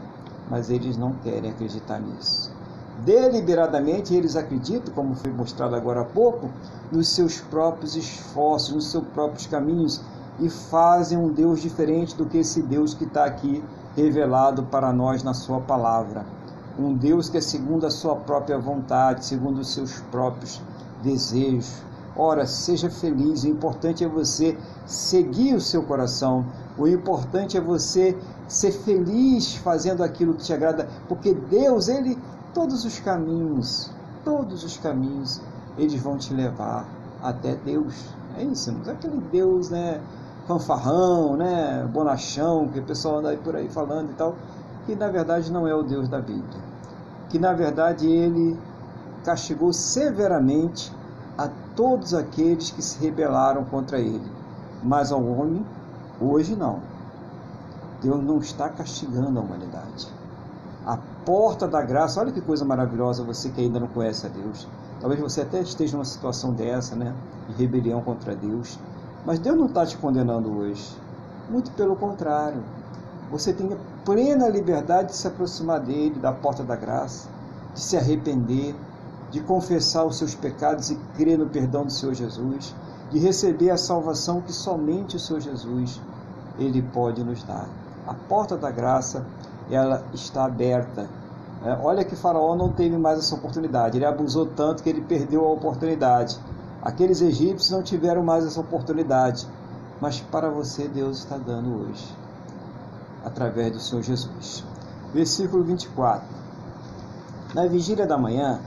mas 0.50 0.70
eles 0.70 0.98
não 0.98 1.14
querem 1.24 1.50
acreditar 1.50 2.00
nisso. 2.00 2.52
Deliberadamente 3.04 4.14
eles 4.14 4.36
acreditam, 4.36 4.94
como 4.94 5.16
foi 5.16 5.32
mostrado 5.32 5.76
agora 5.76 6.02
há 6.02 6.06
pouco, 6.06 6.50
nos 6.92 7.10
seus 7.10 7.42
próprios 7.42 7.96
esforços, 7.96 8.76
nos 8.76 8.92
seus 8.92 9.04
próprios 9.08 9.48
caminhos 9.48 10.00
e 10.40 10.50
fazem 10.50 11.18
um 11.18 11.32
Deus 11.32 11.62
diferente 11.62 12.16
do 12.16 12.26
que 12.26 12.40
esse 12.40 12.62
Deus 12.62 12.94
que 12.94 13.04
está 13.04 13.26
aqui 13.26 13.64
revelado 13.96 14.64
para 14.64 14.92
nós 14.92 15.24
na 15.24 15.34
Sua 15.34 15.60
palavra. 15.60 16.26
Um 16.78 16.94
Deus 16.94 17.30
que 17.30 17.38
é 17.38 17.42
segundo 17.42 17.86
a 17.86 17.92
Sua 17.92 18.16
própria 18.16 18.58
vontade, 18.58 19.26
segundo 19.26 19.60
os 19.60 19.74
seus 19.74 20.00
próprios 20.12 20.62
desejos. 21.04 21.82
Ora, 22.16 22.46
seja 22.46 22.90
feliz, 22.90 23.44
o 23.44 23.48
importante 23.48 24.04
é 24.04 24.08
você 24.08 24.58
seguir 24.86 25.56
o 25.56 25.62
seu 25.62 25.84
coração, 25.84 26.46
o 26.78 26.88
importante 26.88 27.58
é 27.58 27.62
você 27.62 28.18
ser 28.48 28.72
feliz 28.72 29.56
fazendo 29.56 30.04
aquilo 30.04 30.36
que 30.36 30.44
te 30.44 30.54
agrada, 30.54 30.88
porque 31.08 31.34
Deus, 31.34 31.88
Ele, 31.88 32.18
todos 32.54 32.86
os 32.86 33.00
caminhos, 33.00 33.90
todos 34.24 34.64
os 34.64 34.78
caminhos, 34.78 35.42
eles 35.78 36.00
vão 36.02 36.18
te 36.18 36.34
levar 36.34 36.88
até 37.22 37.56
Deus. 37.56 37.94
É 38.38 38.44
isso, 38.44 38.70
irmãos. 38.70 38.90
Aquele 38.90 39.22
Deus, 39.32 39.70
né? 39.70 40.02
Fanfarrão, 40.48 41.36
né, 41.38 41.88
bonachão, 41.92 42.68
que 42.68 42.80
o 42.80 42.84
pessoal 42.84 43.20
anda 43.20 43.30
aí 43.30 43.38
por 43.38 43.56
aí 43.56 43.70
falando 43.70 44.12
e 44.12 44.14
tal, 44.14 44.36
que 44.86 44.96
na 44.96 45.08
verdade 45.08 45.52
não 45.52 45.68
é 45.68 45.74
o 45.74 45.84
Deus 45.84 46.10
da 46.10 46.20
Bíblia. 46.20 46.62
Que 47.30 47.40
na 47.40 47.54
verdade 47.54 48.08
ele 48.08 48.60
castigou 49.24 49.72
severamente 49.72 50.92
a 51.38 51.50
todos 51.76 52.14
aqueles 52.14 52.70
que 52.72 52.82
se 52.82 53.00
rebelaram 53.00 53.64
contra 53.66 54.00
ele. 54.00 54.30
Mas 54.84 55.12
ao 55.12 55.24
homem, 55.24 55.66
hoje 56.20 56.56
não. 56.56 56.80
Deus 58.02 58.22
não 58.22 58.40
está 58.40 58.68
castigando 58.68 59.40
a 59.40 59.42
humanidade. 59.42 60.08
A 60.86 60.98
porta 61.26 61.66
da 61.66 61.82
graça, 61.82 62.20
olha 62.20 62.34
que 62.34 62.42
coisa 62.42 62.66
maravilhosa 62.66 63.24
você 63.24 63.50
que 63.50 63.62
ainda 63.62 63.80
não 63.80 63.88
conhece 63.88 64.28
a 64.28 64.30
Deus. 64.30 64.68
Talvez 65.00 65.22
você 65.22 65.42
até 65.42 65.62
esteja 65.62 65.96
numa 65.96 66.06
situação 66.06 66.52
dessa, 66.52 66.96
né? 66.96 67.14
De 67.48 67.56
rebelião 67.56 68.02
contra 68.02 68.36
Deus. 68.36 68.78
Mas 69.26 69.40
Deus 69.40 69.58
não 69.58 69.68
está 69.68 69.86
te 69.86 69.98
condenando 69.98 70.52
hoje. 70.58 70.86
Muito 71.50 71.72
pelo 71.72 71.96
contrário. 71.96 72.62
Você 73.32 73.54
tem 73.54 73.76
plena 74.04 74.50
liberdade 74.50 75.10
de 75.10 75.16
se 75.16 75.28
aproximar 75.28 75.80
dele, 75.80 76.20
da 76.20 76.32
porta 76.32 76.64
da 76.64 76.76
graça, 76.76 77.30
de 77.74 77.80
se 77.80 77.98
arrepender, 77.98 78.76
de 79.32 79.40
confessar 79.42 80.06
os 80.06 80.18
seus 80.18 80.36
pecados 80.36 80.92
e 80.92 80.96
crer 81.16 81.38
no 81.38 81.48
perdão 81.48 81.86
do 81.86 81.92
Senhor 81.92 82.14
Jesus, 82.14 82.76
de 83.10 83.18
receber 83.18 83.72
a 83.72 83.78
salvação 83.78 84.42
que 84.42 84.54
somente 84.54 85.16
o 85.16 85.20
Senhor 85.20 85.40
Jesus 85.40 86.00
ele 86.60 86.82
pode 86.82 87.24
nos 87.24 87.44
dar. 87.44 87.68
A 88.06 88.14
porta 88.14 88.58
da 88.58 88.70
graça 88.70 89.26
ela 89.72 90.04
está 90.14 90.46
aberta. 90.46 91.08
É, 91.66 91.78
olha 91.82 92.04
que 92.04 92.16
Faraó 92.16 92.56
não 92.56 92.70
teve 92.70 92.98
mais 92.98 93.20
essa 93.20 93.36
oportunidade. 93.36 93.98
Ele 93.98 94.06
abusou 94.06 94.46
tanto 94.46 94.84
que 94.84 94.90
ele 94.90 95.02
perdeu 95.02 95.46
a 95.46 95.52
oportunidade. 95.52 96.38
Aqueles 96.84 97.22
egípcios 97.22 97.72
não 97.72 97.82
tiveram 97.82 98.22
mais 98.22 98.46
essa 98.46 98.60
oportunidade, 98.60 99.48
mas 100.02 100.20
para 100.20 100.50
você 100.50 100.86
Deus 100.86 101.20
está 101.20 101.38
dando 101.38 101.82
hoje, 101.82 102.06
através 103.24 103.72
do 103.72 103.80
Senhor 103.80 104.02
Jesus. 104.02 104.66
Versículo 105.14 105.64
24. 105.64 106.28
Na 107.56 107.66
vigília 107.68 108.06
da 108.06 108.18
manhã, 108.18 108.60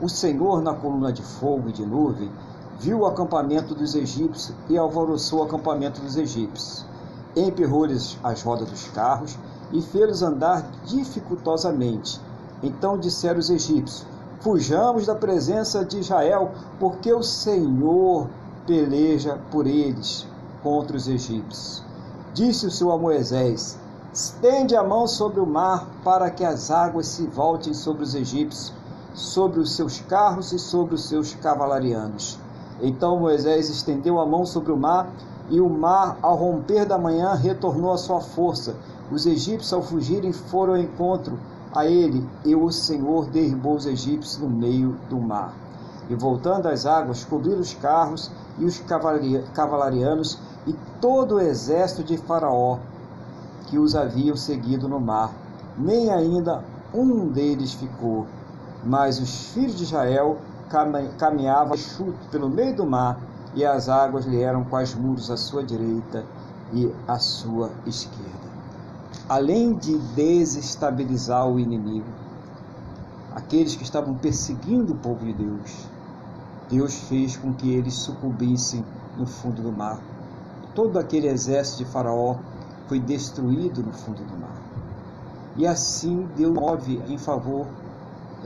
o 0.00 0.08
Senhor, 0.08 0.60
na 0.60 0.74
coluna 0.74 1.12
de 1.12 1.22
fogo 1.22 1.68
e 1.68 1.72
de 1.72 1.86
nuvem, 1.86 2.32
viu 2.80 2.98
o 2.98 3.06
acampamento 3.06 3.76
dos 3.76 3.94
egípcios 3.94 4.52
e 4.68 4.76
alvoroçou 4.76 5.38
o 5.38 5.44
acampamento 5.44 6.00
dos 6.00 6.16
egípcios. 6.16 6.84
Emperrou-lhes 7.36 8.18
as 8.24 8.42
rodas 8.42 8.68
dos 8.68 8.88
carros 8.88 9.38
e 9.70 9.80
fez-los 9.80 10.20
andar 10.20 10.68
dificultosamente. 10.84 12.20
Então 12.60 12.98
disseram 12.98 13.38
os 13.38 13.50
egípcios: 13.50 14.04
Fujamos 14.42 15.06
da 15.06 15.14
presença 15.14 15.84
de 15.84 16.00
Israel, 16.00 16.50
porque 16.80 17.12
o 17.12 17.22
Senhor 17.22 18.26
peleja 18.66 19.38
por 19.52 19.68
eles 19.68 20.26
contra 20.64 20.96
os 20.96 21.06
egípcios. 21.06 21.80
Disse 22.34 22.66
o 22.66 22.70
Senhor 22.70 22.90
a 22.90 22.98
Moisés: 22.98 23.78
Estende 24.12 24.74
a 24.74 24.82
mão 24.82 25.06
sobre 25.06 25.38
o 25.38 25.46
mar 25.46 25.86
para 26.02 26.28
que 26.28 26.44
as 26.44 26.72
águas 26.72 27.06
se 27.06 27.24
voltem 27.24 27.72
sobre 27.72 28.02
os 28.02 28.16
egípcios, 28.16 28.72
sobre 29.14 29.60
os 29.60 29.76
seus 29.76 30.00
carros 30.00 30.52
e 30.52 30.58
sobre 30.58 30.96
os 30.96 31.04
seus 31.04 31.34
cavalarianos. 31.36 32.36
Então 32.80 33.20
Moisés 33.20 33.70
estendeu 33.70 34.18
a 34.18 34.26
mão 34.26 34.44
sobre 34.44 34.72
o 34.72 34.76
mar, 34.76 35.08
e 35.50 35.60
o 35.60 35.68
mar, 35.68 36.18
ao 36.20 36.34
romper 36.34 36.84
da 36.84 36.98
manhã, 36.98 37.32
retornou 37.34 37.92
à 37.92 37.96
sua 37.96 38.20
força. 38.20 38.74
Os 39.08 39.24
egípcios, 39.24 39.72
ao 39.72 39.82
fugirem, 39.82 40.32
foram 40.32 40.74
ao 40.74 40.80
encontro 40.80 41.38
a 41.74 41.86
ele, 41.86 42.26
e 42.44 42.54
o 42.54 42.70
Senhor 42.70 43.26
derribou 43.26 43.76
os 43.76 43.86
egípcios 43.86 44.38
no 44.38 44.48
meio 44.48 44.98
do 45.08 45.18
mar. 45.18 45.54
E 46.10 46.14
voltando 46.14 46.66
às 46.66 46.84
águas, 46.84 47.24
cobriram 47.24 47.60
os 47.60 47.72
carros 47.74 48.30
e 48.58 48.64
os 48.64 48.82
cavalarianos 49.54 50.38
e 50.66 50.74
todo 51.00 51.36
o 51.36 51.40
exército 51.40 52.02
de 52.02 52.18
Faraó 52.18 52.78
que 53.66 53.78
os 53.78 53.96
haviam 53.96 54.36
seguido 54.36 54.88
no 54.88 55.00
mar. 55.00 55.32
Nem 55.78 56.10
ainda 56.10 56.62
um 56.92 57.28
deles 57.28 57.72
ficou. 57.72 58.26
Mas 58.84 59.18
os 59.18 59.52
filhos 59.52 59.76
de 59.76 59.84
Israel 59.84 60.36
caminhavam 61.16 61.76
chuto 61.76 62.18
pelo 62.30 62.50
meio 62.50 62.76
do 62.76 62.84
mar, 62.84 63.18
e 63.54 63.64
as 63.64 63.88
águas 63.88 64.24
lhe 64.24 64.42
eram 64.42 64.64
quais 64.64 64.94
muros 64.94 65.30
à 65.30 65.36
sua 65.36 65.62
direita 65.62 66.24
e 66.72 66.90
à 67.06 67.18
sua 67.18 67.70
esquerda 67.86 68.41
além 69.28 69.74
de 69.74 69.96
desestabilizar 70.14 71.48
o 71.48 71.58
inimigo, 71.58 72.06
aqueles 73.34 73.74
que 73.74 73.82
estavam 73.82 74.14
perseguindo 74.14 74.92
o 74.92 74.96
povo 74.96 75.24
de 75.24 75.32
Deus, 75.32 75.88
Deus 76.68 76.94
fez 77.08 77.36
com 77.36 77.52
que 77.52 77.70
eles 77.70 77.94
sucumbissem 77.94 78.84
no 79.16 79.26
fundo 79.26 79.62
do 79.62 79.72
mar. 79.72 80.00
Todo 80.74 80.98
aquele 80.98 81.28
exército 81.28 81.84
de 81.84 81.90
Faraó 81.90 82.36
foi 82.88 82.98
destruído 82.98 83.82
no 83.82 83.92
fundo 83.92 84.22
do 84.24 84.38
mar. 84.38 84.56
E 85.56 85.66
assim 85.66 86.26
Deus 86.36 86.54
move 86.54 87.02
em 87.08 87.18
favor 87.18 87.66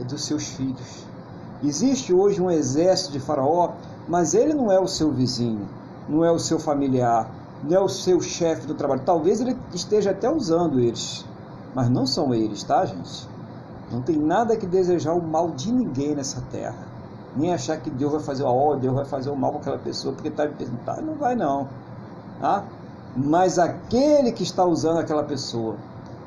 dos 0.07 0.25
seus 0.25 0.47
filhos. 0.47 1.05
Existe 1.63 2.13
hoje 2.13 2.41
um 2.41 2.51
exército 2.51 3.13
de 3.13 3.19
Faraó, 3.19 3.71
mas 4.07 4.33
ele 4.33 4.53
não 4.53 4.71
é 4.71 4.79
o 4.79 4.87
seu 4.87 5.11
vizinho, 5.11 5.67
não 6.07 6.23
é 6.23 6.31
o 6.31 6.37
seu 6.37 6.59
familiar, 6.59 7.29
não 7.63 7.77
é 7.77 7.79
o 7.79 7.89
seu 7.89 8.21
chefe 8.21 8.67
do 8.67 8.73
trabalho. 8.73 9.01
Talvez 9.05 9.41
ele 9.41 9.57
esteja 9.73 10.11
até 10.11 10.29
usando 10.29 10.79
eles, 10.79 11.25
mas 11.73 11.89
não 11.89 12.05
são 12.05 12.33
eles, 12.33 12.63
tá, 12.63 12.85
gente? 12.85 13.27
Não 13.91 14.01
tem 14.01 14.17
nada 14.17 14.55
que 14.55 14.65
desejar 14.65 15.13
o 15.13 15.21
mal 15.21 15.51
de 15.51 15.71
ninguém 15.71 16.15
nessa 16.15 16.41
terra. 16.51 16.87
Nem 17.35 17.53
achar 17.53 17.77
que 17.77 17.89
Deus 17.89 18.11
vai 18.11 18.21
fazer 18.21 18.43
o 18.43 18.47
ó, 18.47 18.75
Deus 18.75 18.93
vai 18.93 19.05
fazer 19.05 19.29
o 19.29 19.35
mal 19.35 19.51
com 19.51 19.59
aquela 19.59 19.77
pessoa 19.77 20.13
porque 20.13 20.27
está 20.27 20.47
tá, 20.85 21.01
não 21.01 21.15
vai 21.15 21.35
não, 21.35 21.67
tá? 22.39 22.63
Mas 23.15 23.57
aquele 23.57 24.31
que 24.31 24.43
está 24.43 24.65
usando 24.65 24.99
aquela 24.99 25.23
pessoa, 25.23 25.75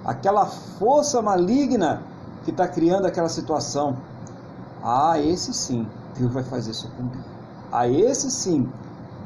aquela 0.04 0.46
força 0.46 1.20
maligna 1.20 2.02
que 2.44 2.50
está 2.50 2.66
criando 2.66 3.06
aquela 3.06 3.28
situação, 3.28 3.96
ah, 4.82 5.18
esse 5.18 5.52
sim 5.52 5.86
Deus 6.16 6.32
vai 6.32 6.42
fazer 6.42 6.72
sucumbir. 6.72 7.24
A 7.70 7.86
esse 7.88 8.30
sim 8.30 8.68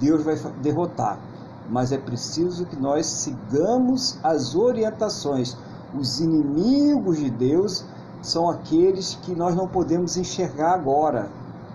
Deus 0.00 0.22
vai 0.22 0.36
derrotar 0.60 1.18
mas 1.68 1.92
é 1.92 1.98
preciso 1.98 2.66
que 2.66 2.76
nós 2.76 3.06
sigamos 3.06 4.18
as 4.22 4.54
orientações. 4.54 5.56
Os 5.98 6.20
inimigos 6.20 7.18
de 7.18 7.30
Deus 7.30 7.84
são 8.20 8.48
aqueles 8.48 9.18
que 9.22 9.34
nós 9.34 9.54
não 9.54 9.68
podemos 9.68 10.16
enxergar 10.16 10.72
agora, 10.72 11.28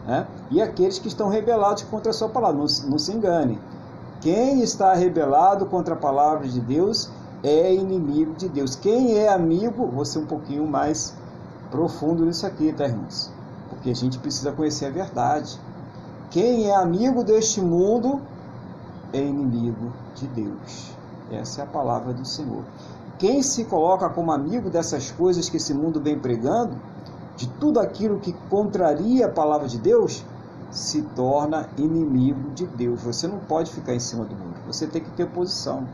né? 0.06 0.28
e 0.50 0.62
aqueles 0.62 1.00
que 1.00 1.08
estão 1.08 1.30
rebelados 1.30 1.84
contra 1.84 2.12
a 2.12 2.14
sua 2.14 2.30
palavra. 2.30 2.58
Não, 2.58 2.68
não 2.90 3.00
se 3.00 3.12
engane. 3.12 3.60
Quem 4.22 4.62
está 4.62 4.94
rebelado 4.94 5.66
contra 5.66 5.94
a 5.94 5.98
palavra 5.98 6.48
de 6.48 6.60
Deus 6.60 7.10
é 7.44 7.74
inimigo 7.74 8.34
de 8.34 8.50
Deus. 8.50 8.76
Quem 8.76 9.18
é 9.18 9.30
amigo, 9.30 9.88
vou 9.88 10.04
ser 10.04 10.20
um 10.20 10.26
pouquinho 10.26 10.68
mais 10.68 11.14
profundo 11.72 12.26
nisso 12.26 12.46
aqui, 12.46 12.74
tá, 12.74 12.86
irmãos? 12.86 13.32
Porque 13.70 13.90
a 13.90 13.96
gente 13.96 14.18
precisa 14.18 14.52
conhecer 14.52 14.88
a 14.88 14.90
verdade. 14.90 15.58
Quem 16.32 16.68
é 16.68 16.76
amigo 16.76 17.24
deste 17.24 17.62
mundo 17.62 18.22
é 19.14 19.22
inimigo 19.22 19.92
de 20.16 20.28
Deus. 20.28 20.94
Essa 21.32 21.62
é 21.62 21.64
a 21.64 21.68
palavra 21.68 22.14
do 22.14 22.26
Senhor. 22.26 22.64
Quem 23.18 23.44
se 23.44 23.66
coloca 23.66 24.10
como 24.10 24.32
amigo 24.32 24.70
dessas 24.70 25.12
coisas 25.12 25.50
que 25.50 25.58
esse 25.58 25.74
mundo 25.74 26.00
vem 26.00 26.18
pregando, 26.18 26.76
de 27.36 27.48
tudo 27.48 27.80
aquilo 27.80 28.20
que 28.20 28.34
contraria 28.50 29.26
a 29.26 29.30
palavra 29.30 29.68
de 29.68 29.78
Deus, 29.78 30.24
se 30.72 31.02
torna 31.16 31.70
inimigo 31.78 32.52
de 32.52 32.66
Deus. 32.68 33.02
Você 33.02 33.28
não 33.28 33.40
pode 33.40 33.72
ficar 33.72 33.94
em 33.94 34.00
cima 34.00 34.26
do 34.26 34.36
muro. 34.36 34.56
Você 34.68 34.88
tem 34.88 35.02
que 35.02 35.10
ter 35.12 35.28
posição. 35.28 35.88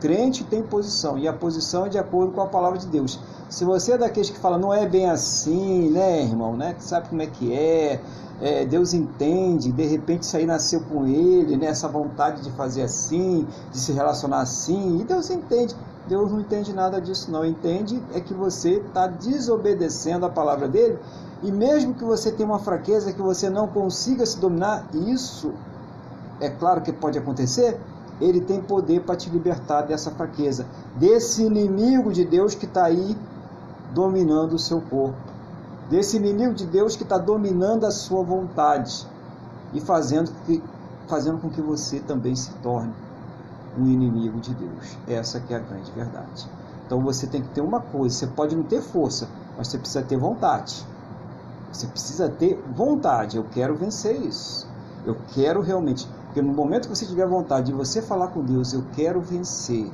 Crente 0.00 0.44
tem 0.44 0.62
posição 0.62 1.18
e 1.18 1.28
a 1.28 1.32
posição 1.32 1.86
é 1.86 1.88
de 1.88 1.98
acordo 1.98 2.32
com 2.32 2.40
a 2.40 2.46
palavra 2.46 2.78
de 2.78 2.86
Deus. 2.86 3.20
Se 3.48 3.64
você 3.64 3.92
é 3.92 3.98
daqueles 3.98 4.30
que 4.30 4.38
fala 4.38 4.56
não 4.56 4.72
é 4.72 4.86
bem 4.86 5.08
assim, 5.08 5.90
né, 5.90 6.22
irmão, 6.22 6.56
né? 6.56 6.74
Sabe 6.78 7.08
como 7.08 7.20
é 7.22 7.26
que 7.26 7.52
é? 7.52 8.00
é, 8.40 8.64
Deus 8.64 8.94
entende, 8.94 9.70
de 9.70 9.86
repente 9.86 10.22
isso 10.22 10.36
aí 10.36 10.46
nasceu 10.46 10.80
com 10.80 11.06
ele, 11.06 11.56
né, 11.56 11.66
essa 11.66 11.86
vontade 11.86 12.42
de 12.42 12.50
fazer 12.52 12.82
assim, 12.82 13.46
de 13.70 13.78
se 13.78 13.92
relacionar 13.92 14.40
assim, 14.40 15.00
e 15.00 15.04
Deus 15.04 15.30
entende. 15.30 15.76
Deus 16.08 16.32
não 16.32 16.40
entende 16.40 16.72
nada 16.72 17.00
disso, 17.00 17.30
não. 17.30 17.44
Entende 17.44 18.02
é 18.14 18.20
que 18.20 18.32
você 18.32 18.78
está 18.78 19.06
desobedecendo 19.06 20.24
a 20.24 20.30
palavra 20.30 20.66
dele, 20.66 20.98
e 21.42 21.52
mesmo 21.52 21.94
que 21.94 22.02
você 22.02 22.32
tenha 22.32 22.48
uma 22.48 22.58
fraqueza 22.58 23.12
que 23.12 23.20
você 23.20 23.50
não 23.50 23.68
consiga 23.68 24.24
se 24.24 24.38
dominar, 24.38 24.86
isso 24.94 25.52
é 26.40 26.48
claro 26.48 26.80
que 26.80 26.90
pode 26.92 27.18
acontecer, 27.18 27.78
ele 28.20 28.40
tem 28.40 28.60
poder 28.60 29.02
para 29.02 29.16
te 29.16 29.30
libertar 29.30 29.82
dessa 29.82 30.10
fraqueza, 30.10 30.66
desse 30.96 31.42
inimigo 31.42 32.12
de 32.12 32.24
Deus 32.24 32.54
que 32.54 32.66
está 32.66 32.84
aí 32.84 33.16
dominando 33.92 34.54
o 34.54 34.58
seu 34.58 34.80
corpo, 34.80 35.16
desse 35.88 36.16
inimigo 36.16 36.54
de 36.54 36.66
Deus 36.66 36.96
que 36.96 37.02
está 37.02 37.18
dominando 37.18 37.84
a 37.84 37.90
sua 37.90 38.22
vontade 38.22 39.06
e 39.72 39.80
fazendo, 39.80 40.30
que, 40.44 40.62
fazendo 41.08 41.38
com 41.38 41.48
que 41.48 41.60
você 41.60 42.00
também 42.00 42.34
se 42.36 42.50
torne 42.62 42.92
um 43.78 43.86
inimigo 43.86 44.40
de 44.40 44.54
Deus. 44.54 44.96
Essa 45.08 45.40
que 45.40 45.54
é 45.54 45.56
a 45.56 45.60
grande 45.60 45.90
verdade. 45.92 46.48
Então 46.86 47.00
você 47.00 47.26
tem 47.26 47.40
que 47.40 47.48
ter 47.48 47.60
uma 47.60 47.80
coisa, 47.80 48.14
você 48.14 48.26
pode 48.26 48.56
não 48.56 48.64
ter 48.64 48.82
força, 48.82 49.28
mas 49.56 49.68
você 49.68 49.78
precisa 49.78 50.02
ter 50.02 50.16
vontade. 50.16 50.84
Você 51.72 51.86
precisa 51.86 52.28
ter 52.28 52.60
vontade. 52.74 53.36
Eu 53.36 53.44
quero 53.44 53.76
vencer 53.76 54.20
isso. 54.20 54.66
Eu 55.04 55.16
quero 55.34 55.60
realmente. 55.60 56.08
Porque 56.30 56.42
no 56.42 56.52
momento 56.52 56.88
que 56.88 56.96
você 56.96 57.04
tiver 57.04 57.26
vontade 57.26 57.66
de 57.66 57.72
você 57.72 58.00
falar 58.00 58.28
com 58.28 58.40
Deus, 58.40 58.72
eu 58.72 58.84
quero 58.94 59.20
vencer, 59.20 59.90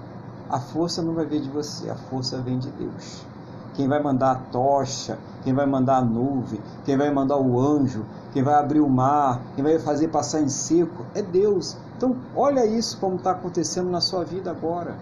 a 0.51 0.61
força 0.61 1.01
não 1.01 1.14
vai 1.14 1.24
vir 1.24 1.41
de 1.41 1.49
você, 1.49 1.89
a 1.89 1.95
força 1.95 2.37
vem 2.37 2.59
de 2.59 2.68
Deus. 2.72 3.24
Quem 3.72 3.89
vai 3.89 4.03
mandar 4.03 4.32
a 4.32 4.34
tocha, 4.34 5.18
quem 5.43 5.55
vai 5.55 5.64
mandar 5.64 5.97
a 5.97 6.03
nuvem, 6.03 6.61
quem 6.84 6.95
vai 6.95 7.11
mandar 7.11 7.39
o 7.39 7.59
anjo, 7.59 8.05
quem 8.34 8.43
vai 8.43 8.53
abrir 8.53 8.80
o 8.80 8.89
mar, 8.89 9.41
quem 9.55 9.64
vai 9.64 9.78
fazer 9.78 10.09
passar 10.09 10.43
em 10.43 10.49
seco, 10.51 11.07
é 11.14 11.22
Deus. 11.22 11.74
Então, 11.97 12.14
olha 12.34 12.66
isso 12.66 12.99
como 12.99 13.16
está 13.16 13.30
acontecendo 13.30 13.89
na 13.89 14.03
sua 14.03 14.22
vida 14.22 14.51
agora. 14.51 14.95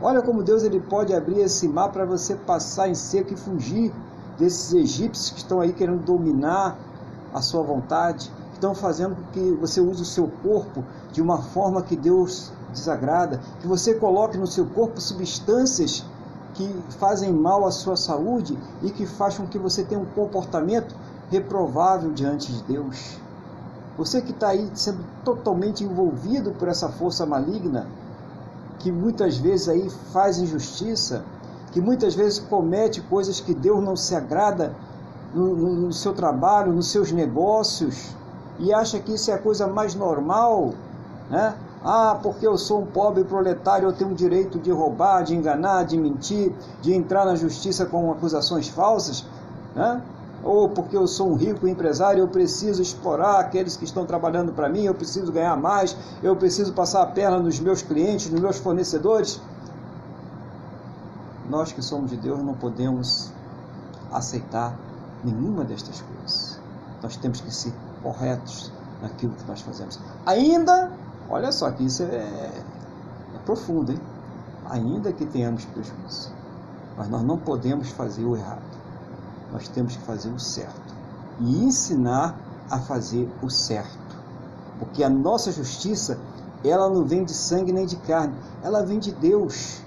Olha 0.00 0.22
como 0.22 0.44
Deus 0.44 0.62
ele 0.62 0.78
pode 0.78 1.12
abrir 1.12 1.40
esse 1.40 1.66
mar 1.66 1.88
para 1.88 2.04
você 2.04 2.36
passar 2.36 2.88
em 2.88 2.94
seco 2.94 3.32
e 3.34 3.36
fugir 3.36 3.92
desses 4.38 4.72
egípcios 4.72 5.30
que 5.30 5.38
estão 5.38 5.60
aí 5.60 5.72
querendo 5.72 6.04
dominar 6.04 6.78
a 7.34 7.42
sua 7.42 7.64
vontade, 7.64 8.30
estão 8.62 8.76
fazendo 8.76 9.16
com 9.16 9.24
que 9.32 9.52
você 9.60 9.80
use 9.80 10.02
o 10.02 10.06
seu 10.06 10.30
corpo 10.40 10.84
de 11.10 11.20
uma 11.20 11.42
forma 11.42 11.82
que 11.82 11.96
Deus 11.96 12.52
desagrada, 12.72 13.40
que 13.60 13.66
você 13.66 13.92
coloque 13.92 14.38
no 14.38 14.46
seu 14.46 14.64
corpo 14.66 15.00
substâncias 15.00 16.04
que 16.54 16.72
fazem 16.90 17.32
mal 17.32 17.66
à 17.66 17.72
sua 17.72 17.96
saúde 17.96 18.56
e 18.80 18.90
que 18.90 19.04
fazem 19.04 19.40
com 19.40 19.46
que 19.48 19.58
você 19.58 19.82
tenha 19.82 20.00
um 20.00 20.04
comportamento 20.04 20.94
reprovável 21.28 22.12
diante 22.12 22.52
de 22.52 22.62
Deus. 22.62 23.18
Você 23.98 24.22
que 24.22 24.30
está 24.30 24.50
aí 24.50 24.70
sendo 24.74 25.04
totalmente 25.24 25.82
envolvido 25.82 26.52
por 26.52 26.68
essa 26.68 26.88
força 26.88 27.26
maligna, 27.26 27.88
que 28.78 28.92
muitas 28.92 29.36
vezes 29.36 29.68
aí 29.68 29.90
faz 30.12 30.38
injustiça, 30.38 31.24
que 31.72 31.80
muitas 31.80 32.14
vezes 32.14 32.38
comete 32.38 33.00
coisas 33.00 33.40
que 33.40 33.54
Deus 33.54 33.82
não 33.82 33.96
se 33.96 34.14
agrada 34.14 34.72
no, 35.34 35.56
no, 35.56 35.74
no 35.74 35.92
seu 35.92 36.12
trabalho, 36.12 36.72
nos 36.72 36.90
seus 36.90 37.10
negócios, 37.10 38.14
e 38.58 38.72
acha 38.72 38.98
que 38.98 39.14
isso 39.14 39.30
é 39.30 39.34
a 39.34 39.38
coisa 39.38 39.66
mais 39.66 39.94
normal, 39.94 40.74
né? 41.30 41.54
Ah, 41.84 42.16
porque 42.22 42.46
eu 42.46 42.56
sou 42.56 42.82
um 42.82 42.86
pobre 42.86 43.24
proletário, 43.24 43.88
eu 43.88 43.92
tenho 43.92 44.12
o 44.12 44.14
direito 44.14 44.58
de 44.58 44.70
roubar, 44.70 45.24
de 45.24 45.34
enganar, 45.34 45.84
de 45.84 45.98
mentir, 45.98 46.52
de 46.80 46.94
entrar 46.94 47.24
na 47.24 47.34
justiça 47.34 47.84
com 47.84 48.12
acusações 48.12 48.68
falsas, 48.68 49.26
né? 49.74 50.00
Ou 50.44 50.68
porque 50.68 50.96
eu 50.96 51.06
sou 51.08 51.30
um 51.30 51.34
rico 51.34 51.66
empresário, 51.66 52.20
eu 52.20 52.28
preciso 52.28 52.82
explorar 52.82 53.40
aqueles 53.40 53.76
que 53.76 53.84
estão 53.84 54.04
trabalhando 54.06 54.52
para 54.52 54.68
mim, 54.68 54.84
eu 54.84 54.94
preciso 54.94 55.32
ganhar 55.32 55.56
mais, 55.56 55.96
eu 56.22 56.36
preciso 56.36 56.72
passar 56.72 57.02
a 57.02 57.06
perna 57.06 57.38
nos 57.38 57.58
meus 57.58 57.82
clientes, 57.82 58.30
nos 58.30 58.40
meus 58.40 58.58
fornecedores. 58.58 59.40
Nós 61.48 61.72
que 61.72 61.82
somos 61.82 62.10
de 62.10 62.16
Deus 62.16 62.38
não 62.42 62.54
podemos 62.54 63.32
aceitar 64.12 64.76
nenhuma 65.24 65.64
destas 65.64 66.00
coisas. 66.00 66.60
Nós 67.02 67.16
temos 67.16 67.40
que 67.40 67.52
ser 67.52 67.72
corretos 68.02 68.72
naquilo 69.00 69.32
que 69.34 69.44
nós 69.48 69.60
fazemos. 69.60 69.98
Ainda 70.26 70.90
Olha 71.32 71.50
só 71.50 71.70
que 71.70 71.84
isso 71.84 72.02
é, 72.02 72.06
é 72.16 73.38
profundo, 73.46 73.92
hein? 73.92 74.00
Ainda 74.68 75.12
que 75.14 75.24
tenhamos 75.24 75.64
prejuízo, 75.64 76.30
mas 76.94 77.08
nós 77.08 77.22
não 77.22 77.38
podemos 77.38 77.88
fazer 77.88 78.22
o 78.22 78.36
errado. 78.36 78.60
Nós 79.50 79.66
temos 79.68 79.96
que 79.96 80.02
fazer 80.02 80.28
o 80.28 80.38
certo 80.38 80.94
e 81.40 81.64
ensinar 81.64 82.36
a 82.70 82.78
fazer 82.78 83.30
o 83.42 83.48
certo. 83.48 83.98
Porque 84.78 85.02
a 85.02 85.08
nossa 85.08 85.50
justiça, 85.50 86.18
ela 86.62 86.90
não 86.90 87.04
vem 87.04 87.24
de 87.24 87.32
sangue 87.32 87.72
nem 87.72 87.86
de 87.86 87.96
carne, 87.96 88.34
ela 88.62 88.84
vem 88.84 88.98
de 88.98 89.12
Deus. 89.12 89.80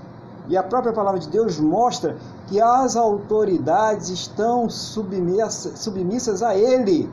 E 0.47 0.57
a 0.57 0.63
própria 0.63 0.93
palavra 0.93 1.19
de 1.19 1.29
Deus 1.29 1.59
mostra 1.59 2.17
que 2.47 2.59
as 2.59 2.95
autoridades 2.95 4.09
estão 4.09 4.67
submissas, 4.67 5.79
submissas 5.79 6.41
a 6.41 6.55
Ele. 6.55 7.07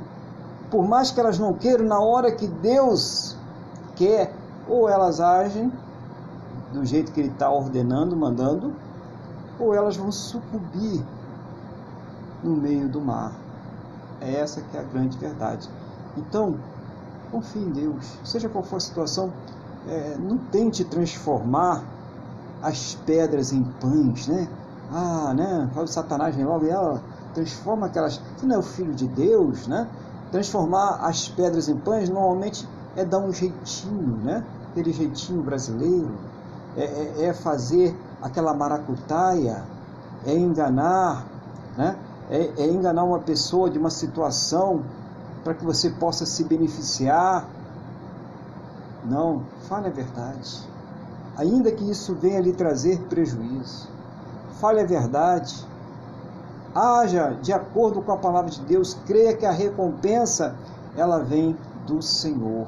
Por 0.73 0.89
mais 0.89 1.11
que 1.11 1.21
elas 1.21 1.39
não 1.39 1.53
queiram, 1.53 1.85
na 1.85 2.01
hora 2.01 2.33
que 2.33 2.47
Deus 2.47 3.37
quer, 3.95 4.35
ou 4.67 4.89
elas 4.89 5.21
agem 5.21 5.71
do 6.73 6.83
jeito 6.87 7.13
que 7.13 7.21
ele 7.21 7.29
está 7.29 7.51
ordenando, 7.51 8.17
mandando, 8.17 8.73
ou 9.61 9.75
elas 9.75 9.99
vão 9.99 10.11
sucumbir 10.11 11.05
no 12.43 12.57
meio 12.57 12.89
do 12.89 13.03
mar. 13.03 13.33
É 14.19 14.35
essa 14.35 14.63
que 14.63 14.75
é 14.75 14.81
a 14.81 14.83
grande 14.83 15.19
verdade. 15.19 15.69
Então, 16.17 16.57
confie 17.31 17.61
em 17.61 17.71
Deus. 17.71 18.17
Seja 18.25 18.49
qual 18.49 18.65
for 18.65 18.77
a 18.77 18.81
situação, 18.81 19.31
é, 19.87 20.17
não 20.19 20.39
tente 20.39 20.85
transformar 20.85 21.85
as 22.63 22.95
pedras 23.05 23.53
em 23.53 23.63
pães, 23.63 24.27
né? 24.27 24.49
Ah, 24.91 25.35
né? 25.35 25.69
O 25.77 25.87
Satanás 25.87 26.35
vem 26.35 26.47
logo 26.47 26.65
e 26.65 26.71
ela 26.71 27.03
transforma 27.35 27.89
aquelas. 27.89 28.19
Você 28.39 28.47
não 28.47 28.57
é 28.57 28.59
o 28.59 28.63
filho 28.63 28.95
de 28.95 29.07
Deus, 29.07 29.67
né? 29.67 29.87
Transformar 30.33 31.01
as 31.03 31.29
pedras 31.29 31.69
em 31.69 31.77
pães 31.77 32.09
normalmente 32.09 32.67
é 32.97 33.05
dar 33.05 33.19
um 33.19 33.33
jeitinho, 33.33 34.17
né? 34.25 34.43
Aquele 34.71 34.91
jeitinho 34.91 35.43
brasileiro, 35.43 36.11
é, 36.75 36.85
é, 36.85 37.25
é 37.27 37.35
fazer 37.35 37.95
aquela 38.23 38.55
maracutaia, 38.55 39.63
é 40.27 40.35
enganar, 40.35 41.27
né? 41.77 41.99
É, 42.31 42.51
é 42.57 42.67
enganar 42.67 43.05
uma 43.05 43.19
pessoa 43.19 43.69
de 43.69 43.79
uma 43.79 43.91
situação 43.91 44.83
para 45.45 45.53
que 45.53 45.65
você 45.65 45.91
possa 45.91 46.25
se 46.25 46.45
beneficiar. 46.45 47.47
Não, 49.05 49.43
fale 49.69 49.89
a 49.89 49.91
verdade. 49.91 50.67
Ainda 51.37 51.71
que 51.73 51.91
isso 51.91 52.15
venha 52.15 52.41
lhe 52.41 52.53
trazer 52.53 52.99
prejuízo. 53.03 53.89
Fale 54.61 54.81
a 54.81 54.87
verdade. 54.87 55.67
Haja 56.75 57.37
de 57.43 57.53
acordo 57.53 58.01
com 58.01 58.13
a 58.13 58.17
palavra 58.17 58.51
de 58.51 58.61
Deus. 58.63 58.97
Creia 59.07 59.37
que 59.37 59.45
a 59.45 59.53
recompensa 59.53 60.55
ela 60.97 61.19
vem 61.19 61.57
do 61.87 62.01
Senhor. 62.01 62.67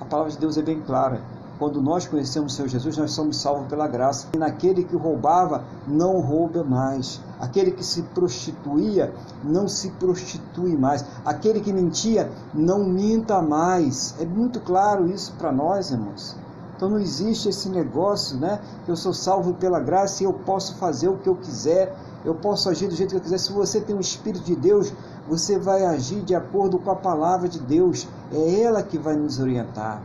A 0.00 0.04
palavra 0.04 0.32
de 0.32 0.38
Deus 0.38 0.56
é 0.56 0.62
bem 0.62 0.80
clara. 0.80 1.20
Quando 1.58 1.82
nós 1.82 2.06
conhecemos 2.06 2.54
o 2.54 2.56
Senhor 2.56 2.68
Jesus, 2.68 2.96
nós 2.96 3.12
somos 3.12 3.36
salvos 3.36 3.68
pela 3.68 3.86
graça. 3.86 4.28
E 4.32 4.38
naquele 4.38 4.82
que 4.82 4.96
roubava, 4.96 5.62
não 5.86 6.18
rouba 6.20 6.64
mais. 6.64 7.20
Aquele 7.38 7.72
que 7.72 7.84
se 7.84 8.00
prostituía, 8.02 9.12
não 9.44 9.68
se 9.68 9.90
prostitui 9.90 10.74
mais. 10.74 11.04
Aquele 11.22 11.60
que 11.60 11.70
mentia, 11.70 12.32
não 12.54 12.84
minta 12.84 13.42
mais. 13.42 14.14
É 14.18 14.24
muito 14.24 14.60
claro 14.60 15.06
isso 15.06 15.34
para 15.34 15.52
nós, 15.52 15.90
irmãos. 15.90 16.34
Então 16.80 16.88
não 16.88 16.98
existe 16.98 17.50
esse 17.50 17.68
negócio, 17.68 18.38
né? 18.38 18.58
Eu 18.88 18.96
sou 18.96 19.12
salvo 19.12 19.52
pela 19.52 19.78
graça 19.78 20.22
e 20.22 20.26
eu 20.26 20.32
posso 20.32 20.76
fazer 20.76 21.08
o 21.08 21.18
que 21.18 21.28
eu 21.28 21.36
quiser, 21.36 21.94
eu 22.24 22.34
posso 22.34 22.70
agir 22.70 22.88
do 22.88 22.94
jeito 22.94 23.10
que 23.10 23.16
eu 23.16 23.20
quiser. 23.20 23.36
Se 23.36 23.52
você 23.52 23.82
tem 23.82 23.94
o 23.94 24.00
Espírito 24.00 24.42
de 24.42 24.56
Deus, 24.56 24.90
você 25.28 25.58
vai 25.58 25.84
agir 25.84 26.22
de 26.22 26.34
acordo 26.34 26.78
com 26.78 26.90
a 26.90 26.96
palavra 26.96 27.50
de 27.50 27.58
Deus. 27.58 28.08
É 28.32 28.62
ela 28.62 28.82
que 28.82 28.96
vai 28.96 29.14
nos 29.14 29.38
orientar, 29.38 30.00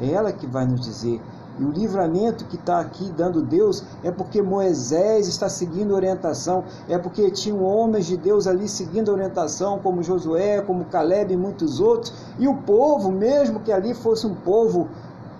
é 0.00 0.12
ela 0.12 0.32
que 0.32 0.46
vai 0.46 0.64
nos 0.64 0.80
dizer. 0.80 1.20
E 1.58 1.64
o 1.64 1.70
livramento 1.70 2.46
que 2.46 2.56
está 2.56 2.80
aqui 2.80 3.12
dando 3.16 3.40
Deus 3.40 3.84
é 4.02 4.10
porque 4.10 4.42
Moisés 4.42 5.28
está 5.28 5.48
seguindo 5.48 5.94
orientação, 5.94 6.64
é 6.88 6.98
porque 6.98 7.30
tinham 7.30 7.62
homens 7.62 8.06
de 8.06 8.16
Deus 8.16 8.46
ali 8.46 8.68
seguindo 8.68 9.12
orientação, 9.12 9.78
como 9.78 10.02
Josué, 10.02 10.62
como 10.62 10.86
Caleb 10.86 11.32
e 11.32 11.36
muitos 11.36 11.80
outros, 11.80 12.12
e 12.38 12.48
o 12.48 12.56
povo, 12.56 13.12
mesmo 13.12 13.60
que 13.60 13.70
ali 13.70 13.94
fosse 13.94 14.26
um 14.26 14.34
povo 14.34 14.88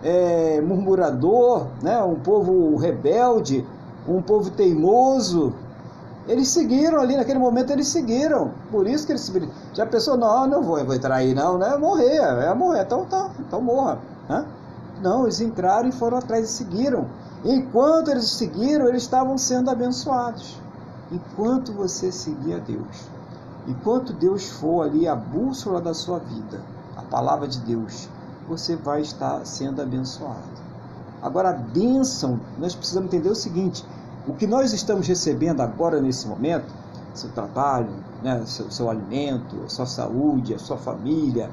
é, 0.04 0.60
murmurador, 0.60 1.66
né, 1.82 2.00
um 2.02 2.16
povo 2.16 2.76
rebelde, 2.76 3.66
um 4.06 4.20
povo 4.20 4.50
teimoso, 4.50 5.54
eles 6.28 6.48
seguiram 6.48 7.00
ali, 7.00 7.16
naquele 7.16 7.38
momento 7.38 7.70
eles 7.70 7.88
seguiram. 7.88 8.52
Por 8.70 8.86
isso 8.86 9.06
que 9.06 9.12
eles. 9.12 9.32
Já 9.72 9.84
pensou, 9.86 10.16
não, 10.16 10.46
não 10.46 10.62
vou, 10.62 10.82
vou 10.84 10.94
entrar 10.94 11.16
aí 11.16 11.34
não, 11.34 11.58
né? 11.58 11.76
Morrer, 11.76 12.16
é 12.16 12.54
morrer. 12.54 12.82
Então 12.82 13.04
tá, 13.04 13.30
então 13.40 13.60
morra. 13.60 13.98
Né? 14.28 14.44
Não, 15.02 15.24
eles 15.24 15.40
entraram 15.40 15.88
e 15.88 15.92
foram 15.92 16.18
atrás 16.18 16.48
e 16.48 16.52
seguiram. 16.52 17.06
Enquanto 17.44 18.10
eles 18.10 18.30
seguiram, 18.30 18.88
eles 18.88 19.02
estavam 19.02 19.36
sendo 19.36 19.70
abençoados. 19.70 20.58
Enquanto 21.12 21.72
você 21.72 22.10
seguir 22.10 22.54
a 22.54 22.58
Deus, 22.58 23.08
enquanto 23.68 24.14
Deus 24.14 24.48
for 24.48 24.82
ali 24.82 25.06
a 25.06 25.14
bússola 25.14 25.80
da 25.80 25.92
sua 25.92 26.18
vida, 26.18 26.62
a 26.96 27.02
palavra 27.02 27.46
de 27.46 27.60
Deus, 27.60 28.08
você 28.48 28.76
vai 28.76 29.00
estar 29.00 29.44
sendo 29.44 29.80
abençoado. 29.80 30.64
Agora, 31.22 31.50
a 31.50 31.52
bênção, 31.52 32.38
nós 32.58 32.74
precisamos 32.74 33.08
entender 33.08 33.30
o 33.30 33.34
seguinte: 33.34 33.84
o 34.28 34.34
que 34.34 34.46
nós 34.46 34.72
estamos 34.72 35.06
recebendo 35.06 35.60
agora 35.60 36.00
nesse 36.00 36.26
momento, 36.26 36.72
seu 37.14 37.30
trabalho, 37.30 37.90
né, 38.22 38.42
seu, 38.46 38.70
seu 38.70 38.90
alimento, 38.90 39.56
sua 39.68 39.86
saúde, 39.86 40.54
a 40.54 40.58
sua 40.58 40.76
família, 40.76 41.50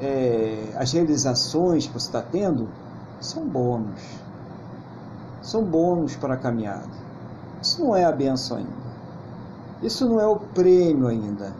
é, 0.00 0.74
as 0.76 0.92
realizações 0.92 1.86
que 1.86 1.92
você 1.92 2.06
está 2.06 2.22
tendo, 2.22 2.68
são 3.20 3.46
bônus. 3.46 4.00
São 5.42 5.62
bônus 5.64 6.16
para 6.16 6.34
a 6.34 6.36
caminhada. 6.36 6.88
Isso 7.62 7.82
não 7.82 7.96
é 7.96 8.04
a 8.04 8.12
benção 8.12 8.58
ainda. 8.58 8.86
Isso 9.82 10.08
não 10.08 10.20
é 10.20 10.26
o 10.26 10.36
prêmio 10.36 11.06
ainda. 11.06 11.52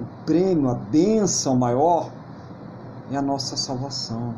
O 0.00 0.24
prêmio, 0.24 0.68
a 0.70 0.74
benção 0.74 1.56
maior 1.56 2.10
é 3.10 3.16
a 3.16 3.22
nossa 3.22 3.56
salvação. 3.56 4.34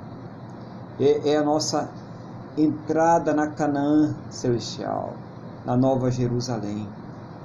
É, 0.98 1.30
é 1.30 1.36
a 1.36 1.42
nossa 1.42 1.90
entrada 2.56 3.32
na 3.32 3.48
Canaã 3.48 4.14
celestial, 4.30 5.14
na 5.64 5.76
Nova 5.76 6.10
Jerusalém. 6.10 6.88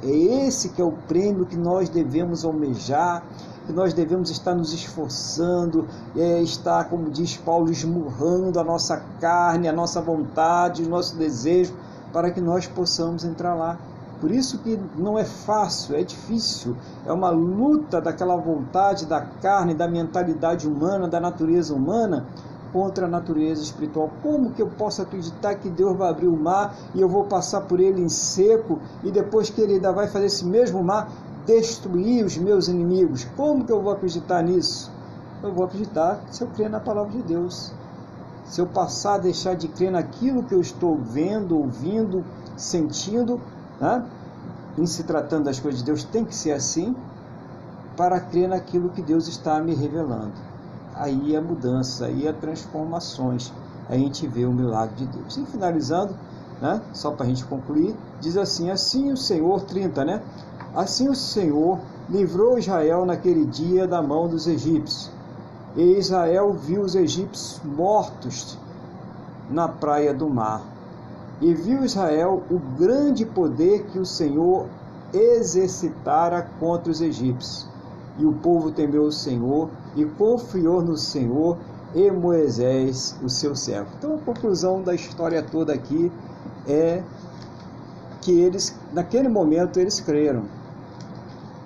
É 0.01 0.09
esse 0.09 0.69
que 0.69 0.81
é 0.81 0.85
o 0.85 0.91
prêmio 0.91 1.45
que 1.45 1.55
nós 1.55 1.87
devemos 1.87 2.43
almejar, 2.43 3.23
que 3.65 3.71
nós 3.71 3.93
devemos 3.93 4.29
estar 4.29 4.53
nos 4.53 4.73
esforçando, 4.73 5.87
é, 6.15 6.41
estar, 6.41 6.89
como 6.89 7.09
diz 7.09 7.37
Paulo, 7.37 7.71
esmurrando 7.71 8.59
a 8.59 8.63
nossa 8.63 9.01
carne, 9.21 9.67
a 9.67 9.73
nossa 9.73 10.01
vontade, 10.01 10.83
o 10.83 10.89
nosso 10.89 11.15
desejo, 11.15 11.73
para 12.11 12.31
que 12.31 12.41
nós 12.41 12.67
possamos 12.67 13.23
entrar 13.23 13.55
lá. 13.55 13.77
Por 14.23 14.31
isso 14.31 14.59
que 14.59 14.79
não 14.97 15.19
é 15.19 15.25
fácil, 15.25 15.97
é 15.97 16.01
difícil, 16.01 16.77
é 17.05 17.11
uma 17.11 17.29
luta 17.29 17.99
daquela 17.99 18.37
vontade 18.37 19.05
da 19.05 19.19
carne, 19.19 19.75
da 19.75 19.85
mentalidade 19.85 20.65
humana, 20.65 21.09
da 21.09 21.19
natureza 21.19 21.75
humana, 21.75 22.25
contra 22.71 23.05
a 23.05 23.09
natureza 23.09 23.61
espiritual. 23.61 24.09
Como 24.21 24.51
que 24.51 24.61
eu 24.61 24.69
posso 24.69 25.01
acreditar 25.01 25.55
que 25.55 25.69
Deus 25.69 25.97
vai 25.97 26.09
abrir 26.09 26.27
o 26.27 26.37
mar 26.37 26.73
e 26.95 27.01
eu 27.01 27.09
vou 27.09 27.25
passar 27.25 27.59
por 27.63 27.81
ele 27.81 28.01
em 28.01 28.07
seco 28.07 28.79
e 29.03 29.11
depois 29.11 29.49
que 29.49 29.59
ele 29.59 29.73
ainda 29.73 29.91
vai 29.91 30.07
fazer 30.07 30.27
esse 30.27 30.45
mesmo 30.45 30.81
mar 30.81 31.11
destruir 31.45 32.23
os 32.23 32.37
meus 32.37 32.69
inimigos? 32.69 33.27
Como 33.35 33.65
que 33.65 33.73
eu 33.73 33.81
vou 33.81 33.91
acreditar 33.91 34.41
nisso? 34.41 34.89
Eu 35.43 35.51
vou 35.51 35.65
acreditar 35.65 36.21
se 36.31 36.41
eu 36.41 36.47
crer 36.47 36.69
na 36.69 36.79
palavra 36.79 37.11
de 37.11 37.21
Deus. 37.23 37.73
Se 38.45 38.61
eu 38.61 38.67
passar 38.67 39.15
a 39.15 39.17
deixar 39.17 39.53
de 39.53 39.67
crer 39.67 39.91
naquilo 39.91 40.43
que 40.43 40.55
eu 40.55 40.61
estou 40.61 40.95
vendo, 40.95 41.57
ouvindo, 41.57 42.23
sentindo, 42.55 43.41
né? 43.79 44.03
em 44.77 44.85
se 44.85 45.03
tratando 45.03 45.45
das 45.45 45.59
coisas 45.59 45.81
de 45.81 45.85
Deus, 45.85 46.03
tem 46.03 46.25
que 46.25 46.35
ser 46.35 46.51
assim 46.51 46.95
para 47.95 48.19
crer 48.19 48.49
naquilo 48.49 48.89
que 48.89 49.01
Deus 49.01 49.27
está 49.27 49.59
me 49.59 49.75
revelando 49.75 50.53
aí 50.95 51.35
é 51.35 51.41
mudança, 51.41 52.05
aí 52.05 52.27
é 52.27 52.33
transformações. 52.33 53.51
A 53.89 53.95
gente 53.95 54.25
vê 54.27 54.45
o 54.45 54.51
milagre 54.51 54.95
de 54.95 55.05
Deus. 55.07 55.37
E 55.37 55.45
finalizando, 55.45 56.15
né, 56.61 56.81
só 56.93 57.11
para 57.11 57.25
a 57.25 57.29
gente 57.29 57.43
concluir, 57.45 57.95
diz 58.19 58.37
assim: 58.37 58.69
Assim 58.69 59.11
o 59.11 59.17
Senhor, 59.17 59.61
30, 59.61 60.05
né? 60.05 60.21
Assim 60.75 61.09
o 61.09 61.15
Senhor 61.15 61.79
livrou 62.09 62.57
Israel 62.57 63.05
naquele 63.05 63.45
dia 63.45 63.87
da 63.87 64.01
mão 64.01 64.27
dos 64.27 64.47
egípcios. 64.47 65.11
E 65.75 65.97
Israel 65.97 66.53
viu 66.53 66.81
os 66.81 66.95
egípcios 66.95 67.59
mortos 67.63 68.57
na 69.49 69.67
praia 69.67 70.13
do 70.13 70.29
mar. 70.29 70.61
E 71.43 71.53
viu 71.53 71.83
Israel 71.83 72.41
o 72.49 72.57
grande 72.57 73.25
poder 73.25 73.83
que 73.87 73.99
o 73.99 74.05
Senhor 74.05 74.65
exercitara 75.13 76.47
contra 76.57 76.89
os 76.89 77.01
egípcios. 77.01 77.67
E 78.17 78.25
o 78.25 78.31
povo 78.31 78.71
temeu 78.71 79.03
o 79.03 79.11
Senhor 79.11 79.69
e 79.93 80.05
confiou 80.05 80.81
no 80.81 80.97
Senhor 80.97 81.57
e 81.93 82.09
Moisés, 82.09 83.17
o 83.21 83.27
seu 83.27 83.57
servo. 83.57 83.89
Então 83.97 84.15
a 84.15 84.19
conclusão 84.19 84.81
da 84.81 84.95
história 84.95 85.43
toda 85.43 85.73
aqui 85.73 86.09
é 86.65 87.03
que 88.21 88.31
eles, 88.31 88.73
naquele 88.93 89.27
momento, 89.27 89.81
eles 89.81 89.99
creram. 89.99 90.43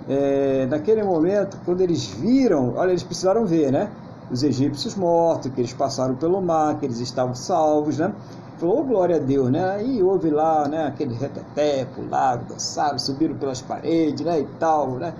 É, 0.08 0.66
naquele 0.66 1.04
momento, 1.04 1.56
quando 1.64 1.82
eles 1.82 2.04
viram, 2.04 2.74
olha, 2.74 2.90
eles 2.90 3.04
precisaram 3.04 3.46
ver, 3.46 3.70
né? 3.70 3.92
Os 4.28 4.42
egípcios 4.42 4.96
mortos, 4.96 5.52
que 5.52 5.60
eles 5.60 5.72
passaram 5.72 6.16
pelo 6.16 6.42
mar, 6.42 6.80
que 6.80 6.84
eles 6.84 6.98
estavam 6.98 7.36
salvos, 7.36 7.98
né? 7.98 8.12
Falou, 8.58 8.80
oh, 8.80 8.82
glória 8.82 9.16
a 9.16 9.18
Deus, 9.20 9.50
né? 9.52 9.84
E 9.86 10.02
houve 10.02 10.30
lá, 10.30 10.66
né, 10.66 10.86
aquele 10.88 11.14
reteteco, 11.14 12.02
lago, 12.10 12.44
dançaram, 12.48 12.98
subiram 12.98 13.36
pelas 13.36 13.62
paredes, 13.62 14.26
né, 14.26 14.40
e 14.40 14.46
tal, 14.58 14.96
né? 14.96 15.14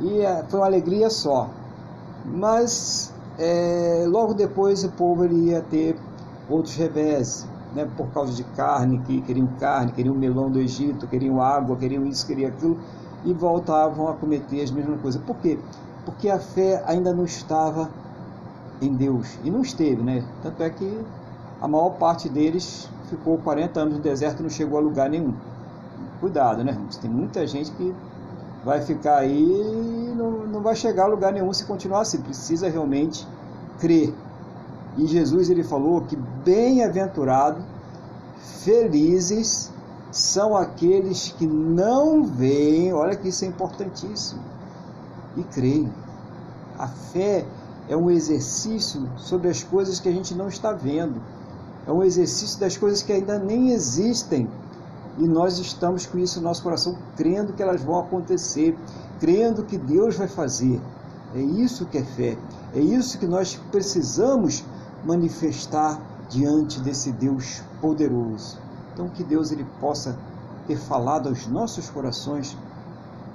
E 0.00 0.20
é, 0.20 0.44
foi 0.48 0.60
uma 0.60 0.66
alegria 0.66 1.10
só. 1.10 1.50
Mas 2.24 3.12
é, 3.36 4.04
logo 4.06 4.32
depois 4.32 4.84
o 4.84 4.90
povo 4.90 5.26
ia 5.26 5.60
ter 5.60 5.96
outros 6.48 6.76
revés, 6.76 7.44
né, 7.74 7.84
por 7.96 8.06
causa 8.08 8.32
de 8.32 8.44
carne, 8.44 9.00
que 9.00 9.20
queriam 9.22 9.48
carne, 9.58 9.90
queriam 9.90 10.14
melão 10.14 10.48
do 10.48 10.60
Egito, 10.60 11.08
queriam 11.08 11.40
água, 11.40 11.76
queriam 11.76 12.06
isso, 12.06 12.24
queriam 12.24 12.48
aquilo, 12.48 12.78
e 13.24 13.32
voltavam 13.32 14.06
a 14.08 14.14
cometer 14.14 14.62
as 14.62 14.70
mesmas 14.70 15.00
coisas. 15.00 15.20
Por 15.20 15.34
quê? 15.38 15.58
Porque 16.04 16.28
a 16.30 16.38
fé 16.38 16.80
ainda 16.86 17.12
não 17.12 17.24
estava 17.24 17.90
em 18.80 18.94
Deus, 18.94 19.36
e 19.42 19.50
não 19.50 19.62
esteve, 19.62 20.00
né? 20.00 20.24
Tanto 20.42 20.62
é 20.62 20.70
que 20.70 21.00
a 21.64 21.68
maior 21.68 21.92
parte 21.92 22.28
deles 22.28 22.90
ficou 23.08 23.38
40 23.38 23.80
anos 23.80 23.94
no 23.94 24.00
deserto 24.00 24.40
e 24.40 24.42
não 24.42 24.50
chegou 24.50 24.76
a 24.76 24.82
lugar 24.82 25.08
nenhum. 25.08 25.32
Cuidado, 26.20 26.62
né? 26.62 26.78
Tem 27.00 27.10
muita 27.10 27.46
gente 27.46 27.70
que 27.70 27.94
vai 28.62 28.82
ficar 28.82 29.16
aí 29.16 29.42
e 29.42 30.14
não, 30.14 30.46
não 30.46 30.60
vai 30.60 30.76
chegar 30.76 31.04
a 31.04 31.06
lugar 31.06 31.32
nenhum 31.32 31.50
se 31.54 31.64
continuar 31.64 32.02
assim. 32.02 32.20
Precisa 32.20 32.68
realmente 32.68 33.26
crer. 33.80 34.12
E 34.98 35.06
Jesus 35.06 35.48
ele 35.48 35.64
falou 35.64 36.02
que 36.02 36.16
bem-aventurado, 36.44 37.62
felizes 38.62 39.72
são 40.12 40.54
aqueles 40.54 41.30
que 41.30 41.46
não 41.46 42.24
veem, 42.24 42.92
olha 42.92 43.16
que 43.16 43.28
isso 43.28 43.42
é 43.42 43.48
importantíssimo, 43.48 44.42
e 45.34 45.42
creem. 45.44 45.90
A 46.78 46.88
fé 46.88 47.46
é 47.88 47.96
um 47.96 48.10
exercício 48.10 49.08
sobre 49.16 49.48
as 49.48 49.62
coisas 49.62 49.98
que 49.98 50.10
a 50.10 50.12
gente 50.12 50.34
não 50.34 50.48
está 50.48 50.70
vendo. 50.70 51.22
É 51.86 51.92
um 51.92 52.02
exercício 52.02 52.58
das 52.58 52.76
coisas 52.76 53.02
que 53.02 53.12
ainda 53.12 53.38
nem 53.38 53.70
existem 53.70 54.48
e 55.18 55.28
nós 55.28 55.58
estamos 55.58 56.06
com 56.06 56.18
isso 56.18 56.40
no 56.40 56.48
nosso 56.48 56.62
coração, 56.62 56.96
crendo 57.16 57.52
que 57.52 57.62
elas 57.62 57.82
vão 57.82 58.00
acontecer, 58.00 58.76
crendo 59.20 59.62
que 59.62 59.78
Deus 59.78 60.16
vai 60.16 60.26
fazer. 60.26 60.80
É 61.34 61.40
isso 61.40 61.86
que 61.86 61.98
é 61.98 62.02
fé. 62.02 62.36
É 62.74 62.80
isso 62.80 63.18
que 63.18 63.26
nós 63.26 63.60
precisamos 63.70 64.64
manifestar 65.04 66.00
diante 66.28 66.80
desse 66.80 67.12
Deus 67.12 67.62
poderoso. 67.80 68.58
Então 68.92 69.08
que 69.08 69.22
Deus 69.22 69.52
ele 69.52 69.66
possa 69.80 70.18
ter 70.66 70.76
falado 70.76 71.28
aos 71.28 71.46
nossos 71.46 71.90
corações 71.90 72.56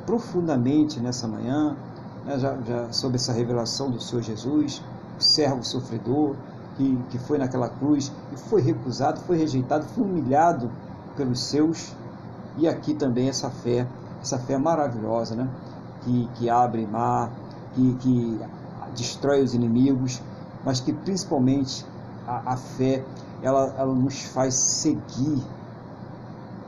profundamente 0.06 1.00
nessa 1.00 1.28
manhã, 1.28 1.78
né, 2.26 2.40
já, 2.40 2.58
já, 2.62 2.92
sobre 2.92 3.18
essa 3.18 3.32
revelação 3.32 3.92
do 3.92 4.02
Senhor 4.02 4.22
Jesus, 4.22 4.82
o 5.18 5.24
servo 5.24 5.64
sofredor 5.64 6.36
que, 6.80 6.98
que 7.10 7.18
foi 7.20 7.38
naquela 7.38 7.68
cruz 7.68 8.10
e 8.32 8.38
foi 8.38 8.62
recusado, 8.62 9.20
foi 9.20 9.38
rejeitado, 9.38 9.86
foi 9.88 10.06
humilhado 10.06 10.72
pelos 11.18 11.44
seus, 11.44 11.94
e 12.58 12.70
aqui 12.70 12.94
também 12.94 13.28
essa 13.28 13.50
fé, 13.50 13.86
essa 14.22 14.40
fé 14.40 14.58
maravilhosa, 14.58 15.36
né? 15.36 15.50
que, 16.02 16.30
que 16.36 16.50
abre 16.50 16.88
mar, 16.88 17.30
que, 17.74 17.96
que 17.96 18.40
destrói 18.96 19.44
os 19.44 19.54
inimigos, 19.54 20.22
mas 20.64 20.80
que 20.80 20.94
principalmente 20.94 21.86
a, 22.26 22.54
a 22.54 22.56
fé 22.58 23.04
ela, 23.42 23.74
ela 23.78 23.94
nos 23.94 24.24
faz 24.24 24.54
seguir 24.54 25.44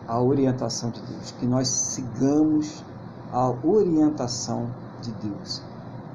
a 0.06 0.22
orientação 0.22 0.90
de 0.90 1.02
Deus, 1.04 1.32
que 1.40 1.46
nós 1.46 1.70
sigamos 1.70 2.84
a 3.32 3.50
orientação 3.66 4.68
de 5.02 5.12
Deus. 5.12 5.64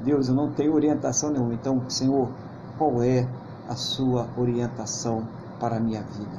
Deus, 0.04 0.28
eu 0.28 0.34
não 0.34 0.50
tenho 0.50 0.74
orientação 0.74 1.30
nenhuma, 1.30 1.54
então, 1.54 1.88
Senhor, 1.88 2.28
qual 2.76 3.02
é 3.02 3.26
a 3.68 3.74
sua 3.74 4.28
orientação 4.36 5.26
para 5.58 5.76
a 5.76 5.80
minha 5.80 6.02
vida? 6.02 6.36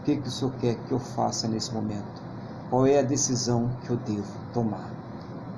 O 0.00 0.04
que, 0.04 0.16
que 0.16 0.28
o 0.28 0.30
Senhor 0.30 0.52
quer 0.60 0.74
que 0.74 0.92
eu 0.92 0.98
faça 0.98 1.48
nesse 1.48 1.72
momento? 1.72 2.22
Qual 2.70 2.86
é 2.86 2.98
a 2.98 3.02
decisão 3.02 3.70
que 3.84 3.90
eu 3.90 3.96
devo 3.96 4.32
tomar? 4.52 4.90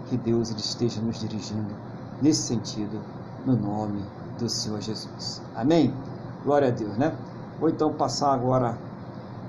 Que 0.08 0.16
Deus 0.16 0.50
ele 0.50 0.60
esteja 0.60 1.00
nos 1.00 1.18
dirigindo 1.18 1.74
nesse 2.22 2.42
sentido, 2.42 3.00
no 3.44 3.56
nome 3.56 4.04
do 4.38 4.48
Senhor 4.48 4.80
Jesus. 4.80 5.42
Amém? 5.54 5.92
Glória 6.44 6.68
a 6.68 6.70
Deus, 6.70 6.96
né? 6.96 7.16
Vou 7.58 7.68
então 7.68 7.92
passar 7.92 8.32
agora 8.32 8.76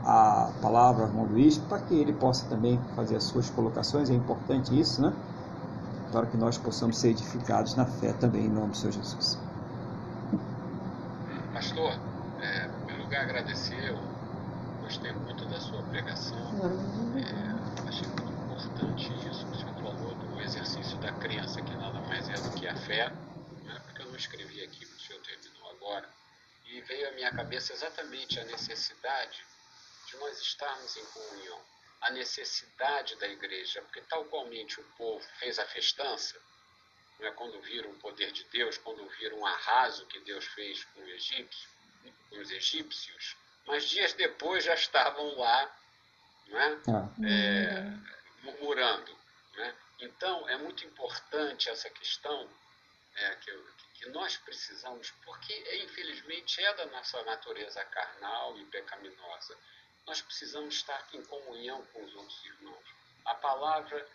a 0.06 0.50
palavra 0.62 1.04
ao 1.04 1.10
irmão 1.10 1.26
Luiz 1.26 1.58
para 1.58 1.80
que 1.80 1.94
ele 1.94 2.14
possa 2.14 2.46
também 2.48 2.80
fazer 2.96 3.18
as 3.18 3.26
suas 3.26 3.50
colocações. 3.50 4.10
É 4.10 4.14
importante 4.14 4.78
isso, 4.80 5.02
né? 5.02 5.14
Para 6.12 6.26
que 6.26 6.38
nós 6.38 6.58
possamos 6.58 6.98
ser 6.98 7.10
edificados 7.10 7.76
na 7.76 7.86
fé 7.86 8.14
também, 8.14 8.46
em 8.46 8.50
nome 8.50 8.70
do 8.70 8.78
Senhor 8.78 8.94
Jesus. 8.94 9.38
Pastor, 11.78 11.94
é, 12.42 12.66
em 12.66 12.72
primeiro 12.72 13.04
lugar, 13.04 13.22
agradecer 13.22 13.94
gostei 14.82 15.12
muito 15.12 15.46
da 15.46 15.60
sua 15.62 15.84
pregação. 15.84 16.40
É, 17.20 17.88
achei 17.88 18.08
muito 18.08 18.32
importante 18.32 19.14
isso 19.30 19.46
que 19.46 19.52
o 19.52 19.60
senhor 19.60 19.76
falou 19.76 20.16
do 20.16 20.42
exercício 20.42 20.98
da 20.98 21.12
crença, 21.12 21.62
que 21.62 21.76
nada 21.76 22.00
mais 22.02 22.28
é 22.30 22.34
do 22.34 22.50
que 22.60 22.68
a 22.68 22.76
fé. 22.76 23.10
Né? 23.64 23.80
Porque 23.86 24.02
eu 24.02 24.08
não 24.08 24.16
escrevi 24.16 24.64
aqui, 24.64 24.86
o 24.86 25.00
senhor 25.00 25.22
terminou 25.22 25.70
agora. 25.70 26.10
E 26.66 26.82
veio 26.82 27.10
à 27.10 27.12
minha 27.12 27.32
cabeça 27.32 27.74
exatamente 27.74 28.40
a 28.40 28.46
necessidade 28.46 29.46
de 30.08 30.18
nós 30.18 30.42
estarmos 30.42 30.98
em 30.98 31.06
comunhão. 31.06 31.62
A 32.02 32.10
necessidade 32.10 33.16
da 33.18 33.28
igreja, 33.28 33.84
porque 33.84 34.02
tal 34.02 34.26
qualmente 34.26 34.82
o 34.82 34.84
povo 34.98 35.24
fez 35.38 35.60
a 35.60 35.66
festança, 35.66 36.42
é 37.20 37.32
quando 37.32 37.60
viram 37.62 37.90
o 37.92 38.00
poder 38.00 38.32
de 38.32 38.44
Deus, 38.46 38.78
quando 38.78 39.08
viram 39.18 39.40
o 39.40 39.46
arraso 39.46 40.06
que 40.06 40.20
Deus 40.20 40.46
fez 40.46 40.84
com 40.86 41.02
o 41.02 41.10
egípcio, 41.10 41.70
os 42.32 42.52
egípcios, 42.52 43.36
mas 43.66 43.86
dias 43.90 44.14
depois 44.14 44.64
já 44.64 44.74
estavam 44.74 45.38
lá 45.38 45.78
né? 46.48 46.82
É, 47.26 48.44
murmurando. 48.44 49.18
Né? 49.56 49.76
Então, 50.00 50.48
é 50.50 50.58
muito 50.58 50.86
importante 50.86 51.70
essa 51.70 51.90
questão 51.90 52.50
é, 53.16 53.36
que, 53.36 53.52
que 53.96 54.10
nós 54.10 54.38
precisamos, 54.38 55.12
porque 55.26 55.54
infelizmente 55.84 56.62
é 56.62 56.74
da 56.74 56.86
nossa 56.88 57.22
natureza 57.24 57.84
carnal 57.86 58.58
e 58.58 58.66
pecaminosa. 58.66 59.58
Nós 60.06 60.22
precisamos 60.22 60.76
estar 60.76 61.06
em 61.14 61.24
comunhão 61.24 61.84
com 61.88 62.04
os 62.04 62.16
outros 62.16 62.46
irmãos. 62.46 62.84
A 63.26 63.36
palavra 63.36 64.08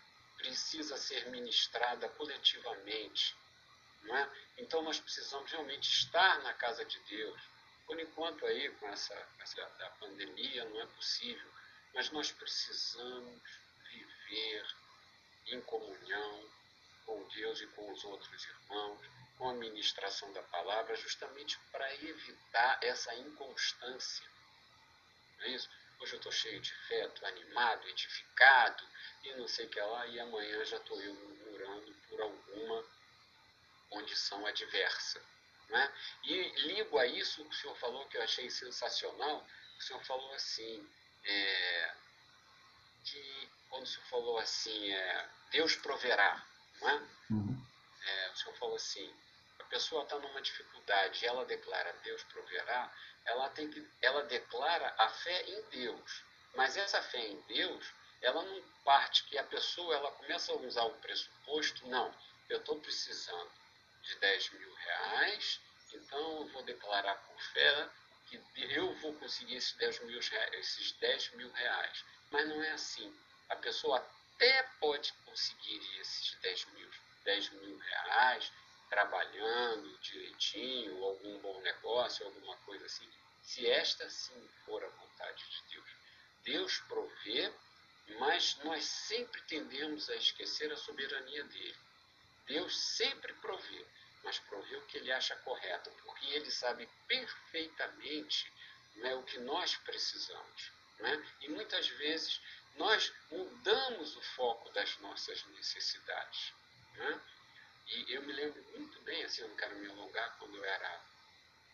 precisa 0.43 0.97
ser 0.97 1.29
ministrada 1.29 2.09
coletivamente. 2.09 3.33
Não 4.03 4.15
é? 4.17 4.29
Então 4.57 4.81
nós 4.81 4.99
precisamos 4.99 5.49
realmente 5.49 5.89
estar 5.89 6.41
na 6.43 6.53
casa 6.53 6.83
de 6.83 6.99
Deus. 6.99 7.41
Por 7.85 7.97
enquanto 7.99 8.45
aí, 8.45 8.69
com 8.71 8.87
essa, 8.89 9.15
essa 9.39 9.65
da 9.79 9.89
pandemia, 9.91 10.65
não 10.65 10.81
é 10.81 10.85
possível. 10.87 11.49
Mas 11.93 12.11
nós 12.11 12.31
precisamos 12.31 13.41
viver 13.89 14.65
em 15.47 15.61
comunhão 15.61 16.49
com 17.05 17.23
Deus 17.29 17.61
e 17.61 17.67
com 17.67 17.91
os 17.91 18.03
outros 18.03 18.45
irmãos, 18.45 18.99
com 19.37 19.49
a 19.49 19.53
ministração 19.53 20.31
da 20.33 20.43
palavra, 20.43 20.95
justamente 20.95 21.57
para 21.71 21.93
evitar 21.95 22.79
essa 22.81 23.13
inconstância. 23.15 24.25
Não 25.37 25.45
é 25.45 25.49
isso? 25.49 25.69
Hoje 25.99 26.13
eu 26.13 26.17
estou 26.17 26.31
cheio 26.31 26.59
de 26.59 26.73
fé, 26.87 27.05
estou 27.05 27.27
animado, 27.27 27.87
edificado, 27.87 28.83
e 29.23 29.33
não 29.35 29.47
sei 29.47 29.65
o 29.65 29.69
que 29.69 29.79
lá, 29.79 30.05
e 30.07 30.19
amanhã 30.19 30.63
já 30.65 30.77
estou 30.77 31.01
eu 31.01 31.13
murmurando 31.13 31.93
por 32.09 32.21
alguma 32.21 32.85
condição 33.89 34.45
adversa. 34.45 35.21
Né? 35.69 35.93
E 36.23 36.49
ligo 36.67 36.97
a 36.99 37.05
isso 37.05 37.41
o 37.41 37.49
que 37.49 37.55
o 37.55 37.59
senhor 37.59 37.75
falou, 37.77 38.07
que 38.07 38.17
eu 38.17 38.23
achei 38.23 38.49
sensacional, 38.49 39.45
o 39.77 39.81
senhor 39.81 40.03
falou 40.03 40.33
assim, 40.33 40.87
é, 41.23 41.93
que 43.05 43.49
quando 43.69 43.83
o 43.83 43.87
senhor 43.87 44.05
falou 44.05 44.37
assim, 44.39 44.91
é, 44.91 45.29
Deus 45.51 45.75
proverá, 45.77 46.45
é? 46.81 47.33
Uhum. 47.33 47.65
é? 48.05 48.31
O 48.31 48.35
senhor 48.35 48.55
falou 48.57 48.75
assim, 48.75 49.13
a 49.59 49.63
pessoa 49.65 50.03
está 50.03 50.19
numa 50.19 50.41
dificuldade, 50.41 51.25
ela 51.25 51.45
declara 51.45 51.93
Deus 52.03 52.23
proverá, 52.25 52.93
ela, 53.25 53.49
tem 53.49 53.69
que, 53.69 53.87
ela 54.01 54.23
declara 54.23 54.93
a 54.97 55.09
fé 55.09 55.43
em 55.49 55.61
Deus. 55.69 56.23
Mas 56.55 56.77
essa 56.77 57.01
fé 57.01 57.19
em 57.19 57.39
Deus, 57.41 57.93
ela 58.23 58.41
não 58.43 58.61
parte 58.83 59.23
que 59.25 59.37
a 59.37 59.43
pessoa 59.43 59.95
ela 59.95 60.11
começa 60.11 60.51
a 60.51 60.55
usar 60.55 60.83
o 60.83 60.97
pressuposto, 60.97 61.87
não, 61.87 62.13
eu 62.49 62.57
estou 62.57 62.79
precisando 62.79 63.51
de 64.01 64.15
10 64.15 64.51
mil 64.53 64.73
reais, 64.73 65.59
então 65.93 66.39
eu 66.39 66.47
vou 66.47 66.63
declarar 66.63 67.15
por 67.15 67.39
fé 67.53 67.89
que 68.27 68.41
eu 68.55 68.93
vou 68.95 69.13
conseguir 69.15 69.55
esses 69.55 69.73
10 69.73 69.99
mil, 70.05 70.19
esses 70.53 70.91
10 70.93 71.31
mil 71.35 71.51
reais. 71.51 72.03
Mas 72.31 72.47
não 72.47 72.63
é 72.63 72.71
assim. 72.71 73.15
A 73.49 73.55
pessoa 73.57 73.97
até 73.97 74.63
pode 74.79 75.13
conseguir 75.25 75.99
esses 75.99 76.35
10 76.41 76.65
mil, 76.73 76.89
10 77.23 77.49
mil 77.51 77.77
reais 77.77 78.51
trabalhando 78.89 79.97
direitinho, 79.99 81.03
algum 81.03 81.39
bom 81.39 81.59
negócio, 81.61 82.25
alguma 82.25 82.55
coisa 82.57 82.85
assim, 82.85 83.09
se 83.41 83.67
esta 83.67 84.09
sim 84.09 84.49
for 84.65 84.83
a 84.83 84.87
vontade 84.87 85.43
de 85.49 85.75
Deus. 85.75 85.89
Deus 86.43 86.77
provê, 86.87 87.51
mas 88.19 88.57
nós 88.63 88.83
sempre 88.85 89.41
tendemos 89.43 90.09
a 90.09 90.15
esquecer 90.15 90.71
a 90.71 90.77
soberania 90.77 91.43
dele. 91.45 91.75
Deus 92.45 92.77
sempre 92.77 93.33
provê, 93.35 93.85
mas 94.23 94.39
provê 94.39 94.75
o 94.75 94.85
que 94.85 94.97
ele 94.97 95.11
acha 95.11 95.35
correto, 95.37 95.89
porque 96.03 96.25
ele 96.27 96.51
sabe 96.51 96.87
perfeitamente 97.07 98.51
né, 98.95 99.15
o 99.15 99.23
que 99.23 99.39
nós 99.39 99.75
precisamos. 99.77 100.71
Né? 100.99 101.25
E 101.41 101.49
muitas 101.49 101.87
vezes 101.87 102.41
nós 102.75 103.13
mudamos 103.31 104.15
o 104.15 104.21
foco 104.21 104.69
das 104.71 104.97
nossas 104.99 105.43
necessidades. 105.47 106.53
Né? 106.95 107.21
E 107.87 108.13
eu 108.13 108.21
me 108.23 108.33
lembro 108.33 108.63
muito 108.77 108.99
bem, 109.01 109.23
assim, 109.23 109.41
eu 109.41 109.49
não 109.49 109.55
quero 109.55 109.75
me 109.77 109.89
alongar, 109.89 110.37
quando 110.37 110.55
eu 110.55 110.63
era 110.63 111.01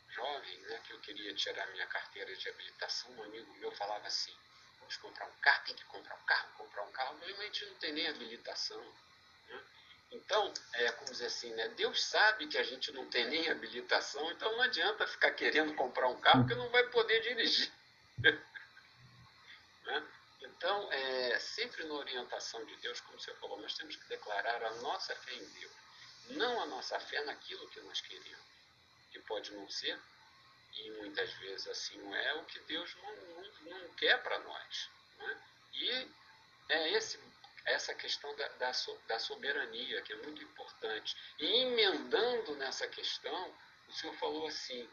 jovem, 0.10 0.58
né, 0.62 0.82
que 0.86 0.94
eu 0.94 1.00
queria 1.02 1.34
tirar 1.36 1.68
minha 1.68 1.86
carteira 1.88 2.36
de 2.36 2.50
habilitação, 2.50 3.12
um 3.12 3.24
amigo 3.24 3.54
meu 3.56 3.72
falava 3.72 4.08
assim, 4.08 4.36
vamos 4.90 4.98
comprar 4.98 5.28
um 5.28 5.42
carro, 5.42 5.64
tem 5.66 5.76
que 5.76 5.86
comprar 5.86 6.16
um 6.16 6.26
carro, 6.26 6.50
comprar 6.58 6.84
um 6.84 6.92
carro, 6.92 7.18
mas 7.22 7.40
a 7.40 7.44
gente 7.44 7.66
não 7.66 7.76
tem 7.76 7.94
nem 7.94 8.08
habilitação. 8.08 8.82
Né? 9.48 9.64
Então, 10.12 10.54
é, 10.74 10.92
como 10.94 11.12
dizer 11.12 11.28
assim, 11.28 11.54
né, 11.54 11.68
Deus 11.70 12.04
sabe 12.04 12.48
que 12.48 12.58
a 12.58 12.64
gente 12.64 12.92
não 12.92 13.06
tem 13.08 13.28
nem 13.28 13.50
habilitação, 13.50 14.32
então 14.32 14.52
não 14.52 14.64
adianta 14.64 15.06
ficar 15.06 15.32
querendo 15.32 15.76
comprar 15.76 16.08
um 16.08 16.20
carro 16.20 16.48
que 16.48 16.56
não 16.56 16.70
vai 16.70 16.84
poder 16.90 17.22
dirigir. 17.22 17.72
né? 19.86 20.08
Então, 20.42 20.92
é, 20.92 21.40
sempre 21.40 21.84
na 21.86 21.94
orientação 21.94 22.66
de 22.66 22.76
Deus, 22.78 23.00
como 23.02 23.20
você 23.20 23.34
falou, 23.36 23.62
nós 23.62 23.76
temos 23.76 23.96
que 23.96 24.08
declarar 24.08 24.64
a 24.64 24.74
nossa 24.76 25.16
fé 25.16 25.34
em 25.36 25.46
Deus 25.46 25.80
não 26.30 26.62
a 26.62 26.66
nossa 26.68 27.00
fé 27.00 27.24
naquilo 27.24 27.68
que 27.70 27.80
nós 27.82 28.02
queremos, 28.02 28.46
que 29.12 29.20
pode 29.22 29.52
não 29.54 29.68
ser, 29.68 30.00
e 30.74 30.92
muitas 30.92 31.32
vezes 31.34 31.68
assim 31.68 31.98
não 31.98 32.16
é, 32.16 32.34
o 32.36 32.46
que 32.46 32.60
Deus 32.62 32.96
não, 32.96 33.16
não, 33.16 33.80
não 33.80 33.94
quer 33.96 34.22
para 34.22 34.40
nós. 34.40 34.90
Né? 35.18 35.42
E 35.74 36.12
é 36.70 36.90
esse, 36.94 37.20
essa 37.66 37.94
questão 37.94 38.36
da, 38.36 38.48
da, 38.50 38.72
da, 39.08 39.20
soberania, 39.20 40.02
que 40.02 40.14
é 40.14 40.18
muito 40.18 40.44
importante. 40.44 41.16
E 41.40 41.46
emendando 41.46 42.56
nessa 42.56 42.88
questão, 42.88 43.54
o 43.88 43.94
Senhor 43.94 44.14
falou 44.16 44.48
assim, 44.48 44.90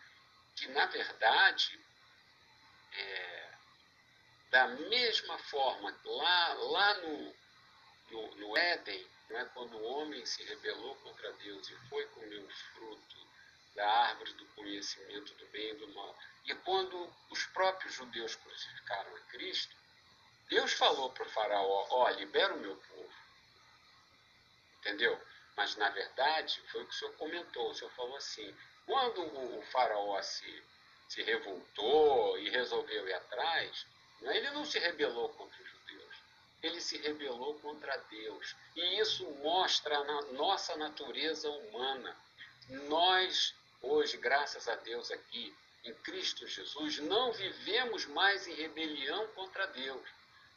que 0.56 0.68
na 0.68 0.86
verdade, 0.86 1.78
é, 2.92 3.52
da 4.50 4.68
mesma 4.68 5.38
forma, 5.38 5.94
lá, 6.04 6.54
lá 6.54 6.94
no, 6.94 7.34
no, 8.10 8.34
no 8.36 8.56
Éden, 8.56 9.06
é? 9.30 9.44
quando 9.46 9.76
o 9.76 9.84
homem 9.84 10.24
se 10.24 10.42
rebelou 10.44 10.94
contra 10.96 11.32
Deus 11.34 11.68
e 11.68 11.76
foi 11.88 12.06
comer 12.06 12.38
o 12.38 12.48
fruto 12.48 13.26
da 13.76 13.88
árvore 13.88 14.32
do 14.32 14.46
conhecimento 14.46 15.34
do 15.34 15.46
bem 15.46 15.70
e 15.70 15.74
do 15.74 15.88
mal, 15.94 16.18
e 16.44 16.54
quando 16.56 17.12
os 17.30 17.46
próprios 17.46 17.94
judeus 17.94 18.34
crucificaram 18.34 19.14
a 19.14 19.20
Cristo, 19.30 19.76
Deus 20.48 20.72
falou 20.72 21.10
para 21.10 21.24
o 21.24 21.30
faraó, 21.30 21.86
ó, 21.90 22.04
oh, 22.04 22.08
libera 22.10 22.54
o 22.54 22.60
meu 22.60 22.76
povo. 22.76 23.14
Entendeu? 24.78 25.20
Mas, 25.56 25.76
na 25.76 25.88
verdade, 25.90 26.60
foi 26.70 26.82
o 26.82 26.86
que 26.86 26.94
o 26.94 26.98
senhor 26.98 27.14
comentou. 27.16 27.70
O 27.70 27.74
senhor 27.74 27.90
falou 27.92 28.16
assim, 28.16 28.56
quando 28.84 29.22
o, 29.22 29.62
faraó 29.72 30.20
se, 30.22 30.64
se 31.08 31.22
revoltou 31.22 32.38
e 32.38 32.48
resolveu 32.50 33.08
ir 33.08 33.14
atrás, 33.14 33.86
né, 34.20 34.36
ele 34.36 34.50
não 34.50 34.64
se 34.64 34.78
rebelou 34.78 35.28
contra 35.30 35.60
os 35.62 35.76
ele 36.66 36.80
se 36.80 36.98
rebelou 36.98 37.54
contra 37.60 37.96
Deus. 38.10 38.56
E 38.74 39.00
isso 39.00 39.24
mostra 39.42 39.96
a 39.98 40.22
nossa 40.32 40.76
natureza 40.76 41.48
humana. 41.48 42.16
Nós, 42.88 43.54
hoje, 43.90 44.16
graças 44.16 44.68
a 44.68 44.74
Deus 44.76 45.10
aqui, 45.10 45.54
em 45.84 45.94
Cristo 45.94 46.46
Jesus, 46.46 46.98
não 46.98 47.32
vivemos 47.32 48.06
mais 48.06 48.46
em 48.46 48.54
rebelião 48.54 49.26
contra 49.28 49.66
Deus. 49.68 50.02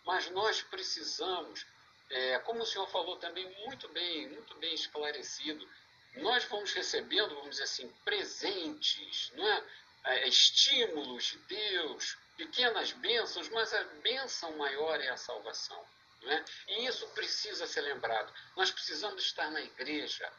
Mas 0.06 0.30
nós 0.32 0.62
precisamos, 0.62 1.66
é, 2.10 2.40
como 2.40 2.64
o 2.64 2.66
senhor 2.66 2.88
falou 2.90 3.18
também 3.18 3.48
muito 3.66 3.88
bem, 3.90 4.28
muito 4.30 4.56
bem 4.56 4.74
esclarecido, 4.74 5.68
nós 6.16 6.44
vamos 6.46 6.74
recebendo, 6.74 7.36
vamos 7.36 7.52
dizer 7.52 7.64
assim, 7.64 7.88
presentes, 8.04 9.32
não 9.36 9.48
é? 9.48 9.64
é 10.06 10.28
estímulos 10.28 11.26
de 11.26 11.38
Deus, 11.40 12.18
pequenas 12.36 12.92
bênçãos, 12.94 13.50
mas 13.50 13.74
a 13.74 13.84
bênção 14.02 14.58
maior 14.58 15.00
é 15.00 15.10
a 15.10 15.18
salvação. 15.18 15.86
Não 16.24 16.32
é? 16.32 16.44
E 16.68 16.86
isso 16.88 17.08
precisa 17.10 17.68
ser 17.68 17.82
lembrado. 17.82 18.34
Nós 18.58 18.72
precisamos 18.72 19.24
estar 19.24 19.52
na 19.52 19.62
igreja 19.62 20.30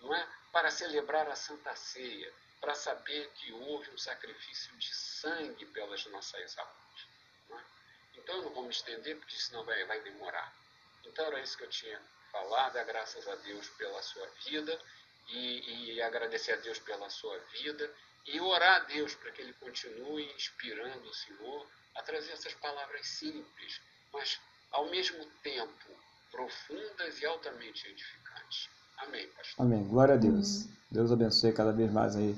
não 0.00 0.14
é? 0.14 0.28
Para 0.58 0.72
celebrar 0.72 1.28
a 1.28 1.36
Santa 1.36 1.76
Ceia, 1.76 2.34
para 2.60 2.74
saber 2.74 3.30
que 3.36 3.52
houve 3.52 3.88
um 3.90 3.96
sacrifício 3.96 4.76
de 4.76 4.92
sangue 4.92 5.64
pelas 5.66 6.04
nossas 6.06 6.58
almas. 6.58 7.06
É? 7.50 8.18
Então 8.18 8.38
eu 8.38 8.42
não 8.42 8.50
vou 8.50 8.64
me 8.64 8.70
estender, 8.70 9.16
porque 9.18 9.36
senão 9.36 9.64
vai, 9.64 9.84
vai 9.84 10.00
demorar. 10.00 10.52
Então 11.04 11.26
era 11.26 11.40
isso 11.40 11.56
que 11.56 11.62
eu 11.62 11.70
tinha 11.70 12.02
falado, 12.32 12.76
é 12.76 12.84
graças 12.84 13.28
a 13.28 13.36
Deus 13.36 13.68
pela 13.70 14.02
sua 14.02 14.26
vida 14.48 14.76
e, 15.28 15.92
e 15.94 16.02
agradecer 16.02 16.54
a 16.54 16.56
Deus 16.56 16.80
pela 16.80 17.08
sua 17.08 17.38
vida 17.52 17.94
e 18.26 18.40
orar 18.40 18.80
a 18.80 18.84
Deus 18.86 19.14
para 19.14 19.30
que 19.30 19.40
Ele 19.40 19.52
continue 19.52 20.24
inspirando 20.32 21.08
o 21.08 21.14
Senhor 21.14 21.70
a 21.94 22.02
trazer 22.02 22.32
essas 22.32 22.54
palavras 22.54 23.06
simples, 23.06 23.80
mas 24.12 24.40
ao 24.72 24.86
mesmo 24.86 25.24
tempo 25.40 25.96
profundas 26.32 27.20
e 27.20 27.26
altamente 27.26 27.86
edificantes. 27.86 28.68
Amém, 28.98 29.26
pastor. 29.28 29.66
Amém. 29.66 29.84
Glória 29.84 30.14
a 30.14 30.18
Deus. 30.18 30.68
Deus 30.90 31.12
abençoe 31.12 31.52
cada 31.52 31.72
vez 31.72 31.92
mais 31.92 32.16
aí 32.16 32.36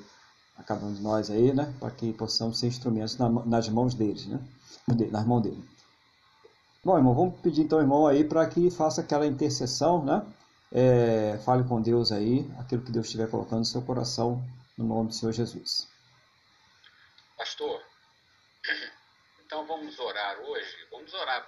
a 0.56 0.62
cada 0.62 0.84
um 0.84 0.92
de 0.92 1.00
nós 1.00 1.30
aí, 1.30 1.52
né? 1.52 1.72
Para 1.78 1.90
que 1.90 2.12
possamos 2.12 2.58
ser 2.58 2.66
instrumentos 2.66 3.16
nas 3.16 3.68
mãos 3.68 3.94
deles, 3.94 4.26
né? 4.26 4.38
Nas 5.10 5.24
mãos 5.24 5.42
dele. 5.42 5.62
Bom, 6.82 6.96
irmão, 6.96 7.14
vamos 7.14 7.40
pedir 7.40 7.62
então, 7.62 7.78
irmão, 7.78 8.06
aí 8.06 8.24
para 8.24 8.48
que 8.48 8.70
faça 8.70 9.00
aquela 9.00 9.26
intercessão, 9.26 10.04
né? 10.04 10.26
É, 10.72 11.38
fale 11.44 11.62
com 11.64 11.80
Deus 11.80 12.12
aí, 12.12 12.48
aquilo 12.58 12.82
que 12.82 12.92
Deus 12.92 13.06
estiver 13.06 13.28
colocando 13.28 13.60
no 13.60 13.64
seu 13.64 13.82
coração, 13.82 14.42
no 14.78 14.86
nome 14.86 15.08
do 15.08 15.14
Senhor 15.14 15.32
Jesus. 15.32 15.88
Pastor, 17.36 17.82
então 19.44 19.66
vamos 19.66 19.98
orar 19.98 20.38
hoje, 20.40 20.86
vamos 20.90 21.12
orar 21.12 21.42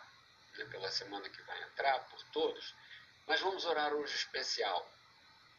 né, 0.58 0.64
pela 0.66 0.90
semana 0.90 1.28
que 1.28 1.42
vai 1.42 1.62
entrar, 1.64 2.00
por 2.10 2.22
todos, 2.32 2.74
mas 3.26 3.40
vamos 3.40 3.64
orar 3.64 3.94
hoje 3.94 4.14
especial 4.14 4.91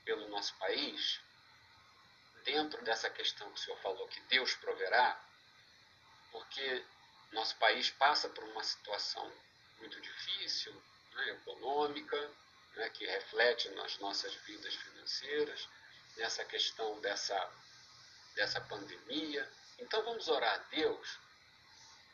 pelo 0.05 0.27
nosso 0.29 0.53
país, 0.55 1.19
dentro 2.43 2.83
dessa 2.83 3.09
questão 3.09 3.49
que 3.51 3.59
o 3.59 3.63
senhor 3.63 3.79
falou, 3.79 4.07
que 4.07 4.19
Deus 4.21 4.53
proverá, 4.55 5.19
porque 6.31 6.85
nosso 7.31 7.55
país 7.57 7.89
passa 7.91 8.29
por 8.29 8.43
uma 8.43 8.63
situação 8.63 9.31
muito 9.79 9.99
difícil, 9.99 10.73
né, 11.13 11.29
econômica, 11.31 12.31
né, 12.75 12.89
que 12.89 13.05
reflete 13.05 13.69
nas 13.69 13.97
nossas 13.99 14.33
vidas 14.45 14.73
financeiras, 14.75 15.67
nessa 16.17 16.45
questão 16.45 16.99
dessa, 17.01 17.51
dessa 18.35 18.61
pandemia. 18.61 19.49
Então 19.79 20.03
vamos 20.03 20.27
orar 20.27 20.53
a 20.53 20.75
Deus 20.75 21.19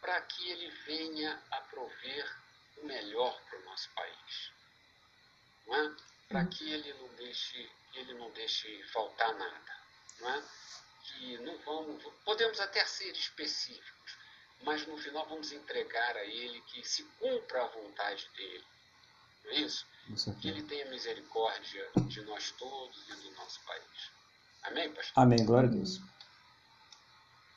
para 0.01 0.21
que 0.21 0.49
Ele 0.49 0.69
venha 0.85 1.41
a 1.51 1.61
prover 1.61 2.37
o 2.77 2.85
melhor 2.85 3.39
para 3.41 3.59
o 3.59 3.65
nosso 3.65 3.89
país. 3.91 4.51
É? 5.67 6.09
Para 6.27 6.45
que 6.45 6.71
Ele 6.71 6.93
não 6.93 7.07
deixe, 7.15 7.71
Ele 7.93 8.13
não 8.13 8.29
deixe 8.31 8.83
faltar 8.91 9.33
nada. 9.35 9.79
Não 10.19 10.29
é? 10.29 10.43
Que 11.03 11.37
não 11.39 11.57
vamos, 11.59 12.03
podemos 12.23 12.59
até 12.59 12.85
ser 12.85 13.11
específicos, 13.11 14.17
mas 14.61 14.85
no 14.85 14.97
final 14.97 15.25
vamos 15.27 15.51
entregar 15.51 16.15
a 16.17 16.25
Ele 16.25 16.61
que 16.61 16.83
se 16.87 17.03
cumpra 17.19 17.63
a 17.63 17.67
vontade 17.67 18.29
dele. 18.35 18.65
Não 19.43 19.51
é 19.51 19.55
isso? 19.55 19.87
Que 20.41 20.49
Ele 20.49 20.63
tenha 20.63 20.85
misericórdia 20.85 21.89
de 22.07 22.21
nós 22.23 22.51
todos 22.51 23.09
e 23.09 23.15
do 23.15 23.31
nosso 23.31 23.59
país. 23.61 24.11
Amém, 24.63 24.91
pastor? 24.93 25.23
Amém. 25.23 25.45
Glória 25.45 25.69
a 25.69 25.71
Deus. 25.71 25.99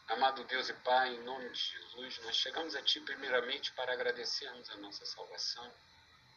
Amado 0.08 0.44
Deus 0.44 0.68
e 0.68 0.74
Pai, 0.74 1.14
em 1.14 1.22
nome 1.24 1.48
de 1.50 1.58
Jesus, 1.58 2.20
nós 2.24 2.36
chegamos 2.36 2.74
a 2.74 2.82
Ti 2.82 3.00
primeiramente 3.00 3.72
para 3.72 3.94
agradecermos 3.94 4.68
a 4.70 4.76
nossa 4.76 5.06
salvação 5.06 5.72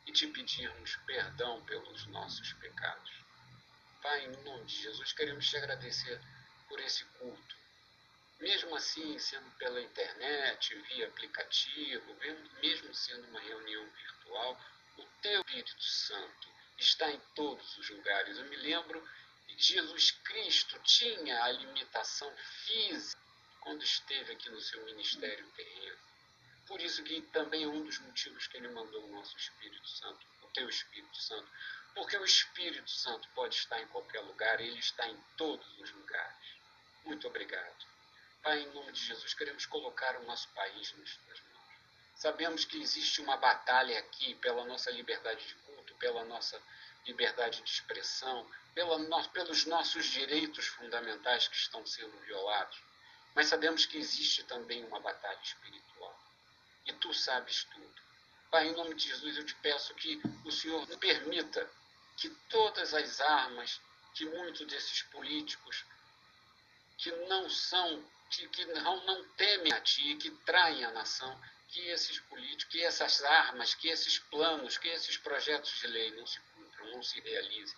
e 0.07 0.11
te 0.13 0.27
pedirmos 0.27 0.95
perdão 1.05 1.61
pelos 1.65 2.05
nossos 2.07 2.53
pecados. 2.53 3.24
Pai, 4.05 4.23
em 4.23 4.43
nome 4.43 4.63
de 4.65 4.83
Jesus, 4.83 5.13
queremos 5.13 5.49
te 5.49 5.57
agradecer 5.57 6.21
por 6.69 6.79
esse 6.79 7.03
culto. 7.17 7.55
Mesmo 8.39 8.75
assim, 8.75 9.17
sendo 9.17 9.49
pela 9.57 9.81
internet, 9.81 10.75
via 10.75 11.07
aplicativo, 11.07 12.15
mesmo 12.61 12.93
sendo 12.93 13.27
uma 13.29 13.39
reunião 13.39 13.83
virtual, 13.83 14.61
o 14.99 15.03
Teu 15.23 15.41
Espírito 15.41 15.81
Santo 15.81 16.47
está 16.77 17.09
em 17.09 17.19
todos 17.33 17.79
os 17.79 17.89
lugares. 17.89 18.37
Eu 18.37 18.45
me 18.45 18.57
lembro 18.57 19.03
que 19.47 19.57
Jesus 19.57 20.11
Cristo 20.11 20.79
tinha 20.83 21.43
a 21.43 21.51
limitação 21.53 22.31
física 22.37 23.19
quando 23.61 23.83
esteve 23.83 24.33
aqui 24.33 24.51
no 24.51 24.61
seu 24.61 24.85
ministério 24.85 25.47
terreno. 25.55 25.97
Por 26.67 26.79
isso 26.79 27.03
que 27.03 27.23
também 27.33 27.63
é 27.63 27.67
um 27.67 27.83
dos 27.83 27.97
motivos 27.97 28.45
que 28.45 28.57
ele 28.57 28.67
mandou 28.67 29.03
o 29.03 29.15
nosso 29.15 29.35
Espírito 29.35 29.89
Santo, 29.89 30.27
o 30.43 30.47
teu 30.49 30.69
Espírito 30.69 31.17
Santo. 31.17 31.49
Porque 31.95 32.17
o 32.17 32.25
Espírito 32.25 32.91
Santo 32.91 33.27
pode 33.33 33.55
estar 33.55 33.81
em 33.81 33.87
qualquer 33.87 34.19
lugar, 34.19 34.59
ele 34.59 34.77
está 34.77 35.07
em 35.07 35.17
todos 35.37 35.65
os 35.79 35.91
lugares. 35.91 36.47
Muito 37.05 37.25
obrigado. 37.25 37.85
Pai, 38.43 38.59
em 38.59 38.73
nome 38.73 38.91
de 38.91 38.99
Jesus, 39.05 39.33
queremos 39.33 39.65
colocar 39.65 40.17
o 40.17 40.23
nosso 40.25 40.49
país 40.49 40.93
nas 40.97 41.15
tuas 41.15 41.39
mãos. 41.39 41.55
Sabemos 42.15 42.65
que 42.65 42.81
existe 42.81 43.21
uma 43.21 43.37
batalha 43.37 43.97
aqui 43.97 44.35
pela 44.35 44.65
nossa 44.65 44.91
liberdade 44.91 45.47
de 45.47 45.55
culto, 45.55 45.95
pela 45.95 46.25
nossa 46.25 46.61
liberdade 47.07 47.61
de 47.61 47.69
expressão, 47.69 48.45
pela 48.73 48.97
no, 48.97 49.29
pelos 49.29 49.65
nossos 49.65 50.05
direitos 50.05 50.67
fundamentais 50.67 51.47
que 51.47 51.55
estão 51.55 51.85
sendo 51.85 52.17
violados. 52.19 52.77
Mas 53.33 53.47
sabemos 53.47 53.85
que 53.85 53.97
existe 53.97 54.43
também 54.43 54.83
uma 54.85 54.99
batalha 54.99 55.39
espiritual. 55.41 56.19
E 56.85 56.93
tu 56.93 57.13
sabes 57.13 57.63
tudo. 57.65 57.95
Pai, 58.51 58.67
em 58.67 58.73
nome 58.73 58.95
de 58.95 59.07
Jesus, 59.07 59.37
eu 59.37 59.45
te 59.45 59.55
peço 59.55 59.93
que 59.95 60.21
o 60.43 60.51
Senhor 60.51 60.85
permita 60.97 61.69
que 62.17 62.29
todas 62.49 62.93
as 62.93 63.19
armas 63.21 63.81
que 64.13 64.25
muitos 64.25 64.65
desses 64.67 65.01
políticos 65.03 65.85
que 66.97 67.11
não 67.27 67.49
são, 67.49 68.03
que, 68.29 68.47
que 68.47 68.65
não, 68.65 69.05
não 69.05 69.23
temem 69.29 69.73
a 69.73 69.81
ti, 69.81 70.15
que 70.15 70.31
traem 70.45 70.85
a 70.85 70.91
nação, 70.91 71.39
que 71.67 71.81
esses 71.89 72.19
políticos, 72.21 72.71
que 72.71 72.83
essas 72.83 73.21
armas, 73.23 73.75
que 73.75 73.89
esses 73.89 74.17
planos, 74.17 74.77
que 74.77 74.87
esses 74.87 75.17
projetos 75.17 75.71
de 75.79 75.87
lei 75.87 76.11
não 76.11 76.25
se 76.25 76.39
cumpram, 76.55 76.91
não 76.91 77.03
se 77.03 77.19
realizem. 77.19 77.77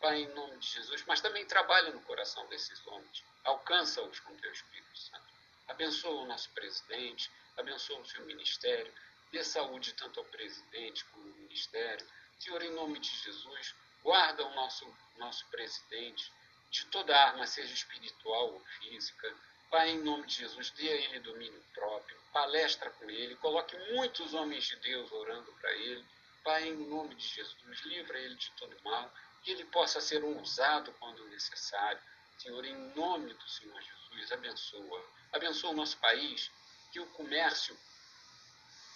Pai, 0.00 0.20
em 0.20 0.28
nome 0.34 0.58
de 0.58 0.68
Jesus, 0.68 1.02
mas 1.06 1.20
também 1.20 1.44
trabalha 1.46 1.90
no 1.90 2.00
coração 2.02 2.46
desses 2.46 2.86
homens 2.86 3.24
Alcança-os 3.46 4.18
com 4.20 4.36
teu 4.38 4.50
Espírito 4.50 4.98
Santo. 4.98 5.22
Abençoa 5.68 6.22
o 6.22 6.26
nosso 6.26 6.50
presidente, 6.50 7.30
abençoa 7.56 8.00
o 8.00 8.04
seu 8.04 8.24
ministério, 8.24 8.92
dê 9.30 9.42
saúde 9.44 9.92
tanto 9.94 10.18
ao 10.18 10.26
presidente 10.26 11.04
como 11.06 11.28
ao 11.28 11.34
ministério. 11.36 12.04
Senhor, 12.38 12.62
em 12.62 12.72
nome 12.72 12.98
de 12.98 13.08
Jesus, 13.08 13.74
guarda 14.02 14.44
o 14.44 14.54
nosso, 14.54 14.86
nosso 15.16 15.46
presidente 15.46 16.32
de 16.70 16.84
toda 16.86 17.16
arma, 17.16 17.46
seja 17.46 17.72
espiritual 17.72 18.54
ou 18.54 18.60
física. 18.78 19.34
Pai, 19.70 19.90
em 19.90 20.02
nome 20.02 20.26
de 20.26 20.36
Jesus, 20.36 20.70
dê 20.70 20.88
a 20.88 20.94
ele 20.94 21.20
domínio 21.20 21.62
próprio, 21.74 22.16
palestra 22.32 22.90
com 22.90 23.10
ele, 23.10 23.36
coloque 23.36 23.76
muitos 23.92 24.34
homens 24.34 24.64
de 24.64 24.76
Deus 24.76 25.10
orando 25.12 25.52
para 25.60 25.72
ele. 25.72 26.04
Pai, 26.44 26.68
em 26.68 26.76
nome 26.88 27.14
de 27.14 27.26
Jesus, 27.26 27.80
livra 27.84 28.18
ele 28.18 28.36
de 28.36 28.50
todo 28.52 28.76
mal, 28.84 29.12
que 29.42 29.50
ele 29.50 29.64
possa 29.66 30.00
ser 30.00 30.22
usado 30.24 30.92
quando 31.00 31.26
necessário 31.28 32.00
Senhor, 32.38 32.64
em 32.64 32.94
nome 32.94 33.32
do 33.32 33.48
Senhor 33.48 33.80
Jesus, 33.80 34.32
abençoa. 34.32 35.04
Abençoa 35.32 35.70
o 35.70 35.76
nosso 35.76 35.96
país, 35.98 36.50
que 36.92 37.00
o 37.00 37.06
comércio, 37.06 37.76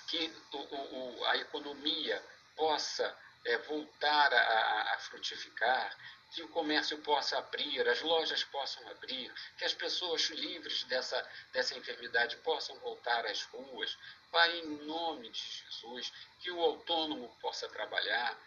que 0.09 0.30
o, 0.53 0.59
o, 0.59 1.24
a 1.24 1.36
economia 1.38 2.22
possa 2.55 3.16
é, 3.45 3.59
voltar 3.59 4.32
a, 4.32 4.95
a 4.95 4.99
frutificar, 4.99 5.97
que 6.32 6.43
o 6.43 6.49
comércio 6.49 6.99
possa 6.99 7.38
abrir, 7.38 7.86
as 7.88 8.01
lojas 8.03 8.45
possam 8.45 8.86
abrir, 8.88 9.32
que 9.59 9.64
as 9.64 9.74
pessoas 9.74 10.30
livres 10.30 10.84
dessa, 10.84 11.28
dessa 11.53 11.76
enfermidade 11.76 12.36
possam 12.38 12.78
voltar 12.78 13.26
às 13.26 13.43
ruas. 13.45 13.99
Pai, 14.30 14.59
em 14.59 14.84
nome 14.84 15.28
de 15.28 15.41
Jesus, 15.41 16.12
que 16.38 16.51
o 16.51 16.61
autônomo 16.61 17.28
possa 17.41 17.68
trabalhar. 17.68 18.38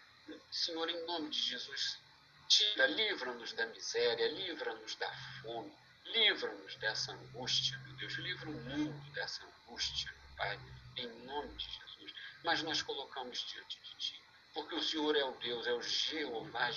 Senhor, 0.49 0.89
em 0.89 1.05
nome 1.05 1.29
de 1.29 1.39
Jesus, 1.39 1.99
tira, 2.47 2.87
livra-nos 2.87 3.51
da 3.51 3.65
miséria, 3.65 4.29
livra-nos 4.29 4.95
da 4.95 5.11
fome, 5.41 5.73
livra-nos 6.05 6.75
dessa 6.75 7.11
angústia, 7.11 7.77
meu 7.79 7.93
Deus, 7.97 8.13
livra 8.13 8.49
o 8.49 8.53
mundo 8.53 9.11
dessa 9.11 9.43
angústia, 9.43 10.13
Pai, 10.37 10.57
em 10.95 11.07
nome 11.25 11.53
de 11.55 11.65
Jesus. 11.65 12.13
Mas 12.45 12.63
nós 12.63 12.81
colocamos 12.81 13.45
diante 13.51 13.77
de 13.81 13.95
Ti, 13.97 14.23
porque 14.53 14.75
o 14.75 14.83
Senhor 14.83 15.15
é 15.15 15.23
o 15.23 15.31
Deus, 15.33 15.67
é 15.67 15.73
o 15.73 15.81
Jeová 15.81 16.69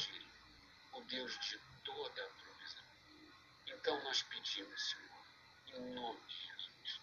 o 0.93 1.01
Deus 1.03 1.39
de 1.41 1.59
toda 1.85 2.25
a 2.25 2.29
provisão. 2.29 2.85
Então 3.67 4.03
nós 4.05 4.23
pedimos, 4.23 4.91
Senhor, 4.91 5.81
em 5.81 5.95
nome 5.95 6.21
de 6.27 6.47
Jesus, 6.47 7.01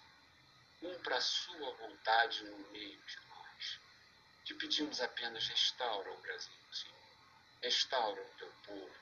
cumpra 0.79 1.17
a 1.17 1.21
Sua 1.21 1.73
vontade 1.75 2.43
no 2.45 2.57
meio 2.71 2.99
de 3.01 3.19
nós. 3.27 3.79
Te 4.45 4.53
pedimos 4.55 4.99
apenas 4.99 5.47
restaura 5.47 6.11
o 6.11 6.21
Brasil, 6.21 6.53
Senhor 6.71 7.03
Restaura 7.63 8.21
o 8.21 8.29
teu 8.37 8.51
povo. 8.65 8.95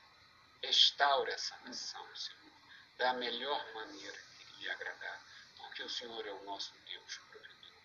Restaura 0.62 1.32
essa 1.32 1.56
nação, 1.64 2.06
Senhor, 2.14 2.52
da 2.96 3.12
melhor 3.14 3.74
maneira 3.74 4.16
que 4.38 4.60
lhe 4.60 4.70
agradar, 4.70 5.20
porque 5.56 5.82
o 5.82 5.88
Senhor 5.88 6.24
é 6.24 6.30
o 6.30 6.44
nosso 6.44 6.72
Deus 6.86 7.18
provedor. 7.28 7.82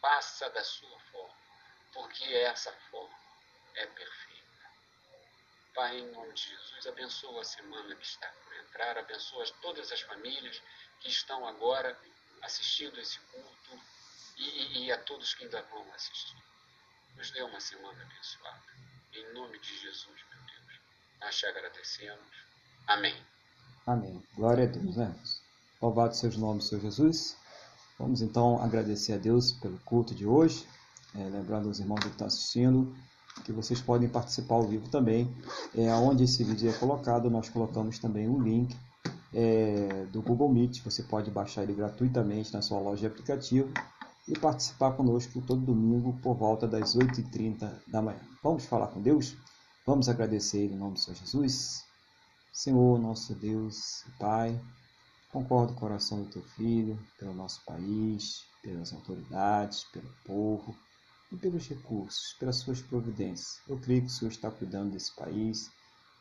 Passa 0.00 0.48
da 0.48 0.64
sua 0.64 0.98
forma, 1.12 1.41
porque 1.92 2.24
essa 2.24 2.72
forma 2.90 3.14
é 3.74 3.86
perfeita. 3.86 4.42
Pai, 5.74 5.98
em 5.98 6.10
nome 6.12 6.32
de 6.34 6.42
Jesus, 6.42 6.86
abençoa 6.86 7.40
a 7.40 7.44
semana 7.44 7.94
que 7.96 8.04
está 8.04 8.28
por 8.44 8.54
entrar, 8.56 8.98
abençoa 8.98 9.44
todas 9.62 9.90
as 9.90 10.00
famílias 10.02 10.62
que 11.00 11.08
estão 11.08 11.46
agora 11.46 11.98
assistindo 12.42 13.00
esse 13.00 13.18
culto 13.20 13.80
e, 14.36 14.84
e, 14.84 14.92
a 14.92 14.98
todos 14.98 15.34
que 15.34 15.44
ainda 15.44 15.62
vão 15.62 15.90
assistir. 15.94 16.36
Nos 17.16 17.30
dê 17.30 17.42
uma 17.42 17.60
semana 17.60 18.02
abençoada. 18.02 18.62
Em 19.14 19.32
nome 19.32 19.58
de 19.58 19.78
Jesus, 19.78 20.06
meu 20.30 20.42
Deus, 20.44 20.80
nós 21.20 21.38
te 21.38 21.46
agradecemos. 21.46 22.36
Amém. 22.86 23.24
Amém. 23.86 24.22
Glória 24.34 24.64
a 24.64 24.66
Deus, 24.66 24.96
né? 24.96 25.14
Louvado 25.80 26.14
seja 26.14 26.36
o 26.36 26.40
nome 26.40 26.58
do 26.58 26.64
Senhor 26.64 26.82
Jesus. 26.82 27.36
Vamos 27.98 28.20
então 28.22 28.62
agradecer 28.62 29.14
a 29.14 29.18
Deus 29.18 29.52
pelo 29.52 29.78
culto 29.80 30.14
de 30.14 30.26
hoje. 30.26 30.66
É, 31.14 31.28
lembrando 31.28 31.68
aos 31.68 31.78
irmãos 31.78 32.00
que 32.00 32.08
estão 32.08 32.26
assistindo 32.26 32.94
que 33.44 33.52
vocês 33.52 33.80
podem 33.80 34.08
participar 34.08 34.56
ao 34.56 34.66
vivo 34.66 34.88
também. 34.88 35.34
É, 35.74 35.92
onde 35.94 36.24
esse 36.24 36.44
vídeo 36.44 36.70
é 36.70 36.72
colocado, 36.74 37.30
nós 37.30 37.48
colocamos 37.48 37.98
também 37.98 38.28
um 38.28 38.40
link 38.40 38.76
é, 39.32 40.06
do 40.12 40.22
Google 40.22 40.52
Meet. 40.52 40.82
Você 40.84 41.02
pode 41.02 41.30
baixar 41.30 41.62
ele 41.62 41.74
gratuitamente 41.74 42.52
na 42.52 42.62
sua 42.62 42.78
loja 42.78 43.00
de 43.00 43.06
aplicativo 43.06 43.72
e 44.28 44.38
participar 44.38 44.92
conosco 44.92 45.40
todo 45.42 45.60
domingo 45.60 46.12
por 46.22 46.34
volta 46.34 46.68
das 46.68 46.94
8h30 46.94 47.70
da 47.88 48.02
manhã. 48.02 48.20
Vamos 48.42 48.64
falar 48.66 48.88
com 48.88 49.00
Deus? 49.00 49.36
Vamos 49.86 50.08
agradecer 50.08 50.58
Ele 50.58 50.74
em 50.74 50.78
nome 50.78 50.94
do 50.94 51.00
Senhor 51.00 51.16
Jesus? 51.16 51.84
Senhor, 52.52 52.98
nosso 53.00 53.34
Deus 53.34 54.04
e 54.06 54.18
Pai, 54.18 54.60
Concordo 55.32 55.72
com 55.72 55.86
a 55.86 55.88
oração 55.88 56.22
do 56.22 56.28
teu 56.28 56.42
filho, 56.42 56.98
pelo 57.18 57.32
nosso 57.32 57.64
país, 57.64 58.44
pelas 58.62 58.92
autoridades, 58.92 59.84
pelo 59.84 60.12
povo 60.26 60.76
e 61.32 61.36
pelos 61.36 61.66
recursos, 61.66 62.34
pelas 62.38 62.56
suas 62.56 62.82
providências. 62.82 63.60
Eu 63.66 63.78
creio 63.78 64.02
que 64.02 64.08
o 64.08 64.10
Senhor 64.10 64.30
está 64.30 64.50
cuidando 64.50 64.92
desse 64.92 65.14
país. 65.16 65.70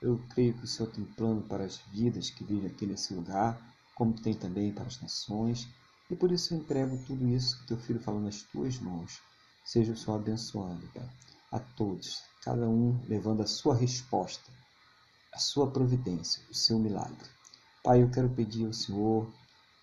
Eu 0.02 0.20
creio 0.30 0.54
que 0.54 0.64
o 0.64 0.68
Senhor 0.68 0.90
tem 0.90 1.04
plano 1.04 1.42
para 1.42 1.66
as 1.66 1.78
vidas 1.92 2.30
que 2.30 2.46
vivem 2.46 2.72
aqui 2.72 2.86
nesse 2.86 3.14
lugar, 3.14 3.60
como 3.94 4.14
tem 4.14 4.34
também 4.34 4.72
para 4.72 4.86
as 4.86 5.02
nações. 5.02 5.68
E 6.10 6.16
por 6.16 6.32
isso 6.32 6.54
eu 6.54 6.60
entrego 6.60 6.98
tudo 7.06 7.28
isso 7.28 7.60
que 7.60 7.68
teu 7.68 7.78
filho 7.78 8.00
falou 8.00 8.22
nas 8.22 8.42
tuas 8.44 8.80
mãos. 8.80 9.20
Seja 9.66 9.92
o 9.92 9.98
Senhor 9.98 10.16
abençoando, 10.16 10.88
Pai, 10.94 11.10
a 11.52 11.60
todos, 11.60 12.24
cada 12.42 12.68
um 12.68 13.00
levando 13.08 13.42
a 13.42 13.48
sua 13.48 13.76
resposta, 13.76 14.50
a 15.34 15.38
sua 15.38 15.70
providência, 15.70 16.42
o 16.50 16.56
seu 16.56 16.80
milagre. 16.80 17.30
Pai, 17.84 18.02
eu 18.02 18.10
quero 18.10 18.30
pedir 18.30 18.66
ao 18.66 18.74
Senhor 18.74 19.32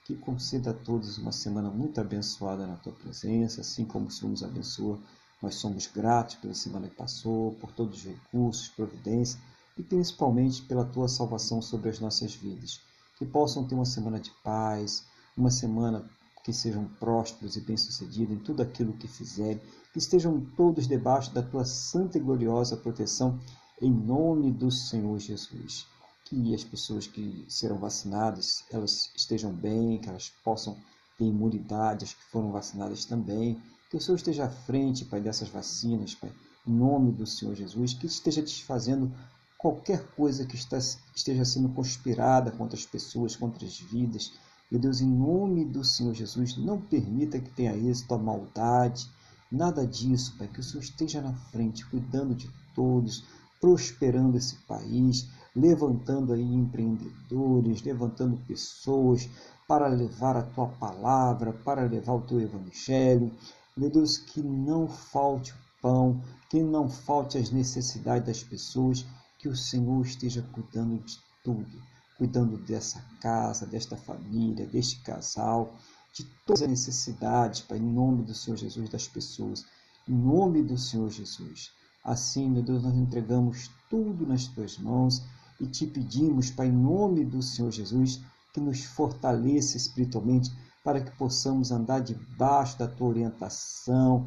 que 0.08 0.16
conceda 0.16 0.70
a 0.70 0.72
todos 0.72 1.18
uma 1.18 1.32
semana 1.32 1.68
muito 1.68 2.00
abençoada 2.00 2.66
na 2.66 2.76
tua 2.76 2.94
presença, 2.94 3.60
assim 3.60 3.84
como 3.84 4.06
o 4.06 4.10
Senhor 4.10 4.30
nos 4.30 4.42
abençoa. 4.42 4.98
Nós 5.42 5.56
somos 5.56 5.86
gratos 5.86 6.36
pela 6.36 6.54
semana 6.54 6.88
que 6.88 6.96
passou, 6.96 7.52
por 7.56 7.70
todos 7.72 7.98
os 7.98 8.04
recursos, 8.04 8.68
providência 8.68 9.38
e 9.76 9.82
principalmente 9.82 10.62
pela 10.62 10.86
tua 10.86 11.08
salvação 11.08 11.60
sobre 11.60 11.90
as 11.90 12.00
nossas 12.00 12.34
vidas. 12.34 12.80
Que 13.18 13.26
possam 13.26 13.66
ter 13.68 13.74
uma 13.74 13.84
semana 13.84 14.18
de 14.18 14.30
paz, 14.42 15.04
uma 15.36 15.50
semana 15.50 16.08
que 16.42 16.54
sejam 16.54 16.86
prósperos 16.98 17.56
e 17.56 17.60
bem-sucedidos 17.60 18.34
em 18.34 18.40
tudo 18.40 18.62
aquilo 18.62 18.94
que 18.94 19.06
fizerem, 19.06 19.60
que 19.92 19.98
estejam 19.98 20.40
todos 20.56 20.88
debaixo 20.88 21.34
da 21.34 21.42
tua 21.42 21.66
santa 21.66 22.16
e 22.16 22.20
gloriosa 22.22 22.78
proteção, 22.78 23.38
em 23.78 23.92
nome 23.92 24.50
do 24.52 24.70
Senhor 24.70 25.18
Jesus 25.18 25.86
que 26.28 26.54
as 26.54 26.62
pessoas 26.62 27.06
que 27.06 27.44
serão 27.48 27.78
vacinadas 27.78 28.62
elas 28.70 29.10
estejam 29.16 29.50
bem, 29.50 29.98
que 29.98 30.08
elas 30.08 30.30
possam 30.44 30.76
ter 31.16 31.24
imunidade, 31.24 32.04
as 32.04 32.12
que 32.12 32.24
foram 32.24 32.52
vacinadas 32.52 33.04
também, 33.06 33.60
que 33.90 33.96
o 33.96 34.00
Senhor 34.00 34.16
esteja 34.16 34.44
à 34.44 34.50
frente, 34.50 35.06
Pai, 35.06 35.20
dessas 35.20 35.48
vacinas, 35.48 36.14
Pai, 36.14 36.30
em 36.66 36.72
nome 36.72 37.12
do 37.12 37.26
Senhor 37.26 37.54
Jesus, 37.54 37.94
que 37.94 38.06
esteja 38.06 38.42
desfazendo 38.42 39.10
qualquer 39.56 40.06
coisa 40.12 40.44
que 40.44 40.54
está, 40.54 40.78
esteja 41.14 41.44
sendo 41.44 41.70
conspirada 41.70 42.50
contra 42.50 42.76
as 42.76 42.84
pessoas, 42.84 43.34
contra 43.34 43.66
as 43.66 43.80
vidas. 43.80 44.32
Meu 44.70 44.78
Deus, 44.78 45.00
em 45.00 45.08
nome 45.08 45.64
do 45.64 45.82
Senhor 45.82 46.14
Jesus, 46.14 46.58
não 46.58 46.78
permita 46.78 47.40
que 47.40 47.50
tenha 47.50 47.74
êxito 47.74 48.12
a 48.12 48.18
maldade, 48.18 49.10
nada 49.50 49.86
disso, 49.86 50.36
Pai, 50.36 50.46
que 50.46 50.60
o 50.60 50.62
Senhor 50.62 50.82
esteja 50.82 51.22
na 51.22 51.32
frente, 51.32 51.86
cuidando 51.86 52.34
de 52.34 52.50
todos, 52.74 53.24
prosperando 53.58 54.36
esse 54.36 54.56
país, 54.66 55.26
levantando 55.60 56.32
aí 56.32 56.42
empreendedores, 56.42 57.82
levantando 57.82 58.36
pessoas 58.46 59.28
para 59.66 59.88
levar 59.88 60.36
a 60.36 60.42
tua 60.42 60.68
palavra, 60.68 61.52
para 61.52 61.82
levar 61.82 62.14
o 62.14 62.22
teu 62.22 62.40
evangelho. 62.40 63.32
Meu 63.76 63.90
Deus, 63.90 64.16
que 64.16 64.40
não 64.40 64.88
falte 64.88 65.52
o 65.52 65.56
pão, 65.82 66.22
que 66.48 66.62
não 66.62 66.88
falte 66.88 67.36
as 67.38 67.50
necessidades 67.50 68.26
das 68.26 68.42
pessoas, 68.42 69.04
que 69.38 69.48
o 69.48 69.56
Senhor 69.56 70.04
esteja 70.04 70.42
cuidando 70.52 70.98
de 70.98 71.18
tudo, 71.44 71.82
cuidando 72.16 72.56
dessa 72.58 73.04
casa, 73.20 73.66
desta 73.66 73.96
família, 73.96 74.66
deste 74.66 75.00
casal, 75.02 75.74
de 76.12 76.24
todas 76.46 76.62
as 76.62 76.68
necessidades, 76.68 77.60
Pai, 77.60 77.78
em 77.78 77.92
nome 77.92 78.22
do 78.22 78.34
Senhor 78.34 78.56
Jesus, 78.56 78.88
das 78.88 79.06
pessoas, 79.06 79.64
em 80.08 80.14
nome 80.14 80.62
do 80.62 80.78
Senhor 80.78 81.10
Jesus. 81.10 81.70
Assim, 82.02 82.48
meu 82.48 82.62
Deus, 82.62 82.82
nós 82.82 82.94
entregamos 82.94 83.70
tudo 83.90 84.26
nas 84.26 84.46
tuas 84.46 84.78
mãos 84.78 85.22
e 85.60 85.66
te 85.66 85.86
pedimos, 85.86 86.50
Pai, 86.50 86.68
em 86.68 86.72
nome 86.72 87.24
do 87.24 87.42
Senhor 87.42 87.70
Jesus, 87.70 88.20
que 88.52 88.60
nos 88.60 88.84
fortaleça 88.84 89.76
espiritualmente 89.76 90.50
para 90.84 91.00
que 91.00 91.10
possamos 91.16 91.70
andar 91.70 92.00
debaixo 92.00 92.78
da 92.78 92.88
tua 92.88 93.08
orientação, 93.08 94.26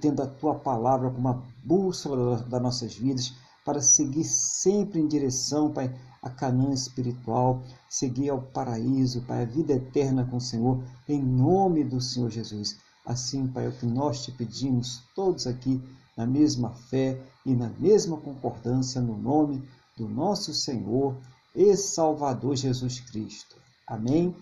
tendo 0.00 0.22
a 0.22 0.26
tua 0.26 0.54
palavra 0.54 1.10
como 1.10 1.28
uma 1.28 1.44
bússola 1.64 2.38
das 2.38 2.62
nossas 2.62 2.94
vidas, 2.94 3.34
para 3.64 3.82
seguir 3.82 4.24
sempre 4.24 5.00
em 5.00 5.06
direção, 5.06 5.70
Pai, 5.70 5.94
a 6.22 6.30
Canaã 6.30 6.72
espiritual, 6.72 7.62
seguir 7.88 8.30
ao 8.30 8.40
paraíso, 8.40 9.20
Pai, 9.22 9.42
a 9.42 9.46
vida 9.46 9.74
eterna 9.74 10.24
com 10.24 10.38
o 10.38 10.40
Senhor, 10.40 10.82
em 11.08 11.22
nome 11.22 11.84
do 11.84 12.00
Senhor 12.00 12.30
Jesus. 12.30 12.78
Assim, 13.04 13.46
Pai, 13.46 13.66
é 13.66 13.68
o 13.68 13.72
que 13.72 13.86
nós 13.86 14.24
te 14.24 14.32
pedimos, 14.32 15.02
todos 15.14 15.46
aqui, 15.46 15.82
na 16.16 16.26
mesma 16.26 16.70
fé 16.70 17.20
e 17.44 17.54
na 17.54 17.68
mesma 17.68 18.16
concordância, 18.16 19.00
no 19.00 19.16
nome 19.16 19.62
do 20.00 20.08
nosso 20.08 20.54
Senhor 20.54 21.14
e 21.54 21.76
Salvador 21.76 22.56
Jesus 22.56 23.00
Cristo. 23.00 23.56
Amém? 23.86 24.34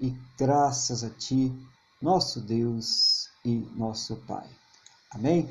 E 0.00 0.10
graças 0.36 1.04
a 1.04 1.10
Ti, 1.10 1.52
nosso 2.02 2.40
Deus 2.40 3.28
e 3.44 3.58
nosso 3.76 4.16
Pai. 4.26 4.48
Amém? 5.12 5.48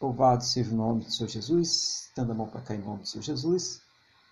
Louvado 0.00 0.44
seja 0.44 0.70
o 0.70 0.76
nome 0.76 1.04
do 1.04 1.10
Senhor 1.10 1.28
Jesus. 1.28 2.08
Tendo 2.14 2.30
a 2.30 2.34
mão 2.36 2.46
para 2.46 2.60
cá 2.60 2.72
em 2.76 2.82
nome 2.82 3.00
do 3.00 3.08
Senhor 3.08 3.24
Jesus. 3.24 3.80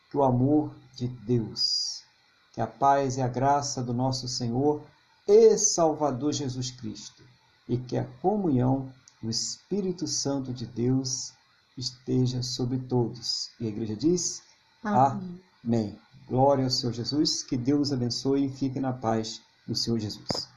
Que 0.09 0.16
o 0.16 0.22
amor 0.22 0.72
de 0.94 1.09
Deus, 1.09 2.05
que 2.52 2.60
a 2.60 2.66
paz 2.66 3.16
e 3.16 3.22
a 3.22 3.26
graça 3.26 3.82
do 3.82 3.93
nosso 3.93 4.28
Senhor 4.28 4.80
e 5.26 5.59
Salvador 5.59 6.32
Jesus 6.32 6.70
Cristo 6.70 7.24
e 7.68 7.78
que 7.78 7.97
a 7.97 8.05
comunhão 8.20 8.93
do 9.20 9.28
Espírito 9.28 10.06
Santo 10.06 10.52
de 10.52 10.66
Deus 10.66 11.32
esteja 11.76 12.43
sobre 12.43 12.78
todos. 12.78 13.51
E 13.59 13.66
a 13.66 13.68
igreja 13.68 13.97
diz: 13.97 14.43
Amém. 14.82 15.40
Amém. 15.64 15.98
Glória 16.26 16.64
ao 16.64 16.70
Senhor 16.70 16.92
Jesus. 16.92 17.42
Que 17.42 17.56
Deus 17.56 17.92
abençoe 17.92 18.46
e 18.46 18.48
fique 18.48 18.80
na 18.80 18.92
paz 18.92 19.40
do 19.66 19.74
Senhor 19.74 19.98
Jesus. 19.98 20.51